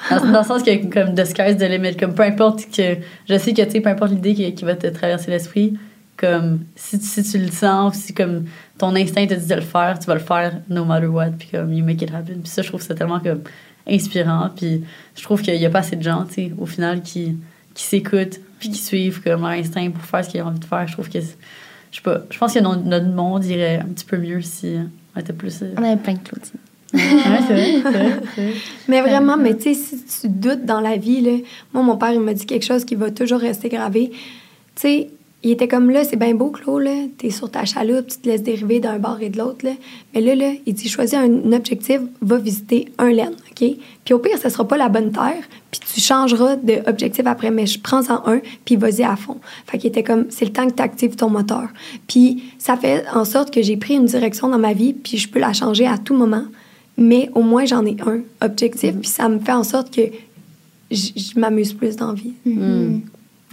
[0.09, 2.97] Dans, dans le sens que comme the sky's the limit, comme peu importe que
[3.29, 5.77] je sais que tu sais peu importe l'idée qui, qui va te traverser l'esprit,
[6.15, 8.45] comme si, tu- si tu le sens, si comme
[8.77, 11.49] ton instinct te dit de le faire, tu vas le faire no matter what, puis
[11.51, 12.39] comme you make it happen.
[12.41, 13.41] Puis ça, je trouve ça tellement comme
[13.87, 14.49] inspirant.
[14.55, 14.83] Puis
[15.15, 17.37] je trouve qu'il y a pas assez de gens, tu sais, au final qui
[17.73, 20.65] qui s'écoutent puis qui suivent comme leur instinct pour faire ce qu'ils ont envie de
[20.65, 20.87] faire.
[20.87, 21.37] Je trouve que c'est-
[21.91, 24.75] je sais pas, je pense que no- notre monde irait un petit peu mieux si
[25.15, 25.61] on était plus.
[25.61, 26.51] euh, On avait plein de Claudine.
[26.93, 26.99] Ouais,
[27.47, 28.53] c'est vrai, c'est vrai, c'est vrai.
[28.87, 31.31] Mais vraiment, mais tu sais, si tu doutes dans la vie, là,
[31.73, 34.09] moi, mon père, il m'a dit quelque chose qui va toujours rester gravé.
[34.11, 34.17] Tu
[34.75, 35.09] sais,
[35.43, 36.95] il était comme là, c'est bien beau, Claude, là.
[37.17, 39.71] T'es sur ta chaloupe, tu te laisses dériver d'un bord et de l'autre, là.
[40.13, 44.37] Mais là, là, il dit, choisis un objectif, va visiter un laine, Puis au pire,
[44.37, 48.39] ce sera pas la bonne terre, puis tu changeras d'objectif après, mais je prends-en un,
[48.65, 49.37] puis vas-y à fond.
[49.65, 51.67] Fait qu'il était comme, c'est le temps que tu actives ton moteur.
[52.07, 55.27] Puis ça fait en sorte que j'ai pris une direction dans ma vie, puis je
[55.27, 56.45] peux la changer à tout moment
[56.97, 60.01] mais au moins j'en ai un objectif, puis ça me fait en sorte que
[60.89, 62.33] je m'amuse plus dans la vie.
[62.45, 63.01] Mm.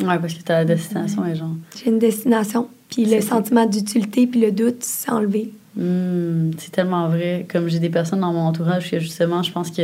[0.00, 1.54] Ouais, parce que ta destination est genre.
[1.76, 5.52] J'ai une destination, puis le sentiment d'utilité, puis le doute, c'est enlevé.
[5.76, 7.46] Hmm, c'est tellement vrai.
[7.50, 9.82] Comme j'ai des personnes dans mon entourage que justement, je pense que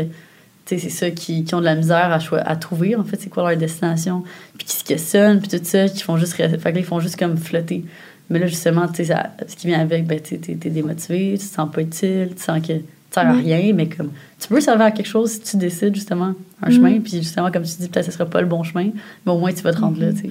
[0.67, 3.49] c'est ça qui, qui ont de la misère à, à trouver, en fait, c'est quoi
[3.51, 4.23] leur destination.
[4.57, 6.35] Puis qui se questionnent, puis tout ça, qui font juste.
[6.35, 7.85] Fait que là, ils font juste comme flotter.
[8.29, 11.39] Mais là, justement, tu sais, ça- ce qui vient avec, ben, tu t'es démotivé, tu
[11.49, 13.41] te sens pas utile, tu sens que tu sers à Mm.
[13.41, 16.73] rien, mais comme tu peux servir à quelque chose si tu décides justement un Mm.
[16.73, 18.91] chemin, puis justement, comme tu dis, peut-être que ce sera pas le bon chemin,
[19.27, 20.31] mais au moins tu vas te rendre là, tu sais.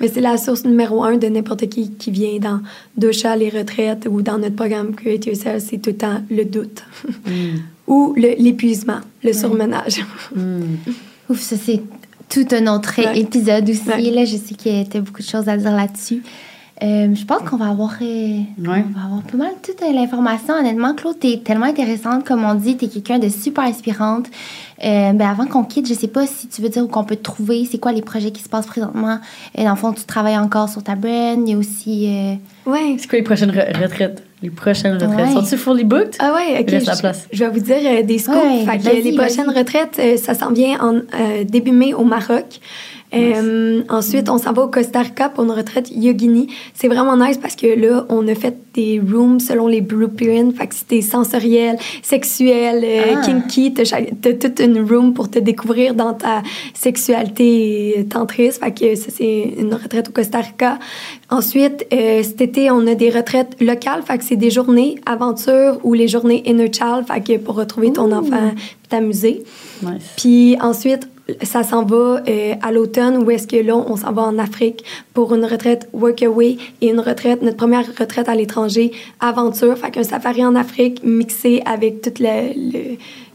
[0.00, 2.60] Mais c'est la source numéro un de n'importe qui qui vient dans
[2.96, 6.82] Dosha, les retraites, ou dans notre programme Create Yourself, c'est tout le temps le doute.
[7.26, 7.30] Mm.
[7.88, 10.04] ou le- l'épuisement, le surmenage.
[10.34, 10.60] Mm.
[11.30, 11.82] Ouf, ça, c'est
[12.28, 13.20] tout un autre Ouais.
[13.20, 13.88] épisode aussi.
[13.88, 14.10] Ouais.
[14.10, 16.22] Là, je sais que tu as beaucoup de choses à dire là-dessus.
[16.80, 18.74] Euh, je pense qu'on va avoir euh, on va
[19.04, 20.54] avoir pas mal toute euh, l'information.
[20.54, 22.24] Honnêtement, Claude, t'es tellement intéressante.
[22.24, 24.26] Comme on dit, t'es quelqu'un de super inspirante.
[24.84, 27.16] Euh, ben avant qu'on quitte, je sais pas si tu veux dire où qu'on peut
[27.16, 27.66] te trouver.
[27.68, 29.18] C'est quoi les projets qui se passent présentement?
[29.56, 31.40] Et dans le fond, tu travailles encore sur ta brand.
[31.44, 32.06] Il y a aussi...
[32.06, 32.94] euh, ouais.
[32.98, 34.22] C'est quoi les prochaines re- retraites?
[34.40, 35.26] Les prochaines retraites?
[35.26, 35.32] Ouais.
[35.32, 36.14] Sont-tu fully booked?
[36.20, 36.70] Ah ouais, ok.
[36.70, 37.26] Reste la je- place.
[37.32, 38.36] Je, vais vous dire euh, des scoops.
[38.36, 42.04] Ouais, Fait que les prochaines retraites, euh, ça s'en vient en euh, début mai au
[42.04, 42.60] Maroc.
[43.14, 46.48] Euh, ensuite, on s'en va au Costa Rica pour une retraite yogini.
[46.74, 50.52] C'est vraiment nice parce que là, on a fait des rooms selon les blueprints.
[50.56, 53.20] Fait que c'était sensoriel, sexuel, euh, Ah.
[53.24, 53.72] kinky.
[53.72, 56.42] T'as toute une room pour te découvrir dans ta
[56.74, 58.62] sexualité tantriste.
[58.62, 60.78] Fait que ça, c'est une retraite au Costa Rica.
[61.30, 64.02] Ensuite, euh, cet été, on a des retraites locales.
[64.02, 67.06] Fait que c'est des journées aventure ou les journées inner child.
[67.06, 69.44] Fait que pour retrouver ton enfant puis t'amuser.
[69.82, 70.02] Nice.
[70.16, 71.08] Puis ensuite,
[71.42, 74.84] ça s'en va euh, à l'automne où est-ce que là, on s'en va en Afrique
[75.14, 79.76] pour une retraite workaway et une retraite, notre première retraite à l'étranger, aventure.
[79.76, 82.22] Fait qu'un safari en Afrique mixé avec tout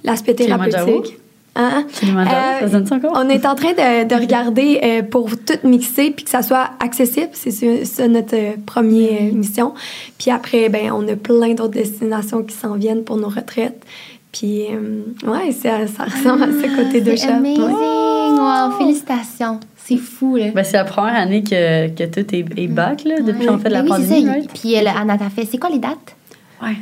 [0.03, 1.17] l'aspect thérapeutique.
[1.55, 1.85] Hein?
[1.93, 3.09] Kilimanjaro, Euh, ça ça?
[3.13, 6.71] On est en train de, de regarder euh, pour tout mixer puis que ça soit
[6.79, 7.29] accessible.
[7.33, 9.73] C'est ça, notre euh, première mission.
[10.17, 13.85] Puis après, ben, on a plein d'autres destinations qui s'en viennent pour nos retraites.
[14.34, 17.36] Puis, euh, ouais, ça, ça ressemble à ce côté de c'est chat.
[17.36, 17.61] amazing!
[17.61, 18.39] Ouais.
[18.39, 19.59] Wow, félicitations!
[19.77, 20.47] C'est fou, là.
[20.55, 23.49] Ben, c'est la première année que, que tout est, est back, là, depuis Ouais.
[23.49, 24.49] en fait la Ben oui, c'est pandémie, right?
[24.53, 25.45] Puis euh, Anna t'a fait.
[25.49, 26.15] C'est quoi les dates?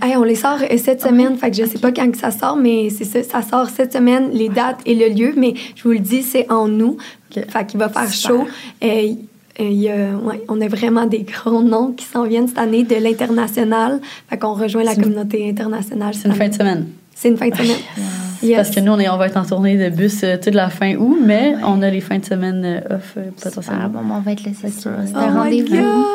[0.03, 2.29] Hey, on les sort euh, cette semaine, fait que je sais pas quand que ça
[2.29, 5.81] sort, mais c'est ça, ça sort cette semaine, les dates et le lieu, mais je
[5.83, 6.97] vous le dis, c'est en août,
[7.35, 7.43] Ok.
[7.49, 8.37] fait qu'il va faire Super.
[8.37, 8.47] chaud.
[8.83, 12.47] Euh, euh, il y a- ouais, on a vraiment des gros noms qui s'en viennent
[12.47, 13.99] cette année de l'international,
[14.29, 16.13] fait qu'on rejoint la communauté internationale.
[16.13, 16.85] C'est une fin de semaine.
[17.21, 17.77] C'est une fin de semaine.
[18.41, 18.55] Yes.
[18.55, 20.69] Parce que nous, on, est, on va être en tournée de bus euh, toute la
[20.71, 23.87] fin août, mais on a les fins de semaine euh, off euh, potentiellement.
[23.89, 24.89] bon, on va être là, c'est sûr.
[25.05, 26.05] C'est Oh un rendez-vous.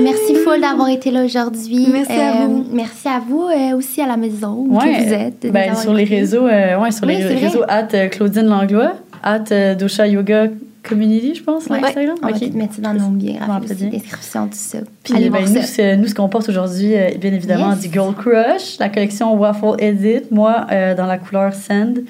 [0.00, 1.88] Merci full d'avoir été là aujourd'hui.
[1.90, 2.64] Merci à vous.
[2.72, 5.50] Merci à vous euh, aussi à la maison où Ouais, vous êtes.
[5.52, 7.46] ben, sur les réseaux, euh, ouais, sur Oui, les c'est vrai.
[7.48, 8.92] réseaux at euh, Claudine Langlois,
[9.24, 10.46] at euh, Dosha Yoga
[10.88, 11.82] Community, je pense, Ouais.
[11.82, 12.16] Instagram?
[12.22, 12.40] On va Ok.
[12.50, 13.98] tout mettre ça dans nos Je m'en biographies rappelle aussi, bien.
[13.98, 14.78] description, tout ça.
[15.02, 15.96] Puis Allez ben, voir nous, ça.
[15.96, 17.80] nous, ce qu'on porte aujourd'hui, euh, bien évidemment, Yes.
[17.80, 22.00] du Girl Crush, la collection Waffle Edit, moi euh, dans la couleur Sand,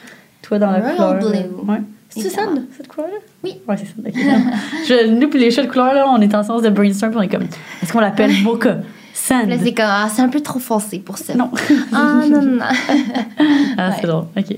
[0.43, 1.14] toi dans la Royal couleur.
[1.18, 1.27] Blue.
[1.39, 1.81] euh, ouais.
[2.11, 2.29] C'est.
[2.31, 3.16] Sand, cette couleur-là?
[3.43, 3.57] Oui.
[3.68, 4.07] Ouais, c'est Sand.
[4.89, 7.18] Je- nous, puis les choix de couleurs, là, on est en sens de brainstorm, puis
[7.18, 7.49] on est comme,
[7.83, 8.79] est-ce qu'on l'appelle Mocha?
[9.13, 9.49] Sand.
[9.49, 11.34] Là, c'est comme, ah, c'est un peu trop foncé pour ça.
[11.34, 11.51] Non.
[11.92, 12.59] Ah, non, non, non.
[13.79, 14.25] Ah, c'est drôle.
[14.37, 14.57] OK.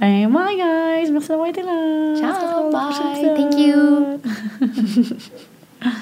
[0.00, 1.10] Ben, bye, guys.
[1.10, 2.14] Merci d'avoir été là.
[2.18, 3.36] Ciao, On se retrouve au prochain bye.
[3.36, 4.20] Thank épisode.
[5.82, 5.90] you.